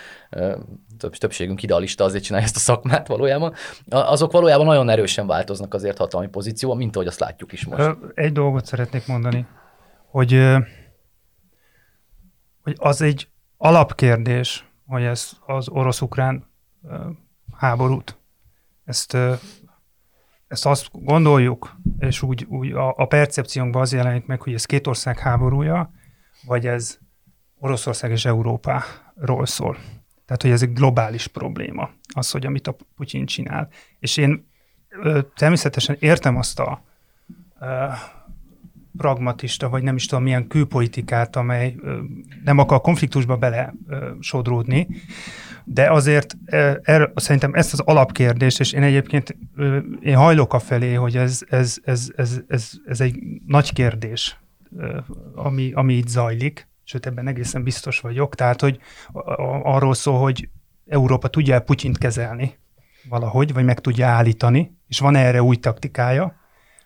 több, 0.98 1.16
többségünk 1.16 1.62
idealista 1.62 2.04
azért 2.04 2.24
csinálja 2.24 2.46
ezt 2.46 2.56
a 2.56 2.60
szakmát 2.60 3.06
valójában, 3.06 3.54
azok 3.88 4.32
valójában 4.32 4.66
nagyon 4.66 4.88
erősen 4.88 5.26
változnak 5.26 5.74
azért 5.74 5.98
hatalmi 5.98 6.28
pozícióban, 6.28 6.78
mint 6.78 6.96
ahogy 6.96 7.08
azt 7.08 7.20
látjuk 7.20 7.52
is 7.52 7.66
most. 7.66 7.96
Egy 8.14 8.32
dolgot 8.32 8.66
szeretnék 8.66 9.06
mondani 9.06 9.46
hogy, 10.12 10.32
hogy 12.62 12.76
az 12.78 13.00
egy 13.00 13.28
alapkérdés, 13.56 14.66
hogy 14.86 15.02
ez 15.02 15.32
az 15.46 15.68
orosz-ukrán 15.68 16.46
háborút, 17.56 18.18
ezt, 18.84 19.16
ezt 20.46 20.66
azt 20.66 20.88
gondoljuk, 20.92 21.76
és 21.98 22.22
úgy, 22.22 22.44
úgy 22.48 22.72
a, 22.72 22.94
a 22.96 23.06
percepciónkban 23.06 23.82
az 23.82 23.92
jelenik 23.92 24.26
meg, 24.26 24.42
hogy 24.42 24.54
ez 24.54 24.64
két 24.64 24.86
ország 24.86 25.18
háborúja, 25.18 25.92
vagy 26.46 26.66
ez 26.66 26.98
Oroszország 27.58 28.10
és 28.10 28.24
Európáról 28.24 29.46
szól. 29.46 29.76
Tehát, 30.26 30.42
hogy 30.42 30.50
ez 30.50 30.62
egy 30.62 30.72
globális 30.72 31.26
probléma, 31.26 31.90
az, 32.14 32.30
hogy 32.30 32.46
amit 32.46 32.66
a 32.66 32.76
Putyin 32.96 33.26
csinál. 33.26 33.68
És 33.98 34.16
én 34.16 34.50
természetesen 35.34 35.96
értem 35.98 36.36
azt 36.36 36.58
a 36.58 36.84
pragmatista, 38.96 39.68
vagy 39.68 39.82
nem 39.82 39.96
is 39.96 40.06
tudom 40.06 40.24
milyen 40.24 40.46
külpolitikát, 40.46 41.36
amely 41.36 41.74
nem 42.44 42.58
akar 42.58 42.80
konfliktusba 42.80 43.36
bele 43.36 43.74
sodródni, 44.20 44.86
de 45.64 45.90
azért 45.90 46.36
er, 46.82 47.12
szerintem 47.14 47.54
ezt 47.54 47.72
az 47.72 47.80
alapkérdést, 47.80 48.60
és 48.60 48.72
én 48.72 48.82
egyébként 48.82 49.36
én 50.00 50.16
hajlok 50.16 50.54
a 50.54 50.58
felé, 50.58 50.94
hogy 50.94 51.16
ez, 51.16 51.40
ez, 51.48 51.76
ez, 51.84 52.08
ez, 52.16 52.40
ez, 52.48 52.70
ez 52.86 53.00
egy 53.00 53.18
nagy 53.46 53.72
kérdés, 53.72 54.40
ami, 55.34 55.72
ami 55.72 55.94
itt 55.94 56.08
zajlik, 56.08 56.68
sőt 56.84 57.06
ebben 57.06 57.28
egészen 57.28 57.62
biztos 57.62 58.00
vagyok, 58.00 58.34
tehát 58.34 58.60
hogy 58.60 58.78
arról 59.62 59.94
szól, 59.94 60.18
hogy 60.18 60.48
Európa 60.86 61.28
tudja 61.28 61.60
Putyint 61.60 61.98
kezelni 61.98 62.58
valahogy, 63.08 63.52
vagy 63.52 63.64
meg 63.64 63.80
tudja 63.80 64.06
állítani, 64.06 64.76
és 64.88 64.98
van 64.98 65.14
erre 65.14 65.42
új 65.42 65.56
taktikája, 65.56 66.41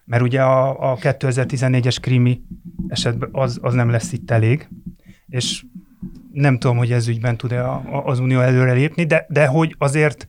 mert 0.06 0.22
ugye 0.22 0.42
a, 0.42 0.90
a 0.92 0.96
2014-es 0.96 1.96
krimi 2.00 2.42
esetben 2.88 3.28
az, 3.32 3.58
az 3.62 3.74
nem 3.74 3.90
lesz 3.90 4.12
itt 4.12 4.30
elég, 4.30 4.68
és 5.28 5.64
nem 6.32 6.58
tudom, 6.58 6.76
hogy 6.76 6.92
ez 6.92 7.08
ügyben 7.08 7.36
tud-e 7.36 7.70
az 8.04 8.18
Unió 8.18 8.40
előre 8.40 8.72
lépni, 8.72 9.04
de, 9.04 9.26
de 9.28 9.46
hogy 9.46 9.74
azért, 9.78 10.26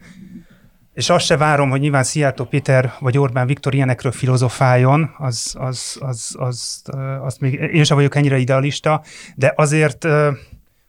és 0.93 1.09
azt 1.09 1.25
se 1.25 1.37
várom, 1.37 1.69
hogy 1.69 1.79
nyilván 1.79 2.03
Szijjártó 2.03 2.45
Péter 2.45 2.93
vagy 2.99 3.17
Orbán 3.17 3.47
Viktor 3.47 3.73
ilyenekről 3.73 4.11
filozofáljon, 4.11 5.09
az, 5.17 5.55
az, 5.59 5.97
az, 5.99 6.35
az, 6.39 6.83
az 7.21 7.37
még 7.37 7.53
én 7.53 7.83
sem 7.83 7.97
vagyok 7.97 8.15
ennyire 8.15 8.37
idealista, 8.37 9.03
de 9.35 9.53
azért, 9.55 10.03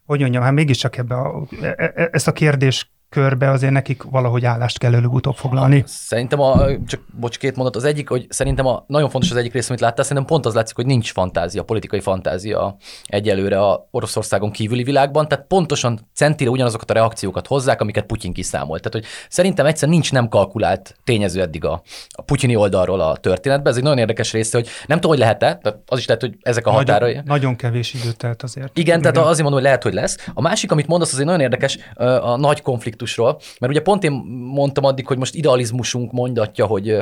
hogy 0.04 0.20
mondjam, 0.20 0.42
hát 0.42 0.52
mégiscsak 0.52 0.96
ebbe 0.96 1.14
a, 1.14 1.46
e, 1.62 1.92
e, 1.94 2.08
ezt 2.12 2.28
a 2.28 2.32
kérdést 2.32 2.88
körbe 3.08 3.50
azért 3.50 3.72
nekik 3.72 4.02
valahogy 4.02 4.44
állást 4.44 4.78
kell 4.78 4.94
előbb-utóbb 4.94 5.34
foglalni. 5.34 5.82
Szerintem, 5.86 6.40
a, 6.40 6.66
csak 6.86 7.00
bocs, 7.20 7.38
két 7.38 7.56
mondat. 7.56 7.76
Az 7.76 7.84
egyik, 7.84 8.08
hogy 8.08 8.26
szerintem 8.28 8.66
a, 8.66 8.84
nagyon 8.86 9.10
fontos 9.10 9.30
az 9.30 9.36
egyik 9.36 9.52
rész, 9.52 9.68
amit 9.68 9.80
láttál, 9.80 10.04
szerintem 10.04 10.26
pont 10.26 10.46
az 10.46 10.54
látszik, 10.54 10.76
hogy 10.76 10.86
nincs 10.86 11.12
fantázia, 11.12 11.62
politikai 11.62 12.00
fantázia 12.00 12.76
egyelőre 13.06 13.60
a 13.60 13.88
Oroszországon 13.90 14.50
kívüli 14.50 14.82
világban, 14.82 15.28
tehát 15.28 15.46
pontosan 15.46 16.08
centire 16.14 16.50
ugyanazokat 16.50 16.90
a 16.90 16.94
reakciókat 16.94 17.46
hozzák, 17.46 17.80
amiket 17.80 18.06
Putyin 18.06 18.32
kiszámolt. 18.32 18.82
Tehát, 18.82 19.06
hogy 19.06 19.14
szerintem 19.28 19.66
egyszer 19.66 19.88
nincs 19.88 20.12
nem 20.12 20.28
kalkulált 20.28 20.96
tényező 21.04 21.40
eddig 21.40 21.64
a, 21.64 21.82
a 22.08 22.22
putyini 22.22 22.56
oldalról 22.56 23.00
a 23.00 23.16
történetben. 23.16 23.72
Ez 23.72 23.76
egy 23.76 23.84
nagyon 23.84 23.98
érdekes 23.98 24.32
része, 24.32 24.58
hogy 24.58 24.68
nem 24.86 24.96
tudom, 25.00 25.10
hogy 25.10 25.20
lehet-e, 25.20 25.56
tehát 25.56 25.78
az 25.86 25.98
is 25.98 26.06
lehet, 26.06 26.22
hogy 26.22 26.36
ezek 26.40 26.66
a 26.66 26.70
határai. 26.70 27.10
Nagyon, 27.10 27.26
nagyon 27.26 27.56
kevés 27.56 27.94
időt 27.94 28.16
telt 28.16 28.42
azért. 28.42 28.78
Igen, 28.78 29.00
tehát 29.00 29.16
azért 29.16 29.28
mondom, 29.28 29.52
hogy 29.52 29.62
lehet, 29.62 29.82
hogy 29.82 29.94
lesz. 29.94 30.30
A 30.34 30.40
másik, 30.40 30.72
amit 30.72 30.86
mondasz, 30.86 31.12
az 31.12 31.18
egy 31.18 31.24
nagyon 31.24 31.40
érdekes, 31.40 31.78
a 32.20 32.36
nagy 32.36 32.62
konfliktus 32.62 32.97
konfliktusról, 32.98 33.40
mert 33.60 33.72
ugye 33.72 33.82
pont 33.82 34.04
én 34.04 34.12
mondtam 34.52 34.84
addig, 34.84 35.06
hogy 35.06 35.18
most 35.18 35.34
idealizmusunk 35.34 36.12
mondatja, 36.12 36.66
hogy, 36.66 36.96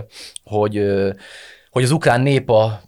hogy, 0.45 0.83
hogy 1.71 1.83
az 1.83 1.91
ukrán 1.91 2.21
nép 2.21 2.51
a 2.51 2.81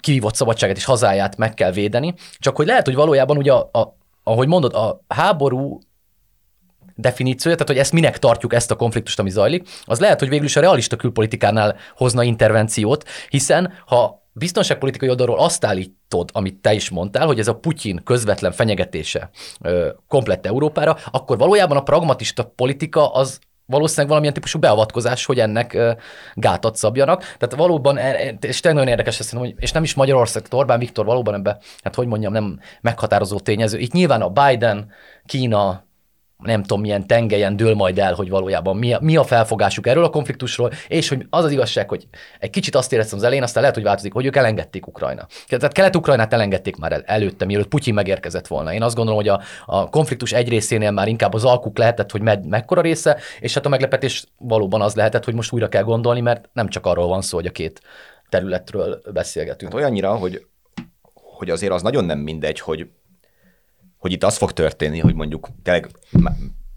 kivívott 0.00 0.34
szabadságát 0.34 0.76
és 0.76 0.84
hazáját 0.84 1.36
meg 1.36 1.54
kell 1.54 1.72
védeni, 1.72 2.14
csak 2.38 2.56
hogy 2.56 2.66
lehet, 2.66 2.86
hogy 2.86 2.94
valójában 2.94 3.36
ugye, 3.36 3.52
a, 3.52 3.70
a, 3.72 3.96
ahogy 4.22 4.48
mondod, 4.48 4.74
a 4.74 5.00
háború 5.08 5.78
definíciója, 6.94 7.56
tehát 7.56 7.72
hogy 7.72 7.80
ezt 7.80 7.92
minek 7.92 8.18
tartjuk 8.18 8.54
ezt 8.54 8.70
a 8.70 8.76
konfliktust, 8.76 9.18
ami 9.18 9.30
zajlik, 9.30 9.68
az 9.84 10.00
lehet, 10.00 10.18
hogy 10.18 10.28
végül 10.28 10.44
is 10.46 10.56
a 10.56 10.60
realista 10.60 10.96
külpolitikánál 10.96 11.76
hozna 11.96 12.22
intervenciót, 12.22 13.04
hiszen 13.28 13.72
ha 13.86 14.21
biztonságpolitikai 14.32 15.08
oldalról 15.08 15.38
azt 15.38 15.64
állítod, 15.64 16.30
amit 16.32 16.60
te 16.60 16.72
is 16.72 16.90
mondtál, 16.90 17.26
hogy 17.26 17.38
ez 17.38 17.48
a 17.48 17.54
Putyin 17.54 18.00
közvetlen 18.04 18.52
fenyegetése 18.52 19.30
ö, 19.60 19.88
komplett 20.08 20.46
Európára, 20.46 20.96
akkor 21.10 21.38
valójában 21.38 21.76
a 21.76 21.82
pragmatista 21.82 22.44
politika 22.44 23.12
az 23.12 23.38
valószínűleg 23.66 24.08
valamilyen 24.08 24.34
típusú 24.34 24.58
beavatkozás, 24.58 25.24
hogy 25.24 25.38
ennek 25.38 25.72
ö, 25.72 25.92
gátat 26.34 26.76
szabjanak. 26.76 27.20
Tehát 27.20 27.54
valóban, 27.56 27.96
e, 27.96 28.00
e, 28.00 28.36
és 28.40 28.60
tényleg 28.60 28.74
nagyon 28.82 28.88
érdekes 28.88 29.20
ezt 29.20 29.34
hogy, 29.34 29.54
és 29.58 29.72
nem 29.72 29.82
is 29.82 29.94
Magyarország, 29.94 30.44
Orbán 30.50 30.78
Viktor 30.78 31.04
valóban 31.04 31.34
ebbe, 31.34 31.58
hát 31.82 31.94
hogy 31.94 32.06
mondjam, 32.06 32.32
nem 32.32 32.60
meghatározó 32.80 33.38
tényező. 33.38 33.78
Itt 33.78 33.92
nyilván 33.92 34.22
a 34.22 34.28
Biden, 34.28 34.90
Kína, 35.26 35.84
nem 36.42 36.62
tudom 36.62 36.80
milyen 36.80 37.06
tengelyen 37.06 37.56
dől 37.56 37.74
majd 37.74 37.98
el, 37.98 38.14
hogy 38.14 38.28
valójában 38.28 38.76
mi 38.76 38.92
a, 38.92 38.98
mi 39.00 39.16
a 39.16 39.24
felfogásuk 39.24 39.86
erről 39.86 40.04
a 40.04 40.10
konfliktusról, 40.10 40.70
és 40.88 41.08
hogy 41.08 41.26
az 41.30 41.44
az 41.44 41.50
igazság, 41.50 41.88
hogy 41.88 42.06
egy 42.38 42.50
kicsit 42.50 42.74
azt 42.74 42.92
éreztem 42.92 43.18
az 43.18 43.24
elején, 43.24 43.42
aztán 43.42 43.60
lehet, 43.60 43.76
hogy 43.76 43.86
változik, 43.86 44.12
hogy 44.12 44.26
ők 44.26 44.36
elengedték 44.36 44.86
Ukrajna. 44.86 45.26
Tehát 45.46 45.72
Kelet-Ukrajnát 45.72 46.32
elengedték 46.32 46.76
már 46.76 46.92
el, 46.92 47.02
előtte, 47.06 47.44
mielőtt 47.44 47.68
Putyin 47.68 47.94
megérkezett 47.94 48.46
volna. 48.46 48.72
Én 48.74 48.82
azt 48.82 48.94
gondolom, 48.94 49.20
hogy 49.20 49.28
a, 49.28 49.40
a 49.66 49.88
konfliktus 49.88 50.32
egy 50.32 50.48
részénél 50.48 50.90
már 50.90 51.08
inkább 51.08 51.34
az 51.34 51.44
alkuk 51.44 51.78
lehetett, 51.78 52.10
hogy 52.10 52.22
med, 52.22 52.46
mekkora 52.46 52.80
része, 52.80 53.18
és 53.40 53.54
hát 53.54 53.66
a 53.66 53.68
meglepetés 53.68 54.24
valóban 54.38 54.80
az 54.80 54.94
lehetett, 54.94 55.24
hogy 55.24 55.34
most 55.34 55.52
újra 55.52 55.68
kell 55.68 55.82
gondolni, 55.82 56.20
mert 56.20 56.48
nem 56.52 56.68
csak 56.68 56.86
arról 56.86 57.06
van 57.06 57.22
szó, 57.22 57.36
hogy 57.36 57.46
a 57.46 57.50
két 57.50 57.80
területről 58.28 59.02
beszélgetünk. 59.12 59.72
Hát 59.72 59.80
olyannyira, 59.80 60.14
hogy, 60.14 60.46
hogy 61.14 61.50
azért 61.50 61.72
az 61.72 61.82
nagyon 61.82 62.04
nem 62.04 62.18
mindegy, 62.18 62.60
hogy 62.60 62.86
hogy 64.02 64.12
itt 64.12 64.24
az 64.24 64.36
fog 64.36 64.52
történni, 64.52 64.98
hogy 64.98 65.14
mondjuk 65.14 65.48
tényleg 65.62 65.90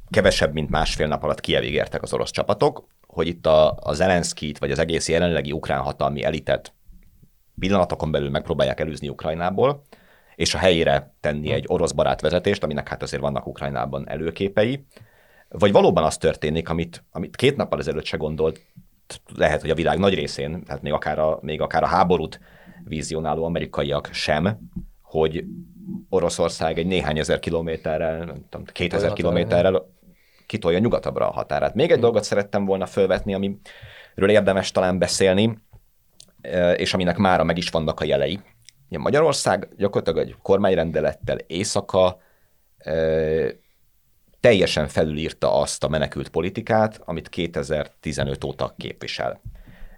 kevesebb, 0.09 0.53
mint 0.53 0.69
másfél 0.69 1.07
nap 1.07 1.23
alatt 1.23 1.39
Kievig 1.39 1.73
értek 1.73 2.01
az 2.01 2.13
orosz 2.13 2.31
csapatok, 2.31 2.87
hogy 3.07 3.27
itt 3.27 3.45
a, 3.45 3.77
a 3.81 3.93
Zelenszkit, 3.93 4.57
vagy 4.57 4.71
az 4.71 4.79
egész 4.79 5.09
jelenlegi 5.09 5.51
ukrán 5.51 5.81
hatalmi 5.81 6.23
elitet 6.23 6.73
pillanatokon 7.59 8.11
belül 8.11 8.29
megpróbálják 8.29 8.79
elűzni 8.79 9.09
Ukrajnából, 9.09 9.83
és 10.35 10.53
a 10.53 10.57
helyére 10.57 11.15
tenni 11.19 11.51
egy 11.51 11.65
orosz 11.67 11.91
barát 11.91 12.21
vezetést, 12.21 12.63
aminek 12.63 12.87
hát 12.87 13.01
azért 13.01 13.21
vannak 13.21 13.47
Ukrajnában 13.47 14.09
előképei. 14.09 14.85
vagy 15.49 15.71
valóban 15.71 16.03
az 16.03 16.17
történik, 16.17 16.69
amit, 16.69 17.03
amit 17.11 17.35
két 17.35 17.55
nappal 17.55 17.79
ezelőtt 17.79 18.05
se 18.05 18.17
gondolt, 18.17 18.61
lehet, 19.35 19.61
hogy 19.61 19.69
a 19.69 19.75
világ 19.75 19.99
nagy 19.99 20.13
részén, 20.13 20.63
tehát 20.63 20.81
még 20.81 20.93
akár 20.93 21.19
a, 21.19 21.39
még 21.41 21.61
akár 21.61 21.83
a 21.83 21.87
háborút 21.87 22.39
vizionáló 22.83 23.45
amerikaiak 23.45 24.09
sem, 24.11 24.59
hogy 25.01 25.45
Oroszország 26.09 26.77
egy 26.77 26.85
néhány 26.85 27.19
ezer 27.19 27.39
kilométerrel, 27.39 28.17
nem 28.17 28.45
tudom, 28.49 28.65
kétezer 28.65 29.13
kilométerrel 29.13 29.93
kitolja 30.45 30.79
nyugatabbra 30.79 31.27
a 31.27 31.33
határát. 31.33 31.75
Még 31.75 31.91
egy 31.91 31.99
dolgot 31.99 32.23
szerettem 32.23 32.65
volna 32.65 32.85
felvetni, 32.85 33.33
amiről 33.33 34.29
érdemes 34.29 34.71
talán 34.71 34.99
beszélni, 34.99 35.59
és 36.75 36.93
aminek 36.93 37.17
mára 37.17 37.43
meg 37.43 37.57
is 37.57 37.69
vannak 37.69 37.99
a 37.99 38.05
jelei. 38.05 38.39
Magyarország 38.89 39.69
gyakorlatilag 39.77 40.27
egy 40.27 40.35
kormányrendelettel 40.41 41.37
éjszaka 41.37 42.17
teljesen 44.39 44.87
felülírta 44.87 45.59
azt 45.59 45.83
a 45.83 45.87
menekült 45.87 46.29
politikát, 46.29 47.01
amit 47.05 47.29
2015 47.29 48.43
óta 48.43 48.73
képvisel. 48.77 49.41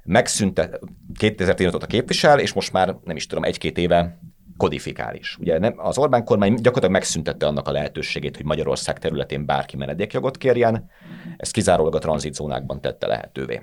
Megszünte, 0.03 0.79
2015 1.17 1.75
óta 1.75 1.85
képvisel, 1.85 2.39
és 2.39 2.53
most 2.53 2.71
már 2.71 2.95
nem 3.03 3.15
is 3.15 3.27
tudom, 3.27 3.43
egy-két 3.43 3.77
éve 3.77 4.19
kodifikális. 4.58 5.38
Ugye 5.39 5.60
nem, 5.60 5.74
az 5.78 5.97
Orbán 5.97 6.24
kormány 6.24 6.53
gyakorlatilag 6.53 6.91
megszüntette 6.91 7.45
annak 7.45 7.68
a 7.68 7.72
lehetőségét, 7.72 8.36
hogy 8.36 8.45
Magyarország 8.45 8.99
területén 8.99 9.45
bárki 9.45 9.78
menedékjogot 9.78 10.38
kérjen, 10.38 10.89
ezt 11.38 11.51
kizárólag 11.51 11.95
a 11.95 11.99
tranzitzónákban 11.99 12.82
tette 12.82 13.08
lehetővé. 13.08 13.62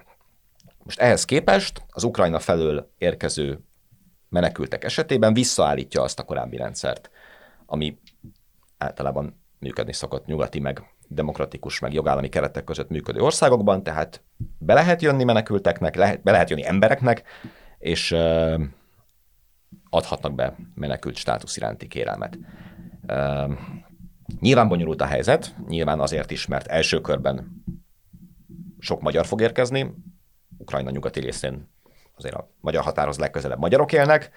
Most 0.83 1.01
ehhez 1.01 1.25
képest 1.25 1.83
az 1.89 2.05
Ukrajna 2.05 2.39
felől 2.39 2.91
érkező 2.99 3.61
menekültek 4.29 4.85
esetében 4.85 5.35
visszaállítja 5.35 6.03
azt 6.03 6.19
a 6.19 6.23
korábbi 6.23 6.57
rendszert, 6.57 7.11
ami 7.67 7.99
általában 8.79 9.41
működni 9.59 9.93
szokott 9.93 10.27
nyugati, 10.27 10.61
meg 10.61 10.83
demokratikus, 11.09 11.79
meg 11.79 11.93
jogállami 11.93 12.29
keretek 12.29 12.65
között 12.65 12.89
működő 12.89 13.21
országokban, 13.21 13.83
tehát 13.83 14.23
be 14.59 14.75
lehet 14.75 15.03
jönni 15.03 15.25
menekülteknek, 15.25 15.97
lehet, 15.97 16.23
be 16.23 16.31
lehet 16.31 16.51
jönni 16.51 16.67
embereknek, 16.67 17.23
és 17.79 18.17
adhatnak 19.95 20.35
be 20.35 20.57
menekült 20.75 21.17
státusz 21.17 21.57
iránti 21.57 21.87
kérelmet. 21.87 22.39
Uh, 23.09 23.53
nyilván 24.41 24.69
bonyolult 24.69 25.01
a 25.01 25.07
helyzet, 25.07 25.55
nyilván 25.69 26.01
azért 26.01 26.31
is, 26.31 26.47
mert 26.47 26.67
első 26.67 27.01
körben 27.01 27.65
sok 28.79 29.01
magyar 29.01 29.27
fog 29.27 29.41
érkezni, 29.41 29.95
Ukrajna 30.59 30.91
nyugati 30.91 31.21
részén 31.21 31.69
azért 32.17 32.35
a 32.35 32.51
magyar 32.61 32.83
határhoz 32.83 33.19
legközelebb 33.19 33.59
magyarok 33.59 33.93
élnek, 33.93 34.31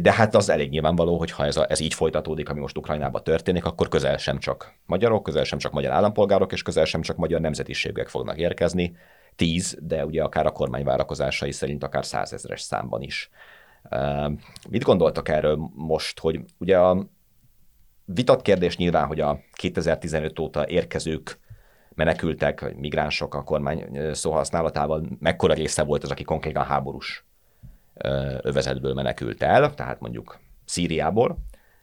de 0.00 0.12
hát 0.12 0.34
az 0.34 0.48
elég 0.48 0.70
nyilvánvaló, 0.70 1.18
hogy 1.18 1.30
ha 1.30 1.44
ez, 1.44 1.56
a, 1.56 1.66
ez 1.68 1.80
így 1.80 1.94
folytatódik, 1.94 2.48
ami 2.48 2.60
most 2.60 2.78
Ukrajnában 2.78 3.24
történik, 3.24 3.64
akkor 3.64 3.88
közel 3.88 4.16
sem 4.16 4.38
csak 4.38 4.72
magyarok, 4.86 5.22
közel 5.22 5.44
sem 5.44 5.58
csak 5.58 5.72
magyar 5.72 5.92
állampolgárok, 5.92 6.52
és 6.52 6.62
közel 6.62 6.84
sem 6.84 7.02
csak 7.02 7.16
magyar 7.16 7.40
nemzetiségek 7.40 8.08
fognak 8.08 8.36
érkezni. 8.38 8.96
Tíz, 9.36 9.78
de 9.80 10.04
ugye 10.04 10.22
akár 10.22 10.46
a 10.46 10.50
kormány 10.50 10.84
várakozásai 10.84 11.52
szerint 11.52 11.84
akár 11.84 12.04
százezres 12.04 12.60
számban 12.60 13.02
is. 13.02 13.30
Mit 14.68 14.82
gondoltak 14.82 15.28
erről 15.28 15.70
most, 15.74 16.18
hogy 16.18 16.40
ugye 16.58 16.78
a 16.78 17.06
vitat 18.04 18.42
kérdés 18.42 18.76
nyilván, 18.76 19.06
hogy 19.06 19.20
a 19.20 19.40
2015 19.52 20.38
óta 20.38 20.68
érkezők 20.68 21.40
menekültek, 21.94 22.60
vagy 22.60 22.76
migránsok 22.76 23.34
a 23.34 23.42
kormány 23.42 23.98
szóhasználatával 24.12 25.06
mekkora 25.18 25.54
része 25.54 25.82
volt 25.82 26.02
az, 26.02 26.10
aki 26.10 26.22
konkrétan 26.22 26.64
háborús 26.64 27.24
övezetből 28.40 28.94
menekült 28.94 29.42
el, 29.42 29.74
tehát 29.74 30.00
mondjuk 30.00 30.38
Szíriából, 30.64 31.38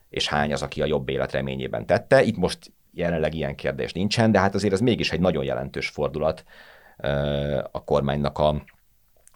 és 0.09 0.27
hány 0.27 0.53
az, 0.53 0.61
aki 0.61 0.81
a 0.81 0.85
jobb 0.85 1.09
élet 1.09 1.31
reményében 1.31 1.85
tette. 1.85 2.23
Itt 2.23 2.37
most 2.37 2.71
jelenleg 2.93 3.33
ilyen 3.33 3.55
kérdés 3.55 3.93
nincsen, 3.93 4.31
de 4.31 4.39
hát 4.39 4.55
azért 4.55 4.73
ez 4.73 4.79
mégis 4.79 5.11
egy 5.11 5.19
nagyon 5.19 5.43
jelentős 5.43 5.89
fordulat 5.89 6.43
a 7.71 7.83
kormánynak 7.83 8.37
a, 8.37 8.63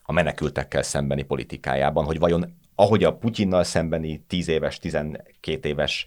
a 0.03 0.11
menekültekkel 0.11 0.83
szembeni 0.83 1.23
politikájában, 1.23 2.05
hogy 2.05 2.19
vajon 2.19 2.61
ahogy 2.75 3.03
a 3.03 3.17
Putyinnal 3.17 3.63
szembeni 3.63 4.23
10 4.27 4.47
éves, 4.47 4.79
12 4.79 5.69
éves 5.69 6.05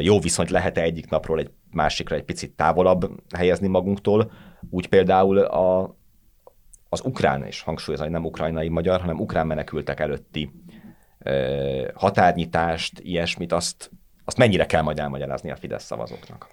jó 0.00 0.20
viszonyt 0.20 0.50
lehet-e 0.50 0.80
egyik 0.80 1.10
napról 1.10 1.38
egy 1.38 1.50
másikra 1.70 2.16
egy 2.16 2.24
picit 2.24 2.52
távolabb 2.52 3.10
helyezni 3.34 3.68
magunktól, 3.68 4.30
úgy 4.70 4.86
például 4.86 5.38
a, 5.38 5.96
az 6.88 7.00
ukrán, 7.04 7.44
és 7.44 7.62
hangsúlyozom, 7.62 8.06
hogy 8.06 8.14
nem 8.14 8.24
ukrajnai 8.24 8.68
magyar, 8.68 9.00
hanem 9.00 9.20
ukrán 9.20 9.46
menekültek 9.46 10.00
előtti 10.00 10.50
ö, 11.18 11.88
határnyitást, 11.94 13.00
ilyesmit, 13.00 13.52
azt, 13.52 13.90
azt 14.24 14.36
mennyire 14.36 14.66
kell 14.66 14.82
majd 14.82 14.98
elmagyarázni 14.98 15.50
a 15.50 15.56
Fidesz 15.56 15.84
szavazóknak? 15.84 16.48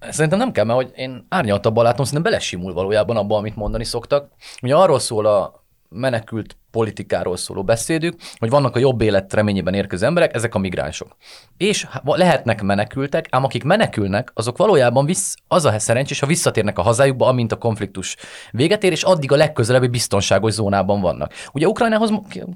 Szerintem 0.00 0.38
nem 0.38 0.52
kell, 0.52 0.64
mert 0.64 0.78
hogy 0.78 0.92
én 0.94 1.26
árnyaltabban 1.28 1.84
látom, 1.84 2.04
szerintem 2.04 2.30
belesimul 2.32 2.72
valójában 2.72 3.16
abban, 3.16 3.38
amit 3.38 3.56
mondani 3.56 3.84
szoktak. 3.84 4.32
Ugye 4.62 4.76
arról 4.76 4.98
szól 4.98 5.26
a 5.26 5.65
menekült 5.96 6.56
politikáról 6.70 7.36
szóló 7.36 7.64
beszédük, 7.64 8.14
hogy 8.38 8.50
vannak 8.50 8.76
a 8.76 8.78
jobb 8.78 9.00
élet 9.00 9.32
reményében 9.32 9.74
érkező 9.74 10.06
emberek, 10.06 10.34
ezek 10.34 10.54
a 10.54 10.58
migránsok. 10.58 11.16
És 11.56 11.86
lehetnek 12.04 12.62
menekültek, 12.62 13.26
ám 13.30 13.44
akik 13.44 13.64
menekülnek, 13.64 14.30
azok 14.34 14.56
valójában 14.56 15.04
visz, 15.04 15.34
az 15.48 15.64
a 15.64 15.78
szerencsés, 15.78 16.20
ha 16.20 16.26
visszatérnek 16.26 16.78
a 16.78 16.82
hazájukba, 16.82 17.26
amint 17.26 17.52
a 17.52 17.56
konfliktus 17.56 18.16
véget 18.50 18.84
ér, 18.84 18.92
és 18.92 19.02
addig 19.02 19.32
a 19.32 19.36
legközelebbi 19.36 19.86
biztonságos 19.86 20.52
zónában 20.52 21.00
vannak. 21.00 21.32
Ugye 21.52 21.66
Ukrajnához 21.66 22.10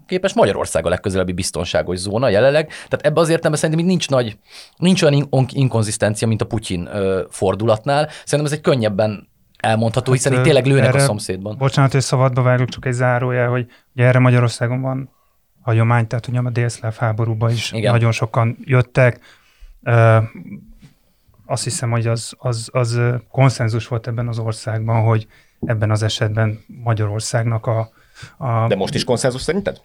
képest 0.06 0.34
Magyarország 0.34 0.86
a 0.86 0.88
legközelebbi 0.88 1.32
biztonságos 1.32 1.98
zóna 1.98 2.28
jelenleg, 2.28 2.66
tehát 2.66 3.06
ebbe 3.06 3.20
az 3.20 3.28
értelemben 3.28 3.60
szerintem 3.60 3.86
nincs 3.86 4.08
nagy, 4.08 4.38
nincs 4.76 5.02
olyan 5.02 5.28
inkonzisztencia, 5.52 6.28
mint 6.28 6.42
a 6.42 6.46
Putyin 6.46 6.88
fordulatnál. 7.30 8.08
Szerintem 8.08 8.44
ez 8.44 8.52
egy 8.52 8.60
könnyebben 8.60 9.28
elmondható, 9.60 10.12
hiszen 10.12 10.32
hát, 10.32 10.40
itt 10.40 10.46
tényleg 10.46 10.66
lőnek 10.66 10.88
erre, 10.88 11.02
a 11.02 11.04
szomszédban. 11.04 11.56
Bocsánat, 11.58 11.92
hogy 11.92 12.00
szabadba 12.00 12.42
vágjuk, 12.42 12.68
csak 12.68 12.86
egy 12.86 12.92
zárójel, 12.92 13.48
hogy 13.48 13.66
ugye 13.94 14.04
erre 14.04 14.18
Magyarországon 14.18 14.80
van 14.80 15.10
hagyomány, 15.60 16.06
tehát 16.06 16.26
ugye 16.26 16.38
a 16.38 16.50
délszláv 16.50 16.96
háborúban 16.96 17.50
is 17.50 17.72
Igen. 17.72 17.92
nagyon 17.92 18.12
sokan 18.12 18.56
jöttek. 18.64 19.20
Uh, 19.82 20.22
azt 21.46 21.64
hiszem, 21.64 21.90
hogy 21.90 22.06
az, 22.06 22.34
az, 22.38 22.68
az 22.72 23.00
konszenzus 23.30 23.88
volt 23.88 24.06
ebben 24.06 24.28
az 24.28 24.38
országban, 24.38 25.02
hogy 25.02 25.26
ebben 25.60 25.90
az 25.90 26.02
esetben 26.02 26.64
Magyarországnak 26.66 27.66
a, 27.66 27.90
a... 28.36 28.66
De 28.66 28.76
most 28.76 28.94
is 28.94 29.04
konszenzus 29.04 29.42
szerinted? 29.42 29.80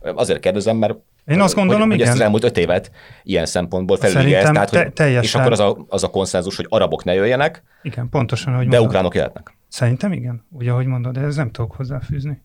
Azért 0.00 0.40
kérdezem, 0.40 0.76
mert 0.76 0.94
én 1.26 1.40
azt 1.40 1.54
gondolom, 1.54 1.88
hogy, 1.88 1.94
igen. 1.94 2.06
Hogy 2.06 2.06
ezt 2.06 2.16
az 2.16 2.20
elmúlt 2.20 2.44
öt 2.44 2.58
évet 2.58 2.90
ilyen 3.22 3.46
szempontból 3.46 3.96
felülírja 3.96 4.38
ezt, 4.38 4.52
tehát, 4.52 4.70
hogy, 4.70 4.92
te, 4.92 5.10
és 5.10 5.34
akkor 5.34 5.52
az 5.52 5.60
a, 5.60 5.84
az 5.88 6.04
a 6.04 6.08
konszenzus, 6.08 6.56
hogy 6.56 6.66
arabok 6.68 7.04
ne 7.04 7.14
jöjjenek, 7.14 7.62
igen, 7.82 8.08
pontosan, 8.08 8.54
hogy 8.54 8.64
de 8.64 8.70
mondod. 8.70 8.88
ukránok 8.88 9.14
jöhetnek. 9.14 9.56
Szerintem 9.68 10.12
igen, 10.12 10.46
ugye, 10.50 10.70
ahogy 10.70 10.86
mondod, 10.86 11.12
de 11.12 11.20
ez 11.20 11.36
nem 11.36 11.50
tudok 11.50 11.72
hozzáfűzni. 11.72 12.44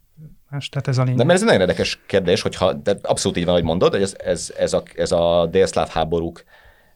Más, 0.50 0.70
tehát 0.70 0.88
ez 0.88 0.98
a 0.98 1.02
lényeg. 1.02 1.18
De 1.18 1.24
mert 1.24 1.36
ez 1.36 1.42
egy 1.42 1.52
nagyon 1.52 1.68
érdekes 1.68 2.00
kérdés, 2.08 2.42
hogyha, 2.42 2.74
de 2.74 2.98
abszolút 3.02 3.38
így 3.38 3.46
van, 3.46 3.54
hogy 3.54 3.64
mondod, 3.64 3.92
hogy 3.92 4.02
ez, 4.02 4.16
ez, 4.26 4.54
ez, 4.58 4.74
a, 4.74 4.84
ez 4.96 5.12
a 5.12 5.48
délszláv 5.52 5.90
háborúk 5.90 6.44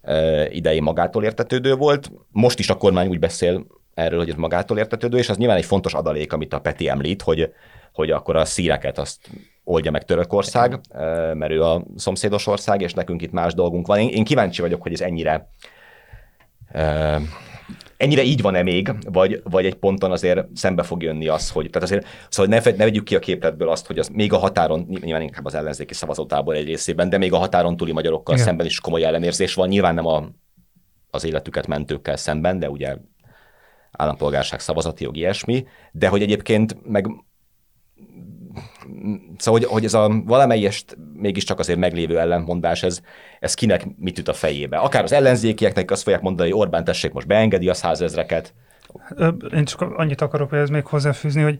e, 0.02 0.46
idei 0.50 0.80
magától 0.80 1.24
értetődő 1.24 1.76
volt. 1.76 2.12
Most 2.32 2.60
is 2.60 2.70
a 2.70 2.78
kormány 2.78 3.08
úgy 3.08 3.20
beszél 3.20 3.66
erről, 3.94 4.20
hogy 4.20 4.30
ez 4.30 4.36
magától 4.36 4.78
értetődő, 4.78 5.18
és 5.18 5.30
az 5.30 5.38
nyilván 5.38 5.58
egy 5.58 5.66
fontos 5.66 5.94
adalék, 5.94 6.34
amit 6.34 6.54
a 6.54 6.60
Peti 6.60 6.90
említ, 6.90 7.22
hogy, 7.22 7.54
hogy 7.96 8.12
akkor 8.12 8.36
a 8.36 8.46
szíreket 8.46 8.98
azt 8.98 9.30
oldja 9.64 9.92
meg 9.92 10.04
Törökország, 10.04 10.80
mert 11.34 11.52
ő 11.52 11.64
a 11.64 11.86
szomszédos 11.96 12.48
ország, 12.48 12.82
és 12.82 12.94
nekünk 12.94 13.22
itt 13.22 13.32
más 13.32 13.54
dolgunk 13.54 13.88
van. 13.88 14.00
Én, 14.00 14.10
én 14.10 14.24
kíváncsi 14.24 14.62
vagyok, 14.62 14.82
hogy 14.82 14.94
ez 14.94 15.02
ennyire 15.02 15.50
ennyire 17.98 18.24
így 18.24 18.42
van-e 18.42 18.64
még, 18.64 18.92
vagy, 19.12 19.42
vagy 19.44 19.66
egy 19.66 19.76
ponton 19.76 20.12
azért 20.12 20.46
szembe 20.54 20.84
fog 20.84 21.04
jönni 21.04 21.28
az, 21.28 21.50
hogy, 21.50 21.70
tehát 21.70 21.88
azért, 21.88 22.08
szóval 22.30 22.62
ne, 22.64 22.72
ne 22.72 22.84
vegyük 22.84 23.04
ki 23.04 23.16
a 23.16 23.20
képletből 23.20 23.70
azt, 23.70 23.88
hogy 23.88 24.00
az 24.00 24.08
még 24.08 24.34
a 24.34 24.38
határon, 24.38 24.86
nyilván 24.90 25.22
inkább 25.22 25.46
az 25.46 25.56
ellenzéki 25.56 25.94
szavazótából 25.94 26.56
egy 26.56 26.66
részében, 26.66 27.10
de 27.10 27.18
még 27.18 27.34
a 27.34 27.38
határon 27.38 27.78
túli 27.78 27.92
magyarokkal 27.92 28.34
Igen. 28.34 28.48
szemben 28.48 28.66
is 28.66 28.80
komoly 28.80 29.04
ellenérzés 29.04 29.54
van. 29.54 29.68
Nyilván 29.68 29.94
nem 29.94 30.06
a, 30.06 30.30
az 31.10 31.24
életüket 31.24 31.68
mentőkkel 31.68 32.16
szemben, 32.16 32.60
de 32.60 32.70
ugye 32.70 32.96
állampolgárság, 33.92 34.60
szavazati 34.60 35.04
jog, 35.04 35.18
ilyesmi, 35.18 35.66
de 35.92 36.08
hogy 36.08 36.22
egyébként 36.22 36.78
meg 36.88 37.08
Szóval, 39.38 39.60
hogy, 39.60 39.70
hogy 39.70 39.86
ez 39.86 39.94
a 39.94 40.22
valamelyest 40.26 40.98
mégiscsak 41.14 41.60
azért 41.60 41.80
meglévő 41.80 42.20
ellentmondás, 42.20 42.84
ez, 42.84 43.02
ez 43.40 43.54
kinek 43.54 43.88
mit 43.98 44.20
üt 44.20 44.28
a 44.28 44.34
fejébe. 44.34 44.78
Akár 44.78 45.04
az 45.04 45.12
ellenzékieknek 45.12 45.92
azt 45.92 46.04
fogják 46.04 46.22
mondani, 46.22 46.50
hogy 46.50 46.60
Orbán 46.60 46.84
tessék 46.84 47.12
most 47.12 47.28
beengedi 47.28 47.70
a 47.70 47.74
százezreket. 47.74 48.54
Én 49.54 49.66
csak 49.66 49.82
annyit 49.82 50.22
akarok 50.22 50.54
ez 50.54 50.70
még 50.70 50.86
hozzáfűzni, 50.86 51.42
hogy, 51.42 51.60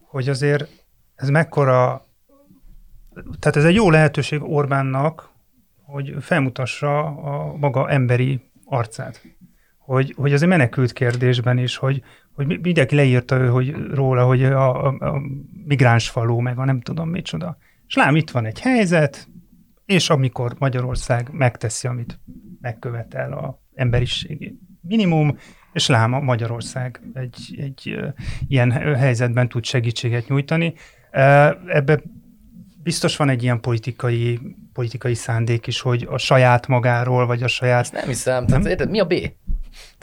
hogy 0.00 0.28
azért 0.28 0.68
ez 1.14 1.28
mekkora, 1.28 2.06
tehát 3.38 3.56
ez 3.56 3.64
egy 3.64 3.74
jó 3.74 3.90
lehetőség 3.90 4.42
Orbánnak, 4.42 5.30
hogy 5.86 6.14
felmutassa 6.20 7.04
a 7.04 7.56
maga 7.56 7.90
emberi 7.90 8.40
arcát. 8.64 9.22
Hogy, 9.78 10.14
hogy 10.16 10.32
azért 10.32 10.50
menekült 10.50 10.92
kérdésben 10.92 11.58
is, 11.58 11.76
hogy, 11.76 12.02
hogy 12.34 12.60
mindenki 12.60 12.94
leírta 12.94 13.36
ő, 13.36 13.48
hogy 13.48 13.74
róla, 13.92 14.26
hogy 14.26 14.44
a, 14.44 14.86
a, 14.86 14.96
a 14.98 15.22
migráns 15.64 16.08
falu, 16.08 16.40
meg 16.40 16.58
a 16.58 16.64
nem 16.64 16.80
tudom 16.80 17.08
micsoda. 17.08 17.56
És 17.86 17.94
lám, 17.94 18.16
itt 18.16 18.30
van 18.30 18.46
egy 18.46 18.60
helyzet, 18.60 19.28
és 19.86 20.10
amikor 20.10 20.54
Magyarország 20.58 21.28
megteszi, 21.32 21.86
amit 21.86 22.20
megkövetel 22.60 23.32
a 23.32 23.62
emberiségi 23.74 24.58
minimum, 24.80 25.38
És 25.74 25.86
láma 25.86 26.20
Magyarország 26.20 27.00
egy, 27.12 27.58
egy 27.58 27.96
ilyen 28.48 28.70
helyzetben 28.96 29.48
tud 29.48 29.64
segítséget 29.64 30.28
nyújtani. 30.28 30.74
Ebbe 31.66 32.02
biztos 32.82 33.16
van 33.16 33.28
egy 33.28 33.42
ilyen 33.42 33.60
politikai, 33.60 34.40
politikai 34.72 35.14
szándék 35.14 35.66
is, 35.66 35.80
hogy 35.80 36.06
a 36.10 36.18
saját 36.18 36.66
magáról, 36.66 37.26
vagy 37.26 37.42
a 37.42 37.48
saját... 37.48 37.80
Ezt 37.80 37.92
nem 37.92 38.06
hiszem. 38.06 38.34
Nem? 38.34 38.46
Tehát, 38.46 38.66
érted, 38.66 38.90
mi 38.90 39.00
a 39.00 39.04
B? 39.04 39.14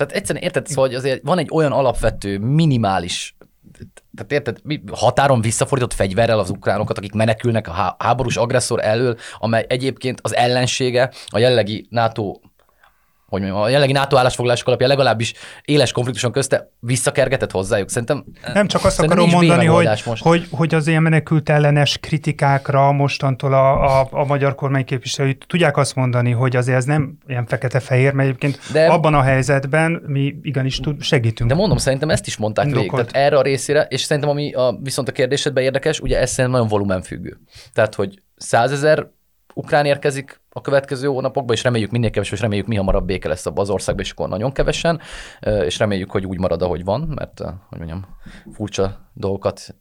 Tehát 0.06 0.16
egyszerűen 0.16 0.44
érted, 0.44 0.68
szóval, 0.68 0.88
hogy 0.88 0.96
azért 0.96 1.22
van 1.24 1.38
egy 1.38 1.50
olyan 1.52 1.72
alapvető, 1.72 2.38
minimális 2.40 3.36
tehát 4.16 4.32
érted, 4.32 4.58
mi, 4.64 4.84
határon 4.92 5.42
visszafordított 5.42 5.94
fegyverrel 5.94 6.40
az 6.40 6.50
ukránokat, 6.50 6.98
akik 6.98 7.14
menekülnek 7.14 7.68
a 7.68 7.96
háborús 8.00 8.38
agresszor 8.38 8.84
elől, 8.84 9.18
amely 9.40 9.66
egyébként 9.70 10.20
az 10.22 10.36
ellensége 10.36 11.12
a 11.28 11.40
jellegi 11.40 11.86
NATO 11.90 12.40
hogy 13.32 13.42
mondjam, 13.42 13.62
a 13.62 13.68
jelenlegi 13.68 13.92
NATO 13.92 14.18
állásfoglalások 14.18 14.68
alapján 14.68 14.90
legalábbis 14.90 15.34
éles 15.66 15.92
konfliktuson 15.92 16.32
közte 16.32 16.72
visszakergetett 16.80 17.52
hozzájuk. 17.52 17.90
Szerintem 17.90 18.24
Nem 18.54 18.68
csak 18.68 18.86
azt 18.86 19.00
akarom 19.00 19.30
mondani, 19.30 19.66
hogy, 19.66 19.90
most. 20.06 20.24
hogy, 20.24 20.48
hogy 20.52 20.76
az 20.76 20.88
ilyen 20.88 21.02
menekült 21.02 21.50
ellenes 21.50 21.98
kritikákra 21.98 22.92
mostantól 22.92 23.54
a, 23.54 24.00
a, 24.00 24.08
a 24.12 24.26
magyar 24.26 24.56
kormány 24.56 24.86
képviselői 24.86 25.38
tudják 25.48 25.78
azt 25.78 25.96
mondani, 25.96 26.32
hogy 26.32 26.56
azért 26.56 26.78
ez 26.78 26.86
nem 26.86 27.18
ilyen 27.28 27.46
fekete-fehér, 27.46 28.14
mert 28.14 28.28
egyébként 28.28 28.60
de, 28.72 28.86
abban 28.86 29.14
a 29.14 29.22
helyzetben 29.22 30.04
mi 30.06 30.36
igenis 30.42 30.80
tud, 30.80 31.02
segítünk. 31.02 31.50
De 31.50 31.56
mondom, 31.56 31.78
szerintem 31.78 32.10
ezt 32.10 32.28
is 32.28 32.38
mondták 32.38 32.66
végig, 32.66 32.92
tehát 32.92 33.12
erre 33.12 33.38
a 33.38 33.42
részére, 33.42 33.82
és 33.90 34.02
szerintem 34.02 34.32
ami 34.32 34.54
a, 34.54 34.78
viszont 34.82 35.08
a 35.08 35.12
kérdésedben 35.12 35.64
érdekes, 35.64 36.00
ugye 36.00 36.20
ez 36.20 36.30
szerintem 36.30 36.54
nagyon 36.54 36.68
volumenfüggő. 36.68 37.38
Tehát, 37.74 37.96
hogy 37.96 38.22
százezer 38.36 39.08
ukrán 39.54 39.86
érkezik 39.86 40.42
a 40.50 40.62
következő 40.62 41.08
hónapokban, 41.08 41.56
és 41.56 41.64
reméljük 41.64 41.92
minél 41.92 42.10
kevesebb, 42.10 42.36
és 42.36 42.42
reméljük 42.42 42.68
mi 42.68 42.76
hamarabb 42.76 43.06
béke 43.06 43.28
lesz 43.28 43.46
az 43.56 43.70
országban, 43.70 44.06
és 44.06 44.12
akkor 44.12 44.30
nagyon 44.30 44.52
kevesen, 44.52 45.00
és 45.66 45.80
reméljük, 45.80 46.12
hogy 46.12 46.26
úgy 46.26 46.40
marad, 46.40 46.62
ahogy 46.62 46.84
van, 46.84 47.02
mert, 47.02 47.40
hogy 47.70 47.78
mondjam, 47.78 48.06
furcsa 48.54 49.10
dolgokat 49.14 49.76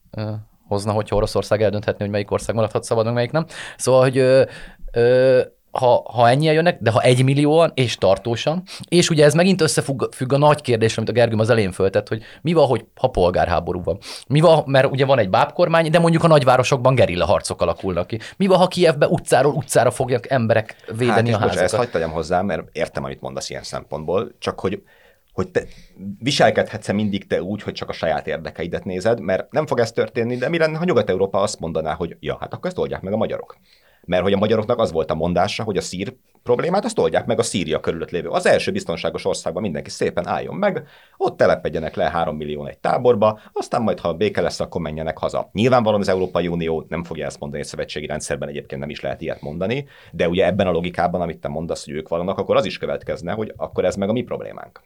hozna, 0.67 0.93
hogyha 0.93 1.17
Oroszország 1.17 1.63
eldönthetné, 1.63 2.05
hogy 2.05 2.13
melyik 2.13 2.31
ország 2.31 2.55
maradhat 2.55 2.85
szabadon, 2.85 3.13
melyik 3.13 3.31
nem. 3.31 3.47
Szóval, 3.77 4.01
hogy 4.01 4.19
ö, 4.19 4.43
ö, 4.93 5.41
ha, 5.71 6.03
ha 6.13 6.29
ennyien 6.29 6.55
jönnek, 6.55 6.79
de 6.81 6.91
ha 6.91 7.01
egy 7.01 7.25
millióan 7.25 7.73
és 7.75 7.97
tartósan, 7.97 8.63
és 8.89 9.11
ugye 9.11 9.25
ez 9.25 9.35
megint 9.35 9.61
összefügg 9.61 10.13
függ 10.13 10.33
a 10.33 10.39
nagy 10.39 10.61
kérdés, 10.61 10.97
amit 10.97 11.09
a 11.09 11.13
Gergőm 11.13 11.39
az 11.39 11.51
elén 11.51 11.73
föltett, 11.73 12.09
hogy 12.09 12.23
mi 12.43 12.53
van, 12.53 12.67
hogy 12.67 12.85
ha 12.95 13.09
polgárháború 13.09 13.83
van. 13.83 13.99
Mi 14.29 14.41
van, 14.41 14.63
mert 14.67 14.91
ugye 14.91 15.05
van 15.05 15.19
egy 15.19 15.31
bábkormány, 15.31 15.91
de 15.91 15.99
mondjuk 15.99 16.25
a 16.25 16.29
nagyvárosokban 16.29 16.95
gerilla 16.95 17.25
harcok 17.25 17.63
alakulnak 17.63 18.07
ki. 18.07 18.19
Mi 18.37 18.47
van, 18.47 18.59
ha 18.59 18.67
Kievbe 18.67 19.09
utcáról 19.09 19.53
utcára 19.53 19.91
fogják 19.91 20.31
emberek 20.31 20.77
védeni 20.97 21.31
hát, 21.31 21.39
a 21.39 21.43
házakat? 21.43 21.65
ezt 21.65 21.75
hagyd 21.75 21.91
tegyem 21.91 22.11
hozzá, 22.11 22.41
mert 22.41 22.63
értem, 22.73 23.05
amit 23.05 23.21
mondasz 23.21 23.51
ilyen 23.51 23.63
szempontból, 23.63 24.33
csak 24.39 24.61
hogy 24.61 24.83
hogy 25.33 25.51
te 25.51 25.63
viselkedhetsz-e 26.19 26.93
mindig 26.93 27.27
te 27.27 27.43
úgy, 27.43 27.63
hogy 27.63 27.73
csak 27.73 27.89
a 27.89 27.93
saját 27.93 28.27
érdekeidet 28.27 28.85
nézed, 28.85 29.21
mert 29.21 29.53
nem 29.53 29.67
fog 29.67 29.79
ez 29.79 29.93
történni, 29.93 30.37
de 30.37 30.49
mi 30.49 30.59
lenne, 30.59 30.79
ha 30.79 30.85
Nyugat-Európa 30.85 31.41
azt 31.41 31.61
mondaná, 31.61 31.95
hogy 31.95 32.17
ja, 32.21 32.37
hát 32.41 32.53
akkor 32.55 32.67
ezt 32.67 32.79
oldják 32.79 33.01
meg 33.01 33.13
a 33.13 33.17
magyarok 33.17 33.57
mert 34.11 34.23
hogy 34.23 34.33
a 34.33 34.39
magyaroknak 34.39 34.79
az 34.79 34.93
volt 34.93 35.11
a 35.11 35.15
mondása, 35.15 35.63
hogy 35.63 35.77
a 35.77 35.81
szír 35.81 36.15
problémát 36.43 36.85
azt 36.85 36.99
oldják 36.99 37.27
meg 37.27 37.39
a 37.39 37.43
Szíria 37.43 37.81
körülött 37.81 38.11
lévő. 38.11 38.29
Az 38.29 38.47
első 38.47 38.73
biztonságos 38.73 39.25
országban 39.25 39.63
mindenki 39.63 39.91
szépen 39.91 40.27
álljon 40.27 40.55
meg, 40.55 40.87
ott 41.17 41.37
telepedjenek 41.37 41.95
le 41.95 42.11
3 42.11 42.37
millió 42.37 42.67
egy 42.67 42.79
táborba, 42.79 43.41
aztán 43.53 43.83
majd, 43.83 44.01
ha 44.01 44.15
béke 44.15 44.41
lesz, 44.41 44.61
akkor 44.61 44.81
menjenek 44.81 45.19
haza. 45.19 45.49
Nyilvánvalóan 45.53 46.01
az 46.01 46.09
Európai 46.09 46.49
Unió 46.49 46.85
nem 46.89 47.05
fogja 47.05 47.27
ezt 47.27 47.41
mondani, 47.41 47.63
egy 47.63 47.69
szövetségi 47.69 48.07
rendszerben 48.07 48.49
egyébként 48.49 48.81
nem 48.81 48.91
is 48.91 49.01
lehet 49.01 49.21
ilyet 49.21 49.41
mondani, 49.41 49.87
de 50.13 50.29
ugye 50.29 50.47
ebben 50.47 50.67
a 50.67 50.71
logikában, 50.71 51.21
amit 51.21 51.41
te 51.41 51.49
mondasz, 51.49 51.85
hogy 51.85 51.95
ők 51.95 52.09
vannak, 52.09 52.39
akkor 52.39 52.57
az 52.57 52.65
is 52.65 52.79
következne, 52.79 53.33
hogy 53.33 53.53
akkor 53.57 53.85
ez 53.85 53.97
meg 53.97 54.09
a 54.09 54.13
mi 54.13 54.23
problémánk. 54.23 54.81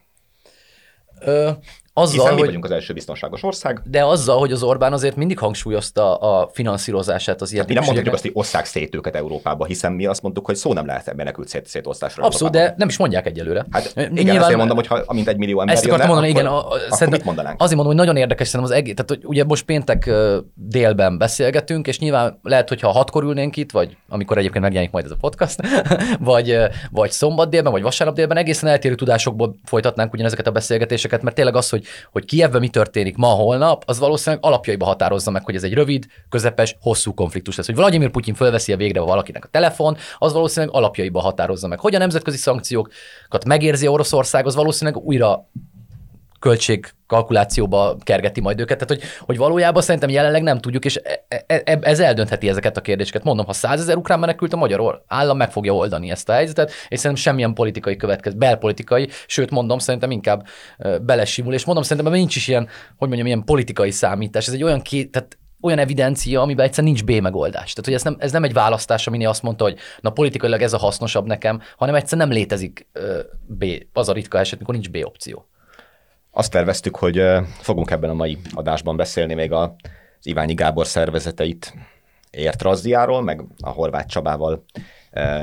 Ö, 1.20 1.50
azzal, 1.96 2.12
Hiszen 2.12 2.32
mi 2.32 2.38
hogy, 2.38 2.46
vagyunk 2.46 2.64
az 2.64 2.70
első 2.70 2.92
biztonságos 2.92 3.42
ország. 3.42 3.80
De 3.84 4.04
azzal, 4.04 4.38
hogy 4.38 4.52
az 4.52 4.62
Orbán 4.62 4.92
azért 4.92 5.16
mindig 5.16 5.38
hangsúlyozta 5.38 6.16
a 6.16 6.50
finanszírozását 6.52 7.40
az 7.40 7.52
ilyen. 7.52 7.64
Mi 7.68 7.74
nem 7.74 7.84
mondhatjuk 7.84 8.14
azt, 8.14 8.22
hogy 8.22 8.32
osszák 8.34 8.64
szét 8.64 8.94
őket 8.94 9.14
Európába, 9.14 9.64
hiszen 9.64 9.92
mi 9.92 10.06
azt 10.06 10.22
mondtuk, 10.22 10.46
hogy 10.46 10.56
szó 10.56 10.72
nem 10.72 10.86
lehet 10.86 11.14
menekült 11.14 11.48
szét, 11.48 11.66
szétosztásra. 11.66 12.24
Abszolút, 12.24 12.52
de 12.52 12.74
nem 12.76 12.88
is 12.88 12.96
mondják 12.96 13.26
egyelőre. 13.26 13.66
Hát 13.70 13.92
igen, 13.96 14.12
Nyilván, 14.12 14.42
azért 14.42 14.56
mondom, 14.56 14.76
hogy 14.76 14.86
ha 14.86 15.02
amint 15.06 15.28
egy 15.28 15.36
millió 15.36 15.60
ember 15.60 15.74
Ezt 15.74 15.84
akartam 15.84 16.08
mondani, 16.08 16.28
igen. 16.28 16.46
A, 16.46 16.66
akkor 16.88 17.08
mit 17.08 17.24
mondanánk? 17.24 17.60
Azért 17.60 17.76
mondom, 17.76 17.96
hogy 17.96 18.04
nagyon 18.04 18.20
érdekes 18.20 18.48
szerintem 18.48 18.76
az 18.76 18.80
egész. 18.80 18.94
Tehát, 18.94 19.10
hogy 19.10 19.20
ugye 19.24 19.44
most 19.44 19.64
péntek 19.64 20.10
délben 20.54 21.18
beszélgetünk, 21.18 21.86
és 21.86 21.98
nyilván 21.98 22.38
lehet, 22.42 22.68
hogyha 22.68 22.90
hatkor 22.90 23.22
ülnénk 23.22 23.56
itt, 23.56 23.70
vagy 23.70 23.96
amikor 24.08 24.38
egyébként 24.38 24.62
megjelenik 24.62 24.92
majd 24.92 25.04
ez 25.04 25.10
a 25.10 25.16
podcast, 25.20 25.60
vagy, 26.20 26.58
vagy 26.90 27.10
szombat 27.10 27.50
délben, 27.50 27.72
vagy 27.72 27.82
vasárnap 27.82 28.16
délben, 28.16 28.36
egészen 28.36 28.70
eltérő 28.70 28.94
tudásokból 28.94 29.56
folytatnánk 29.64 30.12
ugyanezeket 30.12 30.46
a 30.46 30.50
beszélgetéseket, 30.50 31.22
mert 31.22 31.36
tényleg 31.36 31.56
az, 31.56 31.68
hogy 31.68 31.83
hogy, 31.84 32.08
hogy 32.12 32.24
Kievben 32.24 32.60
mi 32.60 32.68
történik 32.68 33.16
ma, 33.16 33.26
holnap, 33.26 33.82
az 33.86 33.98
valószínűleg 33.98 34.44
alapjaiba 34.44 34.84
határozza 34.84 35.30
meg, 35.30 35.44
hogy 35.44 35.54
ez 35.54 35.62
egy 35.62 35.74
rövid, 35.74 36.06
közepes, 36.28 36.76
hosszú 36.80 37.14
konfliktus 37.14 37.56
lesz. 37.56 37.66
Hogy 37.66 37.76
Vladimir 37.76 38.10
Putyin 38.10 38.34
fölveszi 38.34 38.72
a 38.72 38.76
végre 38.76 39.00
valakinek 39.00 39.44
a 39.44 39.48
telefon, 39.48 39.96
az 40.18 40.32
valószínűleg 40.32 40.74
alapjaiba 40.74 41.20
határozza 41.20 41.68
meg. 41.68 41.80
Hogy 41.80 41.94
a 41.94 41.98
nemzetközi 41.98 42.36
szankciókat 42.36 43.44
megérzi 43.46 43.86
Oroszország, 43.86 44.46
az 44.46 44.54
valószínűleg 44.54 45.02
újra 45.02 45.48
költségkalkulációba 46.44 47.96
kergeti 48.02 48.40
majd 48.40 48.60
őket. 48.60 48.78
Tehát, 48.78 49.02
hogy, 49.02 49.10
hogy 49.20 49.36
valójában 49.36 49.82
szerintem 49.82 50.10
jelenleg 50.10 50.42
nem 50.42 50.58
tudjuk, 50.58 50.84
és 50.84 51.00
e, 51.02 51.44
e, 51.46 51.62
e, 51.64 51.78
ez 51.80 52.00
eldöntheti 52.00 52.48
ezeket 52.48 52.76
a 52.76 52.80
kérdéseket. 52.80 53.24
Mondom, 53.24 53.46
ha 53.46 53.52
százezer 53.52 53.96
ukrán 53.96 54.18
menekült 54.18 54.52
a 54.52 54.56
magyar 54.56 55.02
állam 55.06 55.36
meg 55.36 55.52
fogja 55.52 55.74
oldani 55.74 56.10
ezt 56.10 56.28
a 56.28 56.32
helyzetet, 56.32 56.72
és 56.88 56.98
szerintem 56.98 57.24
semmilyen 57.24 57.54
politikai 57.54 57.96
következő, 57.96 58.36
belpolitikai, 58.36 59.08
sőt 59.26 59.50
mondom, 59.50 59.78
szerintem 59.78 60.10
inkább 60.10 60.46
belesimul, 61.02 61.54
és 61.54 61.64
mondom, 61.64 61.84
szerintem 61.84 62.12
nincs 62.12 62.36
is 62.36 62.48
ilyen, 62.48 62.68
hogy 62.96 63.08
mondjam, 63.08 63.26
ilyen 63.26 63.44
politikai 63.44 63.90
számítás. 63.90 64.46
Ez 64.46 64.54
egy 64.54 64.62
olyan 64.62 64.82
két, 64.82 65.10
tehát 65.10 65.38
olyan 65.60 65.78
evidencia, 65.78 66.40
amiben 66.40 66.66
egyszerűen 66.66 66.92
nincs 66.92 67.04
B 67.04 67.22
megoldás. 67.22 67.72
Tehát, 67.72 67.84
hogy 67.84 67.94
ez 67.94 68.02
nem, 68.02 68.16
ez 68.18 68.32
nem 68.32 68.44
egy 68.44 68.52
választás, 68.52 69.06
ami 69.06 69.26
azt 69.26 69.42
mondta, 69.42 69.64
hogy 69.64 69.78
na 70.00 70.10
politikailag 70.10 70.62
ez 70.62 70.72
a 70.72 70.78
hasznosabb 70.78 71.26
nekem, 71.26 71.60
hanem 71.76 71.94
egyszerűen 71.94 72.28
nem 72.28 72.36
létezik 72.36 72.88
B, 73.46 73.64
az 73.92 74.08
a 74.08 74.12
ritka 74.12 74.38
eset, 74.38 74.58
mikor 74.58 74.74
nincs 74.74 74.90
B 74.90 74.96
opció. 75.02 75.48
Azt 76.36 76.50
terveztük, 76.50 76.96
hogy 76.96 77.22
fogunk 77.60 77.90
ebben 77.90 78.10
a 78.10 78.14
mai 78.14 78.38
adásban 78.54 78.96
beszélni 78.96 79.34
még 79.34 79.52
az 79.52 79.70
Iványi 80.22 80.54
Gábor 80.54 80.86
szervezeteit 80.86 81.74
ért 82.30 82.62
razziáról, 82.62 83.22
meg 83.22 83.44
a 83.60 83.70
Horváth 83.70 84.06
Csabával 84.06 84.64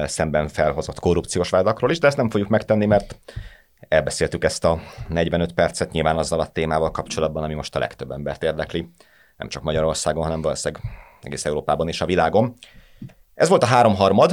szemben 0.05 0.47
felhozott 0.47 0.99
korrupciós 0.99 1.49
vádakról 1.49 1.91
is, 1.91 1.99
de 1.99 2.07
ezt 2.07 2.17
nem 2.17 2.29
fogjuk 2.29 2.49
megtenni, 2.49 2.85
mert 2.85 3.15
elbeszéltük 3.87 4.43
ezt 4.43 4.65
a 4.65 4.79
45 5.07 5.53
percet 5.53 5.91
nyilván 5.91 6.17
azzal 6.17 6.39
a 6.39 6.47
témával 6.47 6.91
kapcsolatban, 6.91 7.43
ami 7.43 7.53
most 7.53 7.75
a 7.75 7.79
legtöbb 7.79 8.11
embert 8.11 8.43
érdekli, 8.43 8.89
nem 9.37 9.47
csak 9.47 9.63
Magyarországon, 9.63 10.23
hanem 10.23 10.41
valószínűleg 10.41 10.83
egész 11.21 11.45
Európában 11.45 11.87
és 11.87 12.01
a 12.01 12.05
világon. 12.05 12.53
Ez 13.33 13.49
volt 13.49 13.63
a 13.63 13.67
háromharmad, 13.67 14.31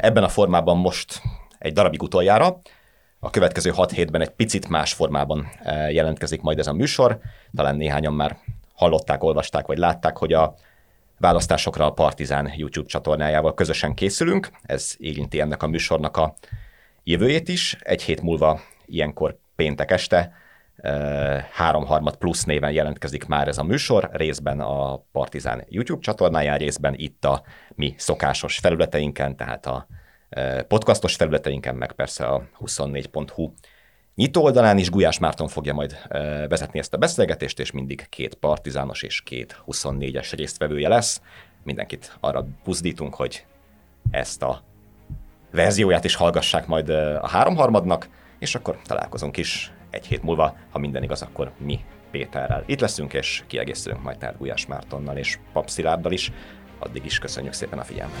ebben 0.00 0.24
a 0.24 0.28
formában 0.28 0.76
most 0.76 1.20
egy 1.58 1.72
darabig 1.72 2.02
utoljára 2.02 2.60
a 3.20 3.30
következő 3.30 3.70
hat 3.70 3.90
hétben 3.90 4.20
egy 4.20 4.30
picit 4.30 4.68
más 4.68 4.92
formában 4.92 5.48
e, 5.62 5.90
jelentkezik 5.90 6.40
majd 6.40 6.58
ez 6.58 6.66
a 6.66 6.72
műsor. 6.72 7.18
Talán 7.54 7.76
néhányan 7.76 8.14
már 8.14 8.38
hallották, 8.74 9.22
olvasták 9.22 9.66
vagy 9.66 9.78
látták, 9.78 10.16
hogy 10.16 10.32
a 10.32 10.54
választásokra 11.18 11.86
a 11.86 11.92
Partizán 11.92 12.52
YouTube 12.56 12.88
csatornájával 12.88 13.54
közösen 13.54 13.94
készülünk. 13.94 14.50
Ez 14.62 14.94
érinti 14.98 15.40
ennek 15.40 15.62
a 15.62 15.66
műsornak 15.66 16.16
a 16.16 16.34
jövőjét 17.04 17.48
is. 17.48 17.76
Egy 17.80 18.02
hét 18.02 18.22
múlva 18.22 18.60
ilyenkor 18.86 19.38
péntek 19.54 19.90
este 19.90 20.32
e, 20.76 20.90
háromharmad 21.52 22.16
plusz 22.16 22.44
néven 22.44 22.72
jelentkezik 22.72 23.26
már 23.26 23.48
ez 23.48 23.58
a 23.58 23.62
műsor, 23.62 24.08
részben 24.12 24.60
a 24.60 24.96
Partizán 25.12 25.64
YouTube 25.68 26.00
csatornáján, 26.00 26.58
részben 26.58 26.94
itt 26.96 27.24
a 27.24 27.42
mi 27.74 27.94
szokásos 27.98 28.58
felületeinken, 28.58 29.36
tehát 29.36 29.66
a 29.66 29.86
podcastos 30.68 31.14
felületeinken, 31.14 31.74
meg 31.74 31.92
persze 31.92 32.26
a 32.26 32.48
24.hu 32.60 33.52
nyitó 34.14 34.42
oldalán 34.42 34.78
is 34.78 34.90
Gulyás 34.90 35.18
Márton 35.18 35.48
fogja 35.48 35.74
majd 35.74 35.98
vezetni 36.48 36.78
ezt 36.78 36.94
a 36.94 36.98
beszélgetést, 36.98 37.60
és 37.60 37.70
mindig 37.70 38.06
két 38.08 38.34
partizános 38.34 39.02
és 39.02 39.20
két 39.20 39.62
24-es 39.66 40.32
résztvevője 40.36 40.88
lesz. 40.88 41.20
Mindenkit 41.64 42.16
arra 42.20 42.46
buzdítunk, 42.64 43.14
hogy 43.14 43.46
ezt 44.10 44.42
a 44.42 44.62
verzióját 45.50 46.04
is 46.04 46.14
hallgassák 46.14 46.66
majd 46.66 46.88
a 46.88 47.28
háromharmadnak, 47.28 48.08
és 48.38 48.54
akkor 48.54 48.78
találkozunk 48.84 49.36
is 49.36 49.72
egy 49.90 50.06
hét 50.06 50.22
múlva, 50.22 50.56
ha 50.70 50.78
minden 50.78 51.02
igaz, 51.02 51.22
akkor 51.22 51.52
mi 51.58 51.80
Péterrel 52.10 52.62
itt 52.66 52.80
leszünk, 52.80 53.14
és 53.14 53.42
kiegészülünk 53.46 54.02
majd 54.02 54.18
tehát 54.18 54.38
Gulyás 54.38 54.66
Mártonnal 54.66 55.16
és 55.16 55.38
Pap 55.52 55.68
is. 56.08 56.32
Addig 56.78 57.04
is 57.04 57.18
köszönjük 57.18 57.52
szépen 57.52 57.78
a 57.78 57.84
figyelmet! 57.84 58.20